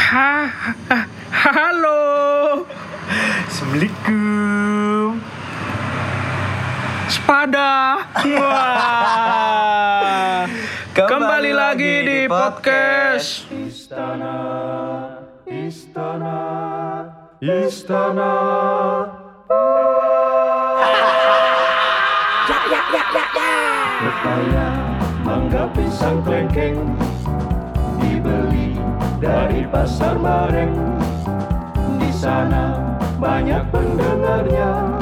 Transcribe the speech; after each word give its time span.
Ha, 0.00 0.48
ha- 0.88 1.08
halo. 1.28 2.64
Assalamualaikum. 3.44 5.20
Sepada. 7.12 8.00
Wah. 8.24 9.28
Kembali, 10.96 11.52
lagi 11.52 11.94
di 12.08 12.20
podcast. 12.24 13.52
Istana, 13.52 14.32
Istana, 15.44 16.40
Istana. 17.44 18.32
Pepaya, 24.00 24.68
mangga 25.20 25.68
pisang 25.76 26.24
klengkeng 26.24 26.96
dari 29.20 29.68
pasar 29.68 30.16
bareng. 30.16 30.72
Di 32.00 32.10
sana 32.10 32.96
banyak 33.20 33.68
pendengarnya. 33.68 34.96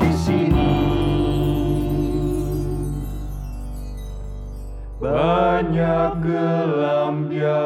Di 0.00 0.12
sini 0.16 0.72
banyak 4.96 6.10
gelamnya. 6.24 7.60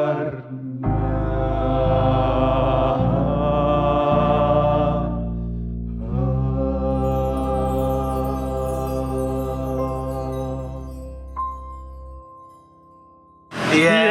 Iya, 13.75 13.91
iya, 13.91 14.04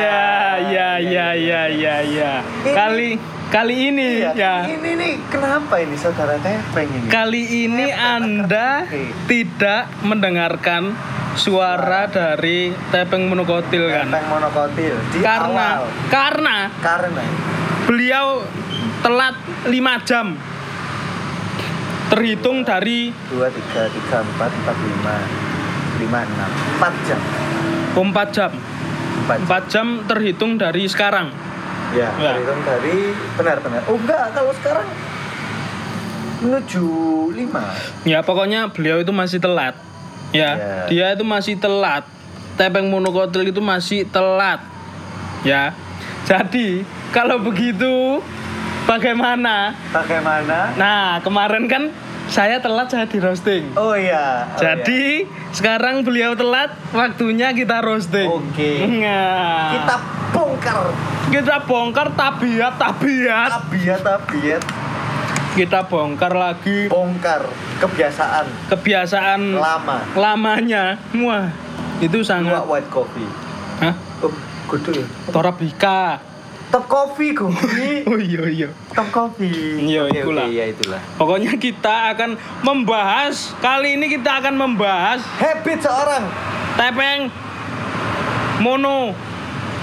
iya, 1.66 1.94
iya. 2.00 2.32
Kali 2.64 3.16
kali 3.48 3.94
ini 3.94 4.24
Iya, 4.24 4.32
ya. 4.34 4.54
Ini 4.66 4.90
nih 4.98 5.12
kenapa 5.30 5.78
ini 5.78 5.94
saudara 5.94 6.34
tepeng 6.38 6.88
ini? 6.90 7.06
Kali 7.06 7.42
ini 7.64 7.86
Anda 7.90 8.88
tidak 9.24 9.92
mendengarkan 10.02 10.90
suara 11.34 12.06
dari 12.06 12.70
Tepeng 12.90 13.26
Monokotil 13.26 13.90
kan? 13.90 14.06
Tepeng 14.10 14.26
monokotil 14.30 14.94
di 15.10 15.18
Karena 15.22 15.82
awal. 15.82 15.90
karena 16.08 16.56
Karena 16.78 17.22
beliau 17.84 18.42
telat 19.02 19.36
5 19.66 20.08
jam. 20.08 20.26
Terhitung 22.04 22.62
dari 22.62 23.10
dua 23.26 23.48
tiga 23.50 23.90
tiga 23.90 24.22
empat 24.22 24.50
empat 24.52 24.76
lima 24.78 25.14
lima 25.98 26.20
enam 26.22 26.50
empat 26.78 26.94
jam 27.08 27.20
4 27.96 28.36
jam. 28.36 28.50
empat 29.24 29.38
4 29.66 29.72
jam 29.72 29.86
terhitung 30.04 30.54
dari 30.54 30.84
sekarang. 30.86 31.32
Ya 31.94 32.10
dari 32.66 32.98
benar 33.34 33.56
benar 33.62 33.80
oh 33.86 33.96
enggak 33.96 34.24
kalau 34.34 34.52
sekarang 34.52 34.88
menuju 36.42 36.86
lima 37.32 37.64
Ya 38.04 38.20
pokoknya 38.20 38.68
beliau 38.68 39.00
itu 39.00 39.10
masih 39.10 39.40
telat. 39.40 39.74
Ya, 40.28 40.50
Ya. 40.52 40.76
dia 40.90 41.06
itu 41.14 41.24
masih 41.24 41.56
telat. 41.56 42.04
Tepeng 42.54 42.86
monokotil 42.86 43.48
itu 43.48 43.58
masih 43.58 44.04
telat. 44.04 44.60
Ya. 45.40 45.72
Jadi, 46.24 46.82
kalau 47.10 47.38
begitu 47.38 48.20
bagaimana? 48.84 49.72
bagaimana 49.88 50.72
Nah, 50.74 51.20
kemarin 51.20 51.64
kan 51.64 51.88
saya 52.24 52.56
telat 52.58 52.88
saya 52.88 53.04
di 53.04 53.20
roasting. 53.20 53.72
oh 53.76 53.92
iya 53.92 54.48
oh 54.48 54.58
Jadi, 54.58 55.24
sekarang 55.50 56.00
beliau 56.02 56.32
telat, 56.34 56.72
waktunya 56.90 57.52
kita 57.52 57.80
roasting. 57.80 58.26
Oke. 58.26 58.72
Nah, 58.80 58.90
iya. 58.90 59.24
kita 59.76 59.94
bongkar 60.34 60.90
kita 61.30 61.62
bongkar 61.62 62.10
tabiat 62.12 62.74
tabiat. 62.74 63.50
tabiat 63.62 64.00
tabiat 64.02 64.62
Kita 65.54 65.86
bongkar 65.86 66.34
lagi 66.34 66.90
bongkar 66.90 67.46
kebiasaan 67.78 68.66
kebiasaan 68.68 69.54
lama 69.54 70.02
lamanya. 70.12 70.98
Wah, 71.14 71.46
itu 72.02 72.18
dua 72.18 72.26
sangat 72.26 72.66
white 72.66 72.90
coffee 72.90 73.30
Hah? 73.78 73.94
oh 74.18 74.34
kudu 74.66 74.90
ya 74.92 75.06
Torabika. 75.30 76.18
top 76.70 76.84
coffee 76.84 77.30
kopi 77.30 78.02
Oh 78.10 78.18
iya 78.18 78.42
iya. 78.48 78.68
top 78.90 79.06
coffee 79.08 79.78
Iya, 79.78 80.10
Oke, 80.10 80.18
itulah. 80.18 80.42
oke, 80.42 80.50
iya 80.50 80.64
itulah 80.66 81.00
Pokoknya 81.14 81.54
kita 81.54 81.94
akan 82.10 82.30
membahas 82.60 83.54
kali 83.60 83.94
ini 83.94 84.10
kita 84.10 84.42
akan 84.42 84.54
membahas 84.56 85.22
habit 85.38 85.78
seorang 85.78 86.26
tepeng 86.74 87.30
mono. 88.58 89.14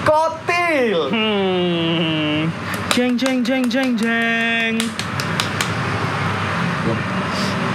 Kotil 0.04 1.10
Hmm. 1.10 2.50
Jeng 2.92 3.16
jeng 3.16 3.40
jeng 3.42 3.64
jeng 3.66 3.92
jeng. 3.96 4.76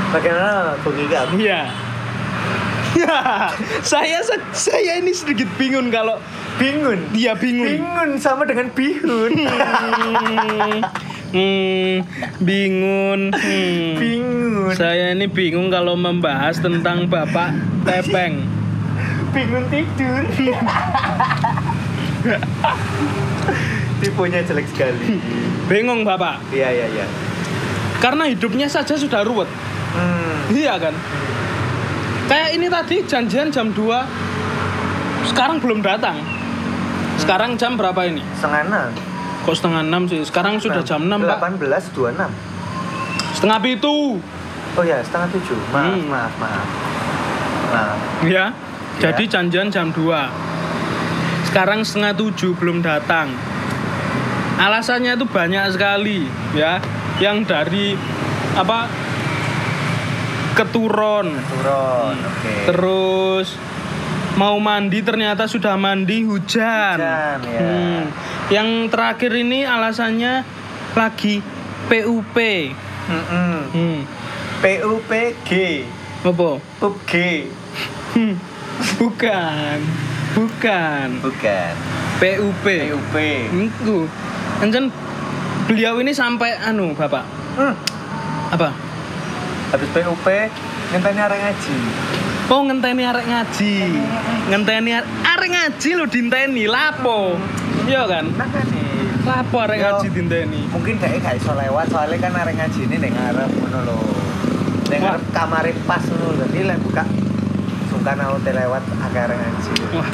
bagaimana 0.08 0.76
Bung 0.80 0.96
Ika 0.98 1.22
Iya. 1.34 1.60
Ya, 2.96 3.52
saya 3.84 4.24
saya 4.54 4.92
ini 4.96 5.12
sedikit 5.12 5.44
bingung 5.54 5.92
kalau 5.92 6.16
bingung 6.56 6.96
dia 7.12 7.36
bingung. 7.36 7.68
bingung 7.68 8.16
sama 8.16 8.48
dengan 8.48 8.72
bihun 8.72 9.36
Hmm, 9.36 10.80
hmm, 11.28 11.94
bingung. 12.40 13.20
Hmm. 13.36 13.92
bingung 13.96 14.72
Saya 14.72 15.12
ini 15.12 15.28
bingung 15.28 15.68
kalau 15.68 15.92
membahas 15.92 16.56
tentang 16.56 17.04
Bapak 17.04 17.52
Tepeng. 17.84 18.40
bingung 19.28 19.68
tidur 19.68 20.24
tipenya 24.00 24.40
jelek 24.42 24.66
sekali. 24.68 25.18
Bingung 25.66 26.02
Bapak. 26.02 26.42
iya 26.50 26.68
iya 26.68 26.86
iya. 26.90 27.06
Karena 27.96 28.26
hidupnya 28.26 28.68
saja 28.68 28.94
sudah 28.94 29.24
ruwet. 29.24 29.48
hmm. 29.92 30.52
Iya 30.52 30.78
kan? 30.78 30.94
Kayak 32.26 32.48
ini 32.52 32.66
tadi 32.66 32.96
janjian 33.02 33.48
jam 33.48 33.70
2 33.70 33.78
Sekarang 35.26 35.58
belum 35.58 35.80
datang. 35.80 36.18
Sekarang 37.16 37.56
jam 37.56 37.74
berapa 37.74 37.98
ini? 38.04 38.22
setengah 38.36 38.62
enam. 38.64 38.88
Kok 39.42 39.54
setengah 39.54 39.82
6 39.82 40.10
sih? 40.10 40.20
Sekarang 40.22 40.54
sudah 40.58 40.82
jam 40.82 41.02
6 41.02 41.22
pak. 41.22 41.38
18.26 41.56 42.18
Setengah 43.32 43.58
pitu. 43.60 44.18
Oh 44.76 44.84
ya 44.84 45.00
setengah 45.00 45.28
tujuh. 45.30 45.58
Maaf 45.70 45.86
Hmm. 45.88 46.06
maaf 46.06 46.32
maaf. 46.36 46.66
Maaf. 47.68 47.98
Ya 48.22 48.44
Jadi 48.96 49.24
janjian 49.26 49.68
jam 49.68 49.90
2 49.90 49.98
Sekarang 51.56 51.88
setengah 51.88 52.12
7 52.12 52.52
belum 52.52 52.84
datang 52.84 53.32
Alasannya 54.60 55.16
itu 55.16 55.24
banyak 55.24 55.72
sekali 55.72 56.28
ya 56.52 56.84
Yang 57.16 57.48
dari 57.48 57.86
apa 58.52 58.84
keturun 60.52 61.32
turun 61.32 62.16
oke 62.20 62.52
Terus 62.68 63.56
mau 64.36 64.60
mandi 64.60 65.00
ternyata 65.00 65.48
sudah 65.48 65.80
mandi 65.80 66.28
hujan. 66.28 67.00
Hujan, 67.00 67.40
ya. 67.40 67.60
Hmm. 67.64 68.04
Yang 68.52 68.68
terakhir 68.92 69.32
ini 69.32 69.64
alasannya 69.64 70.44
lagi 70.92 71.40
PUP. 71.88 72.36
Mm-mm. 73.08 73.56
Hmm. 73.72 74.00
PUPG 74.60 75.50
Apa? 76.20 76.60
PUBG 76.84 77.12
Hmm. 78.12 78.36
Bukan. 79.00 80.05
Bukan. 80.36 81.06
bukan 81.24 81.72
PUP. 82.20 82.64
PUP 82.64 83.14
Itu. 83.56 84.04
Encen 84.60 84.92
beliau 85.64 85.96
ini 85.98 86.12
sampai 86.12 86.60
anu, 86.60 86.92
Bapak. 86.92 87.24
hmm. 87.56 87.74
Apa? 88.52 88.68
habis 89.66 89.88
PUP 89.90 90.26
ngenteni 90.86 91.18
arek 91.18 91.40
ngaji 91.42 91.76
Oh 92.46 92.62
ngenteni 92.62 93.02
arek 93.02 93.26
ngaji. 93.26 93.74
Ngenteni 94.46 94.90
are- 94.94 95.10
arek 95.26 95.50
ngaji 95.50 95.90
lo 95.98 96.06
dinteni 96.06 96.70
lapo. 96.70 97.34
Iya 97.82 98.06
kan? 98.06 98.30
Lapo 99.26 99.56
arek 99.58 99.82
ngaji 99.82 100.06
dinteni. 100.14 100.62
mungkin 100.70 100.94
dhek 100.96 101.18
gak 101.18 101.34
iso 101.34 101.50
lewat 101.52 101.90
soalnya 101.90 102.22
kan 102.22 102.32
arek 102.36 102.54
ngaji 102.54 102.80
ini 102.86 102.96
ning 103.02 103.12
ngarep 103.12 103.50
ngono 103.50 103.78
lho 103.82 103.98
ning 104.86 105.00
ngarep 105.02 105.22
kamare 105.34 105.74
pas 105.82 105.98
ngono 106.06 106.24
lho 106.30 106.46
dadi 106.46 106.60
lek 106.62 106.78
buka 106.78 107.02
sungkan 107.96 108.16
aku 108.20 108.36
lewat 108.44 108.82
arek 109.16 109.32
ngaji 109.34 109.70
Wah, 109.90 110.08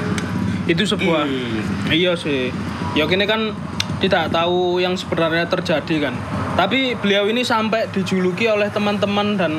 itu 0.65 0.83
sebuah 0.85 1.27
Ih. 1.27 1.59
iya 1.91 2.13
sih. 2.15 2.55
Ya 2.95 3.05
ini 3.05 3.25
kan 3.25 3.51
tidak 3.99 4.31
tahu 4.31 4.79
yang 4.79 4.95
sebenarnya 4.95 5.47
terjadi 5.47 6.09
kan. 6.09 6.15
Tapi 6.55 6.95
beliau 6.95 7.27
ini 7.27 7.43
sampai 7.43 7.89
dijuluki 7.89 8.47
oleh 8.47 8.69
teman-teman 8.69 9.35
dan 9.35 9.59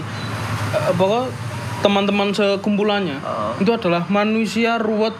eh, 0.71 0.91
pokok 0.93 1.27
teman-teman 1.79 2.31
sekumpulannya 2.31 3.19
Oh. 3.19 3.51
itu 3.57 3.67
adalah 3.69 4.07
manusia 4.07 4.79
ruwet 4.79 5.11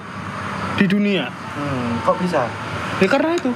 di 0.73 0.85
dunia. 0.85 1.27
hmm, 1.27 2.01
kok 2.01 2.15
bisa 2.17 2.47
Ya 2.97 3.05
karena 3.05 3.35
itu. 3.35 3.51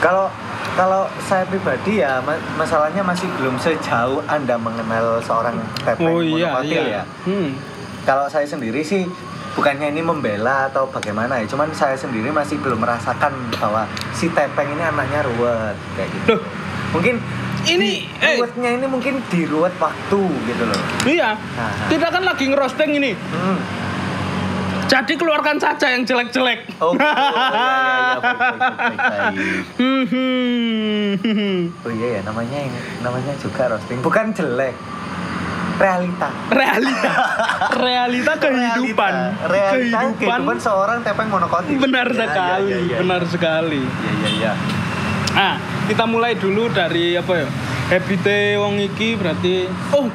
kalau 0.00 0.32
kalau 0.72 1.04
saya 1.20 1.44
pribadi 1.44 2.00
ya 2.00 2.18
ma- 2.18 2.40
masalahnya 2.56 2.98
masih 3.00 3.28
belum 3.36 3.54
sejauh 3.56 4.18
anda 4.26 4.56
mengenal 4.56 5.20
seorang 5.20 5.54
tepeng 5.78 6.08
Oh 6.08 6.18
iya 6.18 6.50
iya. 6.62 6.82
ya 6.82 7.02
Hmm. 7.22 7.52
Kalau 8.04 8.28
saya 8.28 8.44
sendiri 8.44 8.84
sih 8.84 9.08
bukannya 9.56 9.90
ini 9.90 10.02
membela 10.04 10.68
atau 10.68 10.84
bagaimana 10.90 11.40
ya 11.40 11.46
cuman 11.48 11.72
saya 11.72 11.96
sendiri 11.96 12.28
masih 12.30 12.60
belum 12.60 12.82
merasakan 12.84 13.32
bahwa 13.56 13.88
si 14.12 14.28
tepeng 14.30 14.68
ini 14.76 14.82
anaknya 14.84 15.24
ruwet 15.24 15.76
kayak 15.96 16.08
gitu 16.12 16.36
Loh, 16.36 16.40
mungkin 16.94 17.16
Ini, 17.64 18.04
eh. 18.20 18.36
ruwetnya 18.36 18.76
ini 18.76 18.84
mungkin 18.84 19.24
di 19.32 19.48
ruwet 19.48 19.72
waktu 19.80 20.20
gitu 20.20 20.62
loh 20.68 20.80
iya. 21.08 21.32
Nah. 21.32 21.88
Kita 21.88 22.12
kan 22.12 22.22
lagi 22.28 22.44
ngerosting 22.52 22.92
ini. 23.00 23.16
hmm. 23.16 23.58
Jadi 24.84 25.16
keluarkan 25.16 25.56
saja 25.56 25.96
yang 25.96 26.04
jelek-jelek. 26.04 26.76
oh, 26.84 26.92
oh, 26.92 26.94
iya, 26.94 27.08
iya, 27.08 27.24
iya, 27.24 28.20
baik, 28.20 28.36
baik, 28.52 28.76
baik, 28.76 29.00
baik. 29.00 29.32
Hmm. 29.80 31.72
oh 31.88 31.92
iya 31.92 32.06
ya 32.18 32.20
namanya 32.26 32.58
namanya 33.00 33.32
juga 33.40 33.72
roasting 33.72 34.00
bukan 34.04 34.34
jelek 34.36 34.74
realita. 35.78 36.28
Realita. 36.50 37.10
Realita 37.84 38.32
kehidupan. 38.38 39.12
Realita, 39.14 39.48
realita 39.50 39.98
kehidupan, 39.98 40.08
kehidupan 40.18 40.58
seorang 40.62 40.98
tepeng 41.02 41.28
monokotil 41.30 41.76
benar 41.78 42.08
Ya, 42.14 42.18
sekali 42.26 42.70
ya, 42.70 42.78
ya, 42.78 42.90
ya. 42.94 42.96
benar 43.02 43.22
sekali. 43.26 43.82
Iya 43.82 44.12
iya 44.14 44.28
iya. 44.30 44.52
Ah 45.34 45.54
kita 45.90 46.04
mulai 46.06 46.38
dulu 46.38 46.70
dari 46.70 47.18
apa 47.18 47.32
ya? 47.34 47.46
Habite 47.90 48.56
wong 48.62 48.80
iki 48.80 49.18
berarti. 49.18 49.66
Oh 49.92 50.06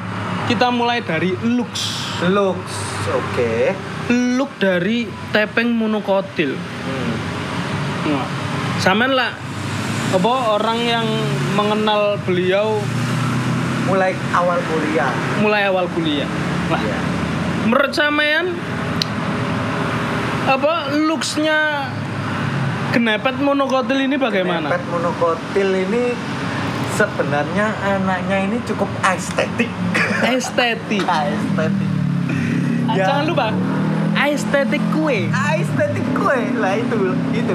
kita 0.48 0.72
mulai 0.72 1.04
dari 1.04 1.36
looks. 1.44 2.16
Looks 2.26 2.74
oke. 3.12 3.52
Look 4.10 4.50
dari 4.58 5.06
tepeng 5.30 5.70
monokotil. 5.76 6.56
Hmm. 6.56 7.14
nah, 8.10 9.06
lah 9.12 9.30
apa 10.10 10.34
orang 10.58 10.78
yang 10.82 11.06
mengenal 11.54 12.18
beliau 12.26 12.82
mulai 13.82 14.12
awal 14.30 14.58
kuliah 14.62 15.10
mulai 15.38 15.62
awal 15.64 15.86
kuliah 15.90 16.28
lah 16.66 16.78
Iya. 16.78 16.98
menurut 17.62 17.92
sampean 17.92 18.56
apa 20.46 20.74
looksnya 20.98 21.86
kenepet 22.90 23.38
monokotil 23.38 23.98
ini 24.00 24.16
bagaimana? 24.16 24.66
Pet 24.66 24.82
monokotil 24.88 25.70
ini 25.70 26.10
sebenarnya 26.92 27.70
anaknya 27.78 28.36
ini 28.44 28.58
cukup 28.64 28.90
estetik 29.06 29.70
Estetik. 30.20 31.04
estetik 31.06 31.90
Ah, 32.90 32.98
Ya. 32.98 33.06
Jangan 33.06 33.24
lupa 33.24 33.46
estetik 34.20 34.82
kue. 34.90 35.30
estetik 35.30 36.02
gue 36.10 36.38
lah 36.58 36.74
itu 36.74 36.98
itu 37.30 37.54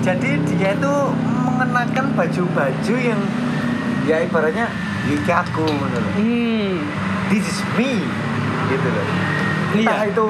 jadi 0.00 0.30
dia 0.48 0.70
itu 0.72 0.94
mengenakan 1.36 2.06
baju-baju 2.16 2.94
yang 2.96 3.20
ya 4.02 4.24
ibaratnya 4.24 4.72
Yuki 5.06 5.30
aku 5.30 5.64
loh. 5.64 6.02
Hmm. 6.14 6.82
this 7.28 7.44
is 7.44 7.58
me 7.74 8.02
gitu 8.66 8.88
loh 8.88 9.06
entah 9.76 10.02
Iya. 10.02 10.10
itu 10.10 10.26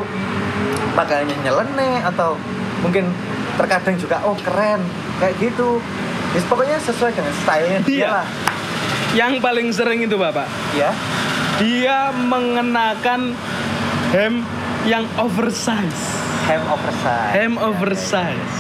pakaiannya 0.93 1.37
nyeleneh 1.41 1.97
atau 2.03 2.35
mungkin 2.81 3.09
terkadang 3.55 3.97
juga 3.97 4.21
oh 4.23 4.37
keren 4.37 4.81
kayak 5.17 5.37
gitu 5.39 5.81
Yes, 6.35 6.45
pokoknya 6.45 6.77
sesuai 6.79 7.13
dengan 7.13 7.33
stylenya 7.35 7.81
dia 7.83 7.97
Iya. 7.97 8.09
lah 8.13 8.27
Yang 9.15 9.33
paling 9.41 9.69
sering 9.73 10.05
itu 10.05 10.13
Bapak, 10.15 10.45
ya 10.73 10.93
dia 11.57 12.13
mengenakan 12.13 13.33
hem 14.13 14.45
yang 14.85 15.09
oversize. 15.17 16.03
hem 16.45 16.61
oversize 16.63 17.33
Hem 17.33 17.53
Ya, 17.55 17.65
oversize. 17.65 18.57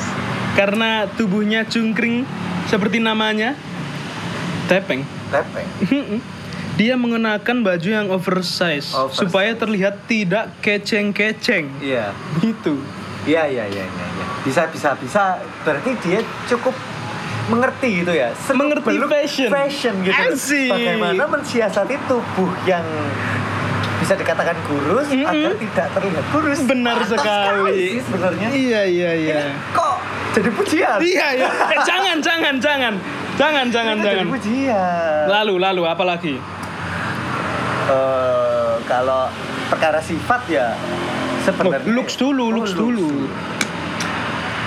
Karena 0.54 1.04
tubuhnya 1.12 1.68
cungkring 1.68 2.24
seperti 2.64 2.96
namanya 2.96 3.52
tepeng. 4.64 5.04
Tepeng. 5.28 5.68
Dia 6.76 6.92
mengenakan 6.92 7.62
baju 7.62 7.88
yang 7.88 8.08
oversize, 8.08 8.92
Oversize. 8.92 9.16
supaya 9.18 9.52
terlihat 9.52 10.04
tidak 10.04 10.52
keceng-keceng. 10.60 11.72
iya 11.78 12.12
Gitu. 12.36 12.76
iya 13.24 13.42
iya 13.44 13.64
iya 13.66 13.82
iya 13.82 14.06
iya. 14.06 14.26
bisa 14.42 14.68
bisa 14.68 14.92
bisa 14.94 15.34
berarti 15.62 15.96
dia 15.98 16.20
cukup 16.46 16.76
mengerti 17.46 18.02
gitu 18.02 18.12
ya 18.12 18.30
Seluk 18.36 18.70
Mengerti 18.76 18.94
fashion. 19.02 19.48
fashion 19.48 19.94
gitu 20.00 20.14
Asik. 20.14 20.68
bagaimana 20.68 21.24
mensiasati 21.26 21.96
tubuh 22.04 22.50
yang 22.64 22.84
bisa 23.96 24.12
dikatakan 24.12 24.54
kurus 24.62 25.08
Mm-mm. 25.08 25.24
agar 25.24 25.52
tidak 25.56 25.86
terlihat 25.90 26.24
kurus 26.28 26.58
Benar 26.62 26.96
Pantas 27.00 27.10
sekali. 27.16 27.98
sebenarnya 27.98 28.48
Iya 28.48 28.82
iya 28.84 29.10
iya. 29.16 29.36
ini 29.40 29.54
kok 29.72 29.96
jadi 30.32 30.50
pujian 30.52 30.98
Iya 31.00 31.26
iya. 31.34 31.48
Eh, 31.48 31.78
jangan 31.82 32.16
jangan 32.20 32.54
jangan 32.60 32.94
jangan 33.36 33.66
jangan 33.68 33.94
Ini 33.94 34.04
jangan. 34.04 34.26
pujian 34.28 35.24
Lalu 35.26 35.54
lalu 35.58 35.82
apa 35.84 36.04
lagi? 36.04 36.34
Eh, 37.86 38.72
kalau 38.84 39.30
perkara 39.66 40.00
sifat 40.00 40.42
ya 40.48 40.74
sebenarnya 41.42 41.86
looks 41.88 42.14
dulu, 42.14 42.44
Oh, 42.44 42.54
looks 42.56 42.72
dulu. 42.72 43.30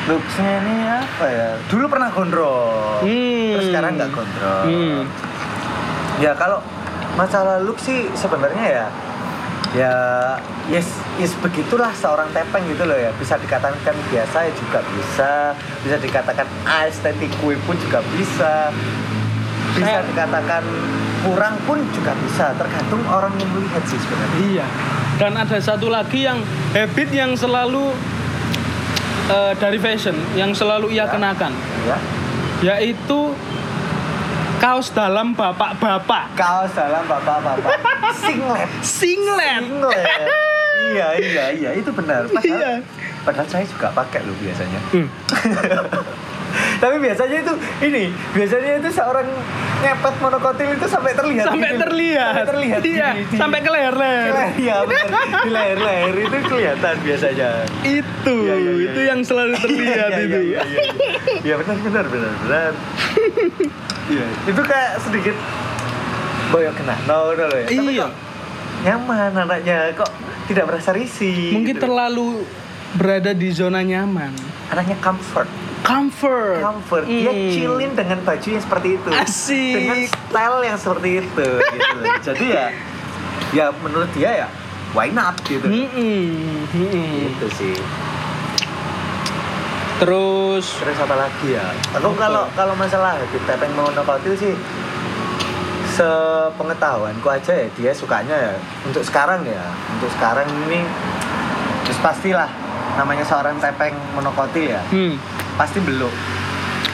looksnya 0.05 0.51
ini 0.59 0.75
apa 0.87 1.25
ya 1.27 1.49
dulu 1.67 1.85
pernah 1.85 2.09
gondrong 2.09 3.03
Hmm. 3.03 3.49
terus 3.53 3.65
sekarang 3.67 3.91
nggak 3.93 4.09
gondrong 4.09 4.65
Hmm. 4.65 4.99
ya 6.17 6.31
kalau 6.33 6.63
masalah 7.13 7.59
look 7.59 7.77
sih 7.77 8.07
sebenarnya 8.13 8.65
ya 8.65 8.85
ya 9.69 9.93
yes 10.65 10.89
yes 11.21 11.37
begitulah 11.37 11.93
seorang 11.93 12.29
tepeng 12.33 12.65
gitu 12.69 12.85
loh 12.89 12.97
ya. 12.97 13.13
Bisa 13.17 13.37
dikatakan 13.37 13.93
biasa 14.09 14.37
ya 14.49 14.51
juga 14.57 14.79
bisa. 14.93 15.31
Bisa 15.85 15.97
dikatakan 16.01 16.47
estetik 16.89 17.29
kue 17.37 17.53
pun 17.67 17.77
juga 17.77 18.01
bisa. 18.13 18.73
Bisa 19.77 20.01
dikatakan 20.01 20.63
kurang 21.21 21.55
pun 21.69 21.77
juga 21.93 22.17
bisa. 22.25 22.57
Tergantung 22.57 23.03
orang 23.05 23.33
yang 23.37 23.49
melihat 23.53 23.83
sih 23.85 23.99
sebenarnya. 24.01 24.37
Iya. 24.49 24.65
Dan 25.19 25.35
ada 25.35 25.59
satu 25.59 25.91
lagi 25.91 26.23
yang 26.25 26.39
habit 26.71 27.09
yang 27.11 27.35
selalu 27.35 27.91
eh, 29.29 29.53
dari 29.59 29.77
fashion 29.77 30.15
yang 30.33 30.55
selalu 30.55 30.95
ia 30.95 31.03
Ya. 31.03 31.11
kenakan, 31.11 31.53
ya. 31.85 31.97
Yaitu 32.59 33.35
kaos 34.59 34.91
dalam 34.91 35.31
bapak-bapak. 35.31 36.35
kaos 36.35 36.71
dalam 36.71 37.03
bapak-bapak 37.03 37.71
singlet 38.13 38.69
Singlet. 38.81 39.63
singlet 39.63 39.95
iya 40.89 41.07
iya 41.15 41.45
iya 41.51 41.69
itu 41.73 41.89
benar 41.89 42.27
padahal, 42.27 42.43
Iya. 42.45 42.71
padahal 43.23 43.47
saya 43.47 43.63
juga 43.63 43.87
pakai 43.91 44.19
loh 44.21 44.35
biasanya 44.37 44.79
Hmm. 44.91 45.07
tapi 46.77 46.95
biasanya 46.97 47.37
itu 47.39 47.53
ini 47.81 48.03
biasanya 48.31 48.71
itu 48.77 48.89
seorang 48.89 49.27
ngepet 49.79 50.15
monokotil 50.19 50.69
itu 50.71 50.85
sampai 50.85 51.11
terlihat 51.13 51.45
Sampai 51.47 51.69
gitu. 51.69 51.81
terlihat. 51.81 52.33
sampai 52.35 52.51
terlihat 52.51 52.81
Iya, 52.81 53.07
di- 53.13 53.25
di- 53.25 53.37
sampai 53.37 53.59
ke 53.59 53.69
leher-leher. 53.69 54.33
iya 54.57 54.75
benar 54.81 55.07
di 55.45 55.49
leher-leher 55.49 56.15
itu 56.19 56.37
kelihatan 56.43 56.95
biasanya 56.99 57.49
Itu, 57.81 58.35
Iya, 58.41 58.55
iya, 58.55 58.71
iya, 58.71 58.85
itu 58.85 58.99
iya. 58.99 59.09
yang 59.09 59.19
selalu 59.21 59.55
terlihat 59.63 60.09
Iya, 60.09 60.19
itu. 60.19 60.39
iya, 60.43 60.59
iya, 60.59 60.61
iya. 60.63 60.81
Iya, 61.41 61.55
benar 61.57 61.77
benar 61.79 62.05
benar 62.05 62.33
benar 62.39 62.71
iya 64.11 64.25
itu 64.45 64.61
kayak 64.61 64.91
sedikit 64.99 65.35
boyok 66.49 66.73
kena 66.73 66.95
no 67.05 67.29
no, 67.29 67.43
loh 67.45 67.55
ya 67.55 67.65
Tapi 67.65 67.83
Iya. 67.89 68.01
kok 68.01 68.11
nyaman 68.79 69.31
anaknya 69.37 69.77
kok 69.93 70.11
tidak 70.45 70.65
merasa 70.65 70.89
risih 70.91 71.53
Mungkin 71.53 71.75
gitu. 71.75 71.83
terlalu 71.83 72.43
berada 72.91 73.31
di 73.31 73.49
zona 73.49 73.79
nyaman. 73.79 74.33
anaknya 74.67 74.97
comfort 74.99 75.47
Comfort. 75.79 76.59
comfort 76.59 77.03
dia 77.03 77.31
Hmm. 77.31 77.49
chillin 77.49 77.91
dengan 77.93 78.19
baju 78.21 78.47
yang 78.47 78.61
seperti 78.61 78.89
itu 78.95 79.09
Asik. 79.09 79.73
dengan 79.75 79.99
style 80.05 80.57
yang 80.61 80.77
seperti 80.77 81.09
itu 81.19 81.47
gitu 81.57 81.97
loh. 81.97 82.15
jadi 82.21 82.45
ya 82.47 82.65
ya 83.49 83.65
menurut 83.75 84.09
dia 84.11 84.29
ya 84.35 84.47
why 84.91 85.07
not 85.07 85.33
gitu 85.41 85.65
Mm-mm, 85.65 86.67
mm-mm. 86.69 87.07
gitu 87.25 87.47
sih 87.51 87.77
Terus 89.99 90.79
terus 90.79 90.95
apa 90.95 91.15
lagi 91.17 91.47
ya 91.51 91.75
aku 91.91 92.15
kalau 92.15 92.47
kalau 92.53 92.71
masalah 92.73 93.19
habit 93.19 93.43
tepeng 93.43 93.73
monokotil 93.73 94.31
sih 94.31 94.55
sepengetahuanku 95.91 97.27
aja 97.27 97.51
ya 97.53 97.67
dia 97.73 97.91
sukanya 97.91 98.31
ya 98.31 98.53
untuk 98.85 99.03
sekarang 99.03 99.43
ya 99.43 99.59
untuk 99.91 100.07
sekarang 100.09 100.47
ini 100.65 100.87
terus 101.83 101.99
pastilah 101.99 102.47
namanya 102.95 103.23
seorang 103.23 103.59
tepeng 103.59 103.91
monokotil 104.13 104.71
ya 104.71 104.79
hmm, 104.87 105.19
pasti 105.59 105.83
belum 105.83 106.13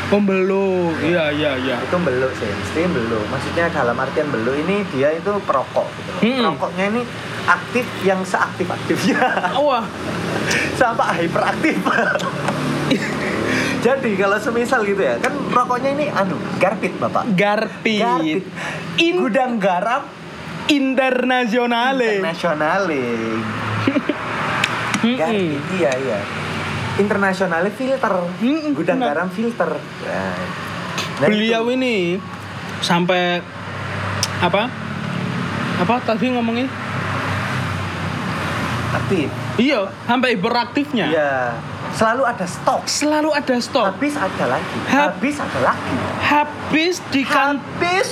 pembelu. 0.05 0.93
Iya, 1.01 1.33
iya, 1.33 1.51
iya. 1.57 1.75
itu 1.81 1.97
belum 1.97 2.31
sih 2.33 2.49
mesti 2.49 2.81
belum 2.89 3.25
maksudnya 3.29 3.69
dalam 3.69 3.97
artian 3.97 4.29
belum 4.29 4.53
ini 4.65 4.85
dia 4.93 5.13
itu 5.13 5.33
perokok 5.41 5.89
gitu. 5.89 6.11
Hmm. 6.25 6.53
perokoknya 6.53 6.85
ini 6.93 7.01
aktif 7.45 7.85
yang 8.01 8.21
seaktif 8.21 8.65
aktifnya 8.65 9.17
Wah, 9.65 9.85
sampai 10.77 11.25
hyperaktif 11.25 11.77
jadi 13.85 14.09
kalau 14.17 14.37
semisal 14.37 14.81
gitu 14.81 15.01
ya 15.01 15.17
kan 15.17 15.33
rokoknya 15.49 15.93
ini 15.93 16.05
anu 16.09 16.37
garpit 16.57 16.93
bapak 16.97 17.25
garpit. 17.33 18.01
garpit 18.01 18.45
In 18.97 19.21
gudang 19.21 19.57
garam 19.57 20.05
internasionale. 20.69 22.21
internasionale 22.21 23.01
garpit 25.21 25.61
iya 25.77 25.91
iya 25.97 26.19
internasionale 26.95 27.69
filter 27.69 28.13
gudang 28.71 28.97
benar. 28.97 29.07
garam 29.13 29.29
filter 29.29 29.71
nah, 30.01 30.39
nah 31.15 31.27
Beliau 31.27 31.63
itu. 31.65 31.75
ini 31.75 31.95
sampai 32.77 33.39
apa? 34.37 34.67
Apa 35.77 35.95
tadi 36.01 36.27
ngomongnya? 36.29 36.67
aktif 38.95 39.27
Iya, 39.55 39.87
sampai 40.03 40.35
hiperaktifnya. 40.35 41.07
Iya. 41.07 41.35
Selalu 41.91 42.27
ada 42.27 42.43
stok. 42.43 42.83
Selalu 42.85 43.31
ada 43.31 43.55
stok. 43.55 43.87
Habis 43.89 44.11
ada 44.13 44.45
lagi. 44.49 44.77
Hab- 44.85 45.15
Habis 45.15 45.35
ada 45.39 45.59
lagi. 45.63 45.95
Habis 46.19 46.95
di 47.07 47.23
kan 47.23 47.55
Habis. 47.55 48.07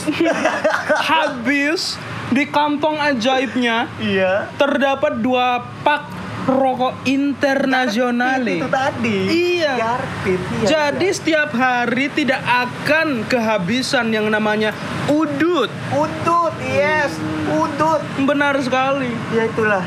habis 1.11 1.81
di 2.29 2.47
kantong 2.47 2.95
ajaibnya 2.95 3.91
Iya. 3.97 4.47
terdapat 4.55 5.19
dua 5.19 5.67
pak 5.83 6.07
rokok 6.47 6.93
internasionale. 7.07 8.59
Itu 8.59 8.69
tadi. 8.69 9.17
Iya. 9.31 9.73
Yarpit. 9.79 10.39
Iya, 10.39 10.67
Jadi 10.67 11.07
iya. 11.07 11.15
setiap 11.15 11.49
hari 11.55 12.11
tidak 12.11 12.41
akan 12.43 13.23
kehabisan 13.31 14.11
yang 14.11 14.27
namanya 14.27 14.75
udut. 15.07 15.71
udut, 15.95 16.53
yes, 16.63 17.15
udut. 17.47 18.01
Benar 18.27 18.59
sekali. 18.59 19.11
Ya 19.31 19.47
itulah. 19.47 19.83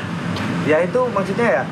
Ya 0.64 0.82
itu 0.82 1.00
maksudnya 1.12 1.62
ya. 1.62 1.64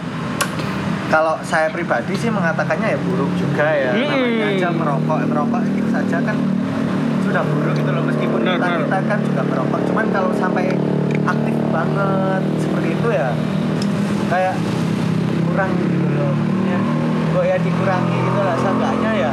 Kalau 1.13 1.39
saya 1.47 1.71
pribadi 1.71 2.17
sih 2.19 2.33
mengatakannya 2.33 2.97
ya 2.97 2.99
buruk 2.99 3.31
juga 3.39 3.67
ya. 3.71 3.93
Mm-mm. 3.95 4.09
Namanya 4.09 4.47
aja 4.57 4.69
merokok, 4.73 5.19
merokok 5.31 5.61
gitu 5.77 5.89
saja 5.95 6.19
kan 6.21 6.37
sudah 7.25 7.43
buruk 7.45 7.75
gitu 7.79 7.91
loh 7.91 8.05
meskipun 8.05 8.41
Benar, 8.43 8.57
kita, 8.59 8.67
benar. 8.67 8.81
kita 8.83 8.99
kan 9.09 9.19
juga 9.23 9.43
merokok. 9.47 9.81
Cuman 9.91 10.07
kalau 10.11 10.31
sampai 10.35 10.75
aktif 11.25 11.57
banget 11.73 12.43
seperti 12.61 12.89
itu 12.99 13.09
ya 13.15 13.31
kayak 14.29 14.55
kurang 15.49 15.71
gitu 15.79 16.09
loh. 16.13 16.35
Ya, 16.65 16.79
kok 17.31 17.45
ya 17.45 17.57
dikurangi 17.61 18.17
gitu 18.17 18.41
lah 18.41 18.57
seenggaknya 18.59 19.13
ya 19.15 19.33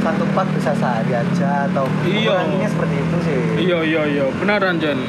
satu 0.00 0.24
pak 0.32 0.48
bisa 0.56 0.72
sehari 0.72 1.12
aja 1.12 1.68
atau 1.68 1.84
Iya. 2.08 2.32
kuranginya 2.32 2.68
seperti 2.72 2.96
itu 2.96 3.16
sih. 3.20 3.38
Iya 3.68 3.78
iya 3.84 4.02
iya, 4.08 4.24
benaran 4.32 4.80
Jan. 4.80 5.00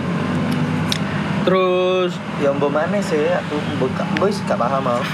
Terus 1.41 2.11
Ya 2.43 2.49
mbok 2.53 2.69
mana 2.69 2.97
sih 3.01 3.21
aku 3.29 3.55
mbok 3.79 4.29
sih 4.29 4.43
gak 4.45 4.59
paham 4.59 4.83
mau. 4.83 4.99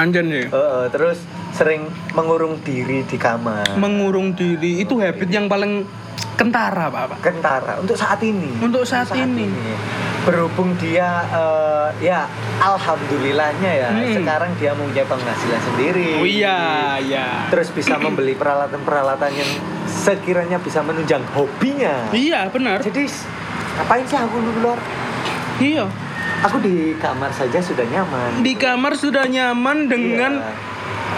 Anjan 0.00 0.30
ya. 0.30 0.46
Heeh, 0.48 0.84
terus 0.94 1.18
sering 1.50 1.90
mengurung 2.14 2.62
diri 2.62 3.02
di 3.04 3.18
kamar. 3.18 3.74
Mengurung 3.76 4.32
diri 4.38 4.80
itu 4.80 4.96
habit 5.02 5.28
yang 5.28 5.50
paling 5.50 5.82
kentara, 6.38 6.88
Pak. 6.88 7.04
Pak. 7.10 7.18
Kentara 7.20 7.72
untuk 7.82 7.98
saat 7.98 8.22
ini. 8.22 8.54
Untuk 8.62 8.86
saat 8.86 9.10
ini. 9.12 9.50
Berhubung 10.20 10.76
dia 10.76 11.24
eh, 11.26 11.88
ya 12.02 12.28
alhamdulillahnya 12.60 13.70
ya 13.72 13.88
Hmm. 13.90 14.14
sekarang 14.14 14.50
dia 14.56 14.72
mempunyai 14.72 15.02
penghasilan 15.02 15.60
sendiri. 15.64 16.20
Oh 16.20 16.28
iya, 16.28 16.58
iya. 17.00 17.48
Terus 17.48 17.72
bisa 17.72 17.96
membeli 17.96 18.34
peralatan-peralatan 18.34 19.30
yang 19.32 19.50
sekiranya 19.86 20.56
bisa 20.56 20.80
menunjang 20.80 21.24
hobinya. 21.32 22.12
Iya, 22.12 22.46
benar. 22.48 22.78
Jadi 22.80 23.08
ngapain 23.76 24.04
sih 24.04 24.16
aku 24.16 24.36
luar? 24.60 24.76
Iya. 25.56 25.88
Aku 26.40 26.56
di 26.58 26.96
kamar 26.96 27.32
saja 27.32 27.60
sudah 27.60 27.84
nyaman. 27.84 28.40
Di 28.40 28.52
kamar 28.54 28.92
sudah 28.94 29.24
nyaman 29.24 29.88
dengan 29.88 30.36
Iya. 30.36 30.52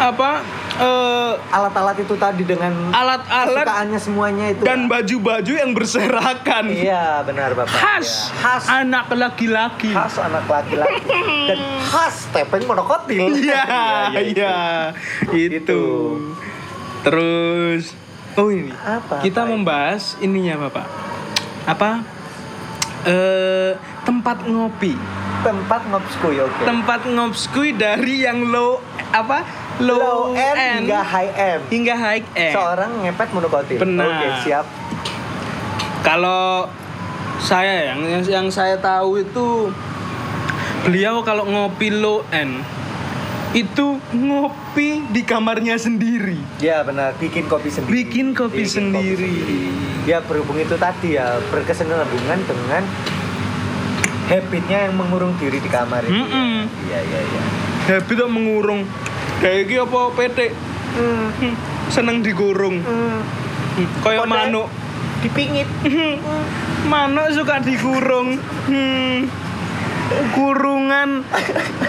apa 0.08 0.42
eh, 0.74 1.32
alat-alat 1.50 1.96
itu 1.98 2.14
tadi 2.16 2.42
dengan 2.42 2.72
alat-alat 2.90 3.66
kesukaannya 3.66 4.00
semuanya 4.00 4.44
itu. 4.50 4.62
dan 4.64 4.88
baju-baju 4.88 5.52
yang 5.52 5.70
berserakan. 5.72 6.64
Iya 6.72 7.20
benar 7.22 7.52
bapak. 7.52 7.72
Khas, 7.74 8.32
Ya. 8.32 8.40
Khas 8.40 8.64
anak 8.68 9.06
laki-laki. 9.10 9.92
khas 9.92 10.16
anak 10.16 10.44
laki-laki 10.46 11.18
dan 11.50 11.58
khas 11.84 12.30
tepeng 12.30 12.64
monokotil. 12.64 13.28
Iya, 13.32 13.64
iya. 14.22 14.56
Itu. 15.34 15.56
Itu. 15.60 15.82
Terus 17.02 17.92
oh 18.34 18.48
ini. 18.48 18.70
Apa? 18.72 19.20
Kita 19.20 19.42
apa 19.42 19.48
ini? 19.48 19.52
membahas 19.58 20.02
ininya, 20.18 20.68
Bapak. 20.68 20.86
Apa? 21.66 21.90
Eh 23.02 23.72
tempat 24.02 24.46
ngopi. 24.46 24.94
tempat 25.42 25.82
ngobskuy 25.90 26.38
oke. 26.38 26.62
Tempat 26.62 27.02
ngopskui 27.04 27.74
dari 27.74 28.22
yang 28.22 28.46
low 28.46 28.78
apa? 29.10 29.42
Low, 29.80 29.96
Low 29.96 30.20
end 30.36 30.84
hingga 30.84 31.00
high 31.00 31.32
end. 31.32 31.62
hingga 31.72 31.94
high 31.96 32.24
end. 32.36 32.54
Seorang 32.54 32.90
ngepet 33.06 33.28
monokotil. 33.32 33.78
Benar. 33.80 34.04
Oke 34.04 34.26
siap. 34.44 34.66
Kalau 36.04 36.68
saya 37.40 37.94
yang 37.94 38.00
yang, 38.26 38.46
saya 38.52 38.76
tahu 38.78 39.22
itu 39.22 39.70
beliau 40.82 41.22
kalau 41.22 41.46
ngopi 41.46 41.88
low 41.94 42.26
end 42.34 42.62
itu 43.52 44.00
ngopi 44.12 45.04
di 45.12 45.22
kamarnya 45.24 45.76
sendiri. 45.76 46.40
Ya 46.58 46.80
benar 46.82 47.16
bikin 47.20 47.48
kopi 47.48 47.68
sendiri. 47.68 47.92
Bikin 48.04 48.26
kopi 48.32 48.64
sendiri. 48.64 49.34
Ya 50.08 50.24
berhubung 50.24 50.58
itu 50.58 50.74
tadi 50.80 51.14
ya 51.20 51.38
berkesinambungan 51.52 52.38
dengan 52.48 52.82
habitnya 54.26 54.88
yang 54.88 54.94
mengurung 54.96 55.36
diri 55.36 55.60
di 55.60 55.68
kamar 55.68 56.02
itu. 56.08 56.16
ya. 56.16 56.64
Iya 56.64 56.98
iya 57.04 57.20
iya. 57.20 57.42
Habis 58.00 58.14
kok 58.16 58.30
mengurung. 58.30 58.88
Kayak 59.42 59.58
iki 59.66 59.74
apa 59.76 60.00
PT? 60.14 60.38
Hmm. 60.92 61.26
Hmm, 61.34 61.54
Seneng 61.88 62.22
digurung. 62.22 62.78
Hmm. 62.78 63.18
Hmm, 63.74 63.86
Kayak 64.00 64.22
Kode. 64.22 64.30
manuk. 64.30 64.68
Dipingit. 65.20 65.68
Manuk 66.92 67.26
suka 67.30 67.58
digurung. 67.58 68.38
Hmm. 68.66 69.26
Kurungan 70.30 71.24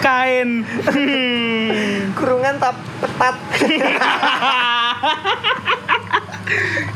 kain. 0.00 0.64
Hmm. 0.64 2.10
Kurungan 2.14 2.56
tap 2.56 2.74
petat. 2.98 3.36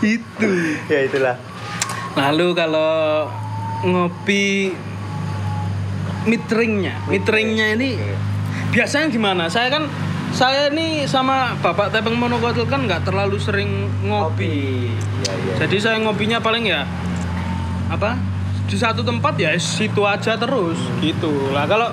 Itu. 0.00 0.48
ya 0.86 1.00
itulah. 1.04 1.36
Lalu 2.14 2.48
kalau 2.52 3.28
ngopi 3.84 4.74
mitringnya, 6.24 6.98
mitringnya 7.06 7.74
ini 7.74 7.94
biasanya 8.70 9.06
gimana? 9.08 9.46
Saya 9.46 9.70
kan 9.70 9.86
saya 10.38 10.70
ini 10.70 11.02
sama 11.10 11.58
Bapak 11.58 11.90
Tepeng 11.90 12.14
Monokotil 12.14 12.62
kan 12.70 12.86
nggak 12.86 13.02
terlalu 13.02 13.42
sering 13.42 13.90
ngopi. 14.06 14.86
Iya 15.26 15.32
iya. 15.34 15.54
Jadi 15.66 15.76
saya 15.82 15.98
ngopinya 15.98 16.38
paling 16.38 16.62
ya 16.62 16.86
apa? 17.90 18.14
Di 18.70 18.78
satu 18.78 19.02
tempat 19.02 19.34
ya 19.34 19.50
situ 19.58 20.06
aja 20.06 20.38
terus 20.38 20.78
gitu. 21.02 21.50
Lah 21.50 21.66
kalau 21.66 21.90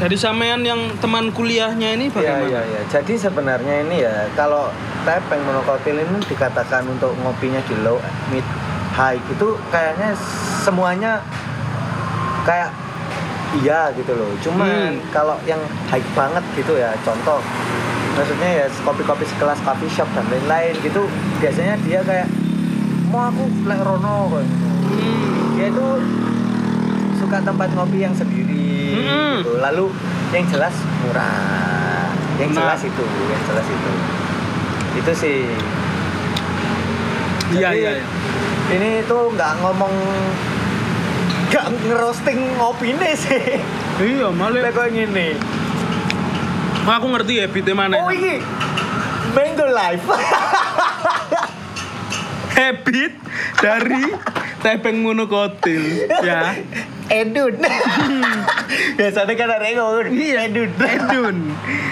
dari 0.00 0.16
sampean 0.16 0.64
yang 0.64 0.96
teman 1.04 1.28
kuliahnya 1.36 1.92
ini 1.92 2.08
Iya 2.08 2.16
bagaimana? 2.16 2.48
iya 2.48 2.60
iya. 2.64 2.80
Jadi 2.88 3.12
sebenarnya 3.12 3.74
ini 3.84 3.96
ya 4.00 4.24
kalau 4.32 4.72
tepeng 5.04 5.44
monokotil 5.44 6.00
ini 6.00 6.16
dikatakan 6.24 6.88
untuk 6.88 7.12
ngopinya 7.20 7.60
di 7.68 7.76
low 7.84 8.00
mid 8.32 8.46
high 8.96 9.20
gitu 9.28 9.60
kayaknya 9.68 10.16
semuanya 10.64 11.20
kayak 12.48 12.72
iya 13.54 13.92
gitu 13.92 14.12
loh. 14.12 14.30
Cuman 14.40 14.96
Hmm. 14.96 15.10
kalau 15.10 15.36
yang 15.42 15.60
high 15.86 16.04
banget 16.12 16.44
gitu 16.54 16.72
ya 16.74 16.92
contoh 17.00 17.40
maksudnya 18.12 18.50
ya 18.54 18.66
kopi-kopi 18.78 19.24
sekelas 19.26 19.56
coffee 19.60 19.88
shop 19.88 20.08
dan 20.12 20.24
lain-lain 20.28 20.76
gitu 20.78 21.08
biasanya 21.38 21.80
dia 21.80 22.00
kayak 22.02 22.28
mau 23.08 23.26
aku 23.26 23.44
lek 23.64 23.80
rono 23.80 24.28
kayak 24.30 24.44
gitu. 24.44 24.66
Hmm. 24.92 25.48
dia 25.52 25.66
itu 25.68 25.86
suka 27.16 27.38
tempat 27.40 27.68
ngopi 27.72 27.98
yang 28.00 28.12
sendiri 28.12 28.68
Mm-mm. 28.94 29.40
gitu. 29.40 29.52
lalu 29.58 29.86
yang 30.30 30.44
jelas 30.46 30.74
murah 31.00 32.08
yang 32.36 32.50
Nah. 32.50 32.56
jelas 32.58 32.80
itu 32.82 33.04
yang 33.26 33.42
jelas 33.42 33.66
itu 33.66 33.92
itu 34.94 35.12
sih 35.14 35.40
Iya 37.50 37.68
iya. 37.70 37.90
iya. 37.96 38.04
ini 38.70 38.90
tuh 39.02 39.28
nggak 39.30 39.60
ngomong 39.60 39.92
nggak 41.52 41.68
ngerosting 41.84 42.40
ngopi 42.56 42.96
nih 42.96 43.12
sih. 43.12 43.60
Iya, 44.00 44.32
malah. 44.32 44.64
Lah 44.64 44.72
kok 44.72 44.88
gini. 44.88 45.36
Aku 46.82 47.06
ngerti 47.12 47.38
ya 47.38 47.44
habitnya 47.44 47.76
mana. 47.76 47.94
oh 48.00 48.08
ini 48.08 48.40
Mango 49.36 49.68
Life. 49.68 50.06
Habit 52.56 53.12
dari 53.60 54.04
tepeng 54.60 55.00
monokotil 55.00 56.04
ya 56.20 56.52
Edun. 57.12 57.54
Biasanya 58.98 59.34
kan 59.36 59.48
ada 59.52 59.66
yang 59.68 59.78
ngomong 59.84 60.16
iya. 60.16 60.48
Edun. 60.48 60.70
Edun. 60.80 61.36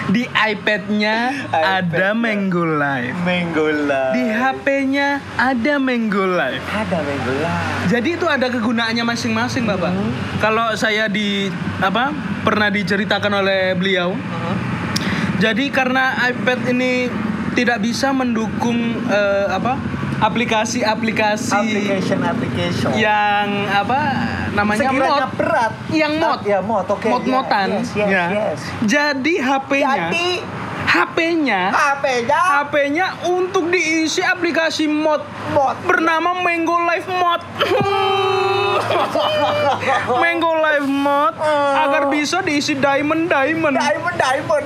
Di 0.09 0.25
iPad-nya 0.25 1.15
ada 1.53 1.85
iPad-nya. 1.85 2.17
Mango 2.17 2.65
Live 2.65 3.13
Mango 3.21 3.67
Life. 3.69 4.13
Di 4.17 4.23
HP-nya 4.33 5.21
ada 5.37 5.73
Mango 5.77 6.25
Live 6.25 6.65
ada 6.73 6.97
Mango 7.05 7.33
Life. 7.37 7.93
Jadi 7.93 8.09
itu 8.17 8.25
ada 8.25 8.49
kegunaannya 8.49 9.05
masing-masing 9.05 9.69
bapak. 9.69 9.93
Hmm. 9.93 10.11
kalau 10.41 10.73
saya 10.73 11.05
di 11.05 11.53
apa 11.77 12.09
pernah 12.41 12.73
diceritakan 12.73 13.45
oleh 13.45 13.77
beliau. 13.77 14.17
Jadi 15.37 15.73
karena 15.73 16.17
iPad 16.29 16.69
ini 16.69 17.09
tidak 17.53 17.81
bisa 17.83 18.13
mendukung 18.13 18.77
eh, 19.09 19.45
apa 19.49 19.77
aplikasi-aplikasi 20.21 21.49
application 21.49 22.19
application. 22.21 22.89
yang 22.93 23.65
apa 23.73 23.99
namanya 24.53 24.93
Sekiranya 24.93 25.27
mod. 25.27 25.37
berat. 25.37 25.73
Yang 25.89 26.13
mod. 26.21 26.39
Ya 26.45 26.59
mod. 26.61 26.85
Oke 26.87 27.07
mod-modan. 27.09 27.81
Yes, 27.81 27.89
yes, 27.97 28.09
ya. 28.09 28.25
yes. 28.29 28.59
jadi 28.85 29.33
HP-nya 29.41 30.13
jadi 30.13 30.27
HP-nya 30.81 31.61
HP-nya 31.71 32.39
HP-nya 32.39 33.07
untuk 33.33 33.73
diisi 33.73 34.21
aplikasi 34.21 34.85
mod. 34.85 35.25
Mod. 35.57 35.75
Bernama 35.89 36.37
Mango 36.37 36.77
Live 36.85 37.09
Mod 37.09 37.41
Mango 40.21 40.51
Live 40.55 40.87
Mode 40.87 41.37
agar 41.75 42.07
bisa 42.07 42.39
diisi 42.39 42.73
diamond 42.73 43.27
diamond. 43.27 43.75
Diamond, 43.75 44.15
diamond. 44.15 44.65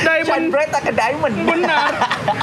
Diamond. 0.00 0.26
Shine 0.26 0.48
bright 0.48 0.72
ke 0.72 0.92
diamond. 0.92 1.34
Benar. 1.40 1.90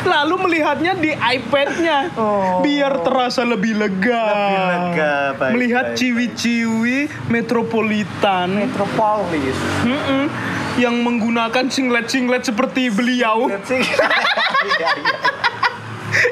Lalu 0.04 0.36
melihatnya 0.40 0.94
di 0.94 1.12
iPad-nya 1.12 1.98
Oh. 2.14 2.62
biar 2.62 3.02
terasa 3.02 3.42
lebih 3.42 3.76
lega. 3.76 4.24
Lebih 4.28 4.60
lega, 4.64 5.16
baik, 5.36 5.52
Melihat 5.54 5.86
ciwi-ciwi 5.94 6.98
metropolitan 7.28 8.48
Metropolis. 8.58 9.58
Mm-mm. 9.84 10.26
yang 10.78 10.94
menggunakan 11.02 11.68
singlet-singlet 11.68 12.44
seperti 12.44 12.90
beliau 12.90 13.50
Iya, 13.50 14.90
iya. 14.94 15.18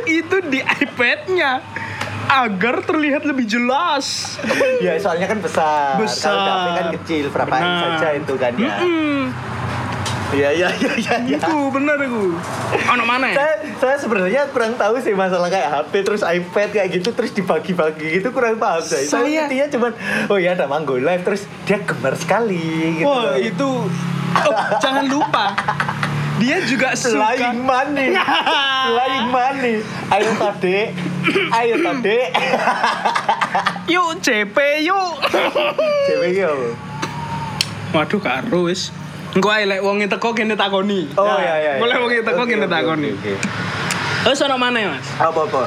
itu 0.07 0.37
di 0.43 0.61
iPad-nya 0.61 1.61
agar 2.43 2.75
terlihat 2.83 3.23
lebih 3.23 3.45
jelas. 3.47 4.35
Ya 4.83 4.99
soalnya 4.99 5.31
kan 5.31 5.39
besar. 5.39 5.95
Besar. 5.95 6.35
Kalau 6.35 6.51
HP 6.51 6.67
kan 6.75 6.87
kecil, 6.99 7.25
berapa 7.31 7.55
inch 7.55 7.63
Benar. 7.63 7.91
saja 7.95 8.07
itu 8.19 8.33
kan 8.35 8.51
ya. 8.59 8.75
Mm-mm. 8.83 9.21
Iya 10.35 10.49
iya 10.51 10.69
iya 10.81 10.91
iya. 10.99 11.15
iya. 11.21 11.37
Itu 11.37 11.71
bener 11.71 11.95
aku. 11.95 12.35
Ono 12.91 13.03
mana 13.07 13.31
ya? 13.31 13.35
Saya, 13.39 13.53
saya 13.79 13.95
sebenarnya 14.01 14.41
kurang 14.51 14.75
tahu 14.75 14.99
sih 14.99 15.15
masalah 15.15 15.47
kayak 15.47 15.69
HP 15.71 15.93
terus 16.03 16.21
iPad 16.25 16.69
kayak 16.75 16.87
gitu 16.91 17.09
terus 17.15 17.31
dibagi-bagi 17.31 18.19
gitu 18.19 18.35
kurang 18.35 18.59
paham 18.59 18.83
saya. 18.83 19.05
Saya 19.05 19.47
intinya 19.47 19.67
cuman 19.71 19.91
oh 20.27 20.37
ya 20.41 20.57
ada 20.57 20.65
Mango 20.67 20.97
Live 20.99 21.23
terus 21.23 21.47
dia 21.63 21.79
gemar 21.79 22.17
sekali 22.19 22.99
gitu. 22.99 23.07
Wah 23.07 23.37
itu 23.39 23.69
oh, 24.35 24.51
jangan 24.83 25.05
lupa 25.07 25.45
dia 26.35 26.57
juga 26.67 26.91
suka 26.95 27.31
Flying 27.35 27.63
money. 27.63 28.09
Flying 28.91 29.27
money. 29.31 29.75
Ayo 30.11 30.29
tade. 30.35 30.91
Ayo 31.55 31.75
tade. 31.79 32.19
yuk 33.87 34.19
CP 34.19 34.57
yuk. 34.83 35.15
Yo. 36.35 36.51
Waduh 37.95 38.19
karo 38.19 38.67
wis. 38.67 38.91
Engko 39.35 39.51
ae 39.51 39.67
lek 39.67 39.83
wong 39.83 40.03
teko 40.07 40.35
kene 40.35 40.55
takoni. 40.59 41.07
Oh 41.15 41.27
Nah, 41.27 41.39
iya 41.39 41.55
iya. 41.59 41.71
Lek 41.79 41.97
wong 41.99 42.11
teko 42.11 42.43
Oke, 42.43 42.51
kene 42.55 42.67
takoni. 42.67 43.11
ya, 44.83 44.89
Mas? 44.91 45.07
Apa 45.19 45.41
apa? 45.47 45.63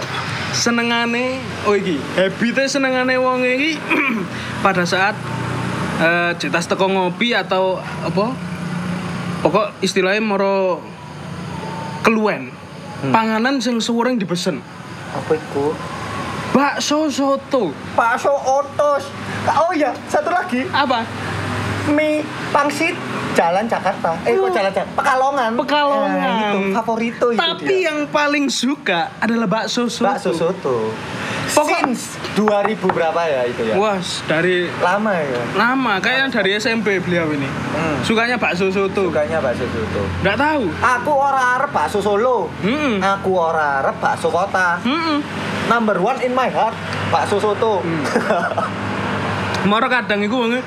Senengane 0.52 1.38
oh 1.68 1.76
iki, 1.76 2.00
habite 2.16 2.64
senengane 2.68 3.20
wong 3.20 3.44
iki 3.44 3.76
pada 4.64 4.88
saat 4.88 5.14
eh 6.00 6.32
cetas 6.40 6.64
teko 6.64 6.88
ngopi 6.88 7.36
atau 7.36 7.76
apa? 7.80 8.47
Pokok 9.38 9.78
istilahnya 9.80 10.20
moro 10.20 10.82
keluwen. 12.00 12.50
Hmm. 12.98 13.12
Panganan 13.12 13.58
sing 13.58 13.78
suwering 13.78 14.18
dipesen. 14.18 14.58
Apa 15.10 15.32
itu? 15.32 15.70
Bakso 16.50 17.06
soto. 17.06 17.70
Bakso 17.94 18.32
otos. 18.32 19.06
Oh 19.46 19.70
iya, 19.70 19.94
satu 20.06 20.28
lagi. 20.28 20.66
Apa? 20.68 21.06
mie 21.88 22.20
pangsit 22.52 22.92
jalan 23.32 23.64
Jakarta 23.64 24.12
eh 24.20 24.36
kok 24.36 24.44
Oh. 24.44 24.52
jalan 24.52 24.68
Jakarta 24.68 24.92
Pekalongan 24.92 25.50
Pekalongan. 25.56 26.12
Nah, 26.12 26.52
itu 26.52 26.60
favorito 26.70 27.26
itu 27.32 27.40
Tapi 27.40 27.64
dia. 27.64 27.88
yang 27.88 28.04
paling 28.06 28.52
suka 28.52 29.08
adalah 29.16 29.48
bakso 29.48 29.88
soto. 29.88 30.04
bakso 30.04 30.36
soto 30.36 30.92
Pokok- 31.48 31.80
since 31.80 32.17
2000 32.38 32.78
berapa 32.86 33.18
ya 33.20 33.42
itu 33.44 33.66
ya 33.66 33.74
Wah, 33.74 33.98
dari 34.24 34.70
lama 34.78 35.10
ya 35.12 35.42
lama 35.52 35.98
kayaknya 35.98 36.30
dari 36.30 36.54
SMP 36.54 37.02
beliau 37.02 37.26
ini. 37.28 37.50
Hmm. 37.74 37.98
Sukanya 38.00 38.38
bakso 38.38 38.70
soto. 38.70 39.10
sukanya 39.10 39.42
bakso 39.42 39.66
soto 39.66 40.02
Nggak 40.22 40.36
tahu. 40.36 40.64
aku 40.78 41.10
ora 41.10 41.58
arep 41.58 41.70
bakso 41.70 41.98
Solo 41.98 42.46
Mm-mm. 42.62 43.02
aku 43.02 43.30
ora 43.34 43.82
arep 43.82 43.98
bakso 43.98 44.30
kota 44.30 44.78
Mm-mm. 44.80 45.18
number 45.66 45.98
one 45.98 46.22
in 46.22 46.30
my 46.30 46.46
heart 46.46 46.78
bakso 47.08 47.36
soto 47.36 47.82
Hmm. 47.82 48.06
Moro 49.68 49.90
kadang 49.90 50.22
iku 50.22 50.46
wong 50.46 50.62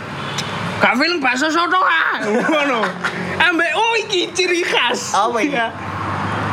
Gak 0.78 0.98
film 0.98 1.22
bakso 1.22 1.48
soto 1.48 1.78
ah. 1.78 2.18
Ngono. 2.20 2.82
Ambek 3.40 3.72
oh 3.72 3.94
iki 4.02 4.34
ciri 4.34 4.66
khas. 4.66 5.14
Ya. 5.40 5.70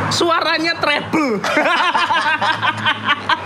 Suaranya 0.09 0.77
treble. 0.77 1.41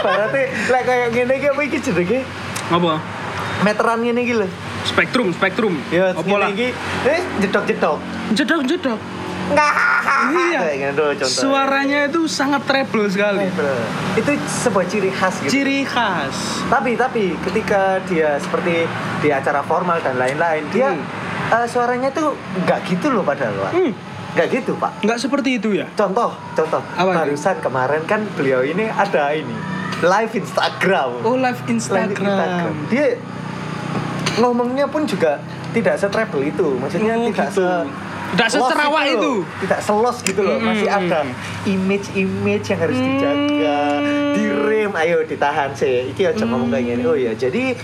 ibaratnya 0.00 0.44
lek 0.66 0.82
kayak 0.82 1.08
gini 1.12 1.32
iki 1.34 1.46
apa 1.46 1.60
iki 1.62 1.78
jenenge 1.78 2.20
Apa? 2.68 2.94
meteran 3.60 3.98
ngene 4.00 4.20
iki 4.20 4.34
lho 4.34 4.48
Spektrum, 4.80 5.28
spektrum. 5.30 5.76
ya 5.90 6.16
ngene 6.16 6.34
lah? 6.34 6.48
iki 6.48 6.68
eh 7.04 7.20
jedok-jedok 7.38 7.98
Jedok, 8.30 8.60
jedok. 8.64 9.00
Nggak. 9.50 9.72
Iya. 10.30 10.60
Suaranya 11.26 12.06
itu 12.06 12.22
sangat 12.24 12.62
treble 12.62 13.10
sekali. 13.10 13.50
itu 14.14 14.30
sebuah 14.46 14.86
ciri 14.86 15.10
khas 15.10 15.42
gitu. 15.42 15.50
Ciri 15.50 15.82
khas. 15.82 16.62
Tapi 16.70 16.94
tapi 16.94 17.34
ketika 17.40 17.98
dia 18.06 18.38
seperti 18.38 18.86
di 19.18 19.28
acara 19.28 19.58
formal 19.60 19.98
dan 19.98 20.14
lain-lain, 20.14 20.62
dia 20.70 20.94
Hmm. 20.94 21.02
eh, 21.52 21.66
suaranya 21.66 22.14
tuh 22.14 22.38
nggak 22.62 22.78
gitu 22.86 23.10
loh 23.10 23.26
padahal. 23.26 23.74
Hmm. 23.74 23.90
Nggak 24.30 24.46
gitu, 24.54 24.78
Pak. 24.78 25.02
Nggak 25.02 25.18
seperti 25.18 25.58
itu 25.58 25.74
ya? 25.74 25.90
Contoh, 25.92 26.30
contoh. 26.54 26.78
Apa 26.94 27.10
itu? 27.10 27.18
Barusan 27.34 27.56
kemarin 27.58 28.02
kan 28.06 28.22
beliau 28.38 28.62
ini 28.62 28.86
ada 28.86 29.34
ini 29.34 29.50
live 30.00 30.32
Instagram. 30.34 31.10
Oh, 31.20 31.36
live 31.36 31.60
Live 31.60 31.62
Instagram. 31.68 32.72
Dia 32.88 33.06
ngomongnya 34.36 34.86
pun 34.86 35.04
juga 35.04 35.40
tidak 35.70 35.96
setrebel 35.96 36.40
itu. 36.46 36.66
Maksudnya 36.76 37.14
Oh, 37.14 37.28
tidak 37.28 37.48
gitu. 37.50 37.60
se 37.60 37.68
Tidak 38.30 38.46
los 38.46 38.54
secerawak 38.62 39.02
gitu 39.02 39.10
itu. 39.10 39.32
loh. 39.34 39.40
Tidak 39.58 39.80
selos 39.82 40.16
gitu 40.22 40.40
loh. 40.40 40.56
Masih 40.56 40.86
Mm-mm. 40.86 41.02
ada 41.10 41.20
image-image 41.66 42.66
yang 42.68 42.80
harus 42.80 42.94
dijaga, 42.96 43.78
Hmm. 43.98 44.32
direm. 44.32 44.92
Ayo 44.94 45.18
ditahan 45.26 45.70
sih. 45.74 46.14
Iki 46.14 46.22
aja 46.30 46.44
ngomong 46.46 46.70
kayak 46.70 46.84
gini. 46.86 47.02
Oh 47.02 47.18
ya, 47.18 47.34
jadi 47.34 47.74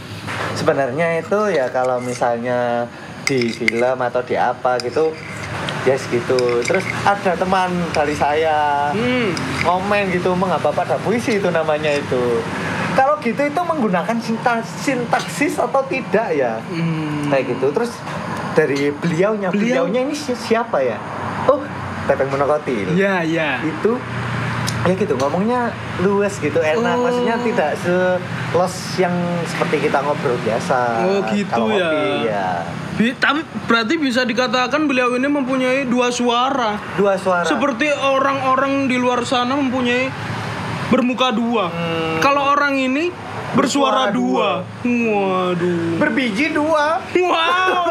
sebenarnya 0.54 1.18
itu 1.18 1.40
ya 1.50 1.66
kalau 1.68 1.98
misalnya 1.98 2.86
di 3.26 3.50
film 3.50 3.98
atau 3.98 4.22
di 4.22 4.38
apa 4.38 4.78
gitu 4.78 5.10
yes 5.86 6.02
gitu. 6.06 6.36
Terus 6.60 6.82
ada 7.00 7.32
teman 7.32 7.70
dari 7.90 8.12
saya 8.12 8.90
Hmm. 8.90 9.30
komen 9.62 10.10
gitu 10.10 10.34
mengapa 10.34 10.68
pada 10.68 10.98
puisi 10.98 11.38
itu 11.38 11.48
namanya 11.48 11.88
itu? 11.88 12.42
Kalau 12.92 13.16
gitu 13.18 13.38
itu 13.38 13.60
menggunakan 13.62 14.16
sinta- 14.18 14.64
sintaksis 14.76 15.56
atau 15.56 15.80
tidak 15.84 16.28
ya? 16.32 16.58
Hmm. 16.66 17.28
kayak 17.28 17.54
gitu. 17.54 17.70
Terus 17.70 17.92
dari 18.52 18.90
beliaunya 18.90 19.48
Beliau- 19.48 19.86
beliaunya 19.86 20.00
ini 20.02 20.12
si- 20.12 20.34
siapa 20.34 20.80
ya? 20.80 20.98
Oh. 21.46 21.62
Tepeng 22.04 22.28
Monokotil. 22.28 22.94
Ya, 22.94 23.18
ya. 23.20 23.58
itu 23.60 23.98
ya 24.82 24.94
gitu 24.94 25.14
ngomongnya 25.16 25.74
luas 25.98 26.38
gitu 26.38 26.54
enak. 26.56 26.94
Oh. 26.94 27.02
maksudnya 27.02 27.34
tidak 27.36 27.70
selos 27.76 28.74
yang 28.96 29.10
seperti 29.44 29.82
kita 29.84 29.98
ngobrol 29.98 30.38
biasa. 30.40 30.78
Oh, 31.02 31.18
gitu 31.28 31.50
Kalau 31.50 31.66
ya. 31.68 31.82
ngopi, 31.84 32.06
ya 32.24 32.48
Bi- 32.96 33.12
tapi 33.12 33.40
berarti 33.64 33.94
bisa 33.94 34.22
dikatakan 34.22 34.84
beliau 34.84 35.12
ini 35.12 35.26
mempunyai 35.26 35.84
dua 35.84 36.08
suara. 36.08 36.80
dua 36.96 37.14
suara 37.14 37.44
Seperti 37.44 37.92
orang-orang 37.92 38.86
di 38.86 38.96
luar 38.96 39.20
sana 39.22 39.52
mempunyai 39.52 40.08
bermuka 40.86 41.28
dua. 41.28 41.68
Hmm. 41.68 42.18
Kalau 42.18 42.48
orang 42.48 42.72
ini 42.74 43.12
bersuara, 43.52 44.08
Bersuara 44.08 44.14
dua. 44.14 44.48
Waduh. 44.82 45.96
berbiji 45.98 46.50
dua 46.50 47.00
Wow. 47.12 47.84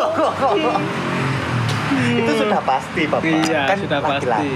itu 2.17 2.31
sudah 2.35 2.61
pasti 2.61 3.01
bapak 3.05 3.25
Iya, 3.45 3.61
kan 3.65 3.77
sudah 3.79 3.99
pasti. 3.99 4.25
laki-laki. 4.25 4.55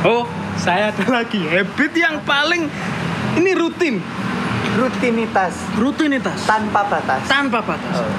Oh, 0.00 0.24
saya 0.56 0.90
ada 0.90 1.06
lagi 1.12 1.42
habit 1.42 1.92
yang 1.92 2.22
paling 2.22 2.70
ini 3.34 3.50
rutin, 3.52 3.98
rutinitas 4.74 5.54
rutinitas 5.74 6.38
tanpa 6.44 6.86
batas 6.86 7.22
tanpa 7.24 7.58
batas. 7.60 7.98
Oh, 7.98 8.10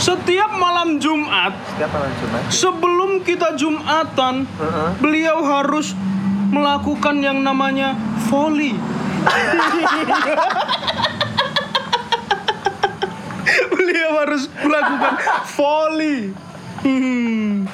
Setiap 0.00 0.56
malam 0.56 0.96
Jumat 0.96 1.52
setiap 1.76 1.92
malam 1.92 2.08
Jumat 2.16 2.40
sebelum 2.48 3.10
kita 3.20 3.52
Jumatan, 3.52 4.48
Heeh. 4.48 4.88
beliau 4.96 5.44
harus 5.44 5.92
melakukan 6.50 7.20
yang 7.20 7.44
namanya 7.44 7.92
volley. 8.32 8.72
beliau 13.76 14.10
harus 14.24 14.48
melakukan 14.64 15.14
volley. 15.52 16.32
Hmm. 16.80 17.68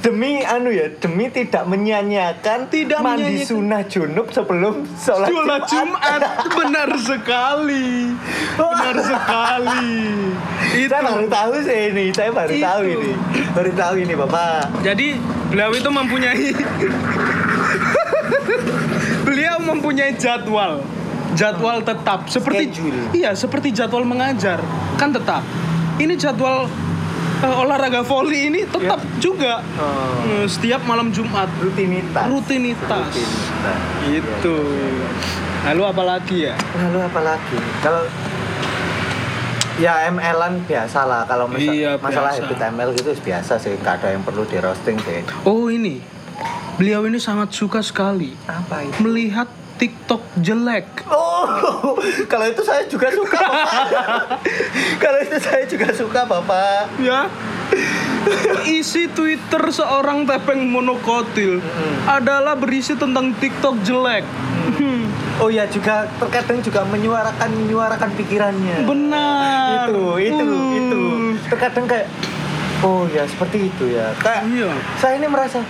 Demi 0.00 0.40
anu 0.40 0.68
ya 0.68 0.88
demi 0.96 1.28
tidak 1.28 1.64
menyanyiakan 1.64 2.66
Tidak 2.66 2.98
mandi 2.98 3.44
menyanyiakan. 3.44 3.46
sunnah 3.46 3.82
junub 3.84 4.26
sebelum 4.30 4.74
sholat, 4.94 5.28
Sholat 5.28 5.62
Jumat 5.66 6.20
benar 6.50 6.90
sekali, 6.96 8.16
benar 8.56 8.96
sekali. 8.98 9.88
Itu. 10.70 10.86
saya 10.88 11.02
baru 11.02 11.26
tahu 11.26 11.52
sih 11.60 11.80
ini 11.90 12.04
saya 12.10 12.30
baru 12.30 12.50
Itu. 12.50 12.62
tahu 12.62 12.82
ini 12.86 13.10
baru 13.50 13.70
tahu 13.72 13.94
ini 13.98 14.14
bapak 14.16 14.60
Jadi 14.80 15.06
beliau 15.46 15.70
itu 15.72 15.90
mempunyai 15.90 16.46
beliau 19.22 19.56
mempunyai 19.60 20.12
jadwal 20.14 20.80
jadwal 21.32 21.78
tetap 21.80 22.26
seperti 22.26 22.64
Schedule. 22.70 23.00
iya 23.12 23.30
seperti 23.32 23.70
jadwal 23.70 24.02
mengajar 24.02 24.58
kan 24.96 25.10
tetap 25.10 25.42
ini 25.96 26.14
jadwal 26.14 26.66
eh, 27.40 27.54
olahraga 27.56 28.00
volley 28.00 28.48
ini 28.48 28.60
tetap 28.64 29.00
juga. 29.18 29.64
Oh. 29.76 30.24
Eh, 30.24 30.46
setiap 30.46 30.84
malam 30.84 31.10
Jumat. 31.10 31.48
Rutinitas. 31.58 32.26
Rutinitas. 32.26 33.06
Rutinitas. 33.06 33.78
itu 34.02 34.56
lalu 35.62 35.82
apa 35.84 36.02
lagi 36.02 36.48
ya? 36.48 36.56
Lalu 36.56 36.98
apa 37.04 37.20
lagi? 37.22 37.58
Kalau 37.80 38.02
ya 39.76 40.08
ML-an 40.08 40.64
biasa 40.64 41.04
lah. 41.04 41.22
Kalau 41.24 41.44
misal- 41.46 41.72
Iya, 41.72 41.92
masalah 41.96 42.32
biasa. 42.32 42.44
habit 42.44 42.60
ML 42.70 42.90
gitu 42.94 43.10
biasa 43.18 43.52
sih. 43.56 43.76
Nggak 43.76 43.94
ada 44.00 44.08
yang 44.12 44.22
perlu 44.22 44.44
di 44.44 44.56
roasting 44.56 44.96
sih. 45.00 45.20
Oh 45.44 45.68
ini, 45.68 46.00
beliau 46.76 47.04
ini 47.04 47.16
sangat 47.16 47.52
suka 47.52 47.80
sekali 47.80 48.32
apa 48.44 48.84
itu? 48.84 48.96
melihat 49.00 49.48
TikTok 49.80 50.20
jelek. 50.36 50.84
oh 51.08 51.96
kalau 52.30 52.44
itu 52.44 52.60
saya 52.60 52.84
juga 52.84 53.08
suka 53.08 53.40
bapak 53.40 54.36
kalau 55.02 55.18
itu 55.18 55.36
saya 55.38 55.64
juga 55.64 55.88
suka 55.90 56.20
bapak 56.22 56.84
Ya. 57.00 57.32
Isi 58.62 59.08
Twitter 59.08 59.62
seorang 59.70 60.22
tepeng 60.22 60.68
monokotil 60.68 61.62
adalah 62.04 62.52
berisi 62.52 62.92
tentang 62.92 63.32
TikTok 63.32 63.80
jelek. 63.80 64.26
Hmm, 64.72 65.08
oh 65.38 65.48
ya 65.48 65.64
juga 65.64 66.04
terkadang 66.18 66.60
juga 66.60 66.84
menyuarakan 66.84 67.48
menyuarakan 67.56 68.10
pikirannya 68.12 68.84
Benar. 68.84 69.88
itu 69.88 70.02
itu 70.20 70.44
Hmm. 70.44 70.76
itu 70.76 71.00
terkadang 71.46 71.86
kayak 71.86 72.06
oh 72.80 73.08
ya 73.08 73.24
seperti 73.24 73.66
itu 73.66 73.84
ya 73.88 74.12
kayak 74.18 74.44
Iya. 74.46 74.70
saya 74.96 75.16
ini 75.16 75.26
merasa 75.26 75.64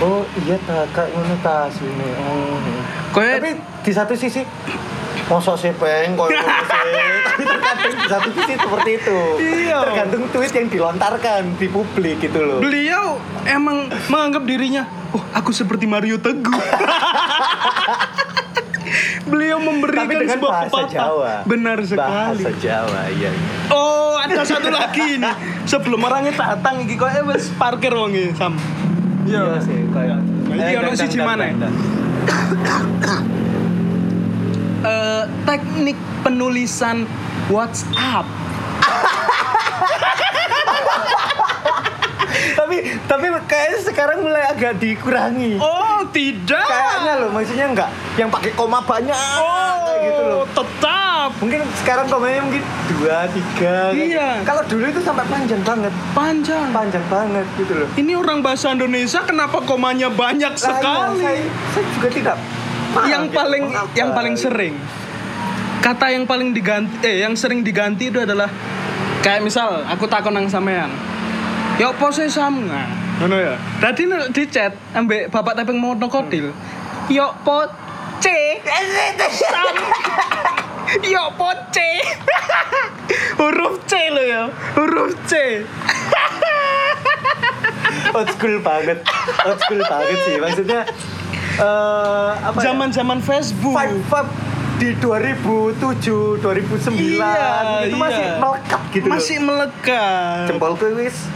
oh 0.00 0.22
iya 0.38 0.56
ta 0.60 0.86
kayak 0.88 1.10
ngono 1.10 1.36
ta 1.38 1.66
sini 1.68 2.08
oh 2.16 2.58
Kayak 3.10 3.34
tapi 3.40 3.50
di 3.82 3.92
satu 3.92 4.12
sisi 4.14 4.42
mosok 5.24 5.56
sih 5.56 5.72
peng 5.72 6.14
sih 6.20 6.38
tapi 7.20 7.42
terkadang 7.42 7.92
di 7.94 8.06
satu 8.06 8.28
sisi 8.30 8.54
seperti 8.54 8.90
itu 8.96 9.18
Iya. 9.38 9.76
tergantung 9.82 10.22
tweet 10.28 10.52
yang 10.52 10.68
dilontarkan 10.68 11.56
di 11.56 11.66
publik 11.66 12.20
gitu 12.20 12.38
loh 12.38 12.58
beliau 12.58 13.16
emang 13.44 13.76
menganggap 14.06 14.42
dirinya, 14.44 14.84
oh 15.10 15.24
aku 15.32 15.50
seperti 15.50 15.84
Mario 15.84 16.16
Teguh. 16.16 16.52
beliau 19.28 19.60
memberikan 19.60 20.04
tapi 20.04 20.14
dengan 20.16 20.36
sebuah 20.36 20.52
bahasa 20.54 20.68
pepatah. 20.70 20.88
Jawa 20.90 21.32
Benar 21.44 21.78
sekali. 21.84 22.40
bahasa 22.40 22.50
Jawa 22.56 23.00
iya 23.12 23.30
Oh, 23.68 24.16
ada 24.16 24.40
satu 24.42 24.68
lagi 24.68 25.20
nih. 25.20 25.34
Sebelum 25.64 26.00
orangnya 26.00 26.32
datang 26.32 26.80
iki 26.80 26.96
kok 26.96 27.12
wis 27.28 27.52
parkir 27.54 27.92
wong 27.92 28.10
iki, 28.10 28.32
Sam. 28.32 28.56
Iya 29.28 29.60
sih 29.60 29.78
kayak 29.92 30.18
ono 30.80 30.88
dan- 30.88 30.96
siji. 30.96 31.18
Eh, 34.78 35.24
teknik 35.44 35.98
penulisan 36.22 37.04
WhatsApp. 37.50 38.26
tapi 42.58 42.76
tapi 43.06 43.26
kayaknya 43.46 43.78
sekarang 43.84 44.18
mulai 44.20 44.42
agak 44.44 44.74
dikurangi 44.76 45.54
Oh, 45.56 46.02
tidak. 46.10 46.58
kayaknya 46.60 47.12
loh 47.16 47.30
maksudnya 47.30 47.66
enggak 47.68 47.86
yang 48.14 48.26
pakai 48.26 48.50
koma 48.52 48.82
banyak 48.82 49.14
kayak 49.14 49.98
gitu 50.02 50.22
loh 50.24 50.36
Oh, 50.38 50.46
tetap 50.52 51.30
mungkin 51.38 51.60
sekarang 51.76 52.06
komanya 52.08 52.40
mungkin 52.42 52.62
dua 52.88 53.30
tiga 53.30 53.74
kayak 53.86 53.94
Iya. 53.94 54.28
gitu. 54.34 54.44
kalau 54.44 54.62
dulu 54.66 54.84
itu 54.88 55.00
sampai 55.00 55.24
panjang 55.24 55.62
banget 55.62 55.92
panjang. 56.12 56.66
panjang 56.68 57.04
banget 57.06 57.46
gitu 57.54 57.72
loh 57.76 57.88
Ini 57.94 58.12
orang 58.14 58.38
bahasa 58.40 58.66
Indonesia 58.68 59.20
kenapa 59.22 59.62
komanya 59.62 60.08
banyak 60.08 60.50
Lah, 60.50 60.58
sekali? 60.58 61.14
iya, 61.16 61.30
saya, 61.30 61.42
saya 61.70 61.84
juga 61.92 62.08
tidak 62.10 62.36
yang 63.00 63.24
gitu, 63.24 63.36
paling 63.36 63.64
mengapa. 63.64 63.92
yang 63.94 64.10
paling 64.10 64.34
sering 64.34 64.74
kata 65.78 66.06
yang 66.10 66.24
paling 66.24 66.50
diganti 66.50 66.90
eh 67.02 67.22
yang 67.22 67.32
sering 67.32 67.62
diganti 67.62 68.08
itu 68.08 68.18
adalah 68.18 68.50
kayak 69.20 69.40
misal 69.40 69.84
aku 69.84 70.04
takon 70.04 70.32
nang 70.32 70.46
sampean 70.46 70.90
ya 71.78 71.94
apa 71.94 72.06
sih 72.10 72.26
sam? 72.26 72.66
Nah 72.66 72.86
ngono 73.22 73.38
ya. 73.38 73.54
Tadi 73.78 74.02
di 74.34 74.42
chat 74.50 74.74
ambek 74.94 75.30
bapak 75.30 75.54
tepeng 75.62 75.78
monokotil 75.78 76.50
yo 77.08 77.26
po 77.46 77.64
c? 78.18 78.26
Sam. 79.30 79.74
Yo 81.04 81.20
po 81.36 81.52
c? 81.68 81.78
Huruf 83.40 83.84
c 83.84 84.08
lo 84.08 84.22
ya 84.24 84.48
huruf 84.72 85.12
c. 85.28 85.60
Old 88.16 88.28
school 88.32 88.56
banget 88.64 89.04
old 89.44 89.58
school 89.60 89.80
banget 89.84 90.16
sih. 90.24 90.34
Maksudnya 90.40 90.80
eh 91.60 92.30
apa 92.40 92.56
ya? 92.56 92.72
zaman 92.72 92.88
zaman 92.88 93.18
Facebook. 93.20 93.76
Vibe 93.76 94.00
vibe 94.08 94.30
di 94.78 94.88
2007 94.96 96.38
2009 96.40 96.94
Iya, 96.94 97.90
itu 97.90 97.96
masih 97.98 98.24
iya. 98.24 98.38
melekat 98.38 98.80
gitu 98.94 99.06
masih 99.10 99.36
melekat. 99.42 100.46
Jempolku 100.48 100.86
wis 100.96 101.26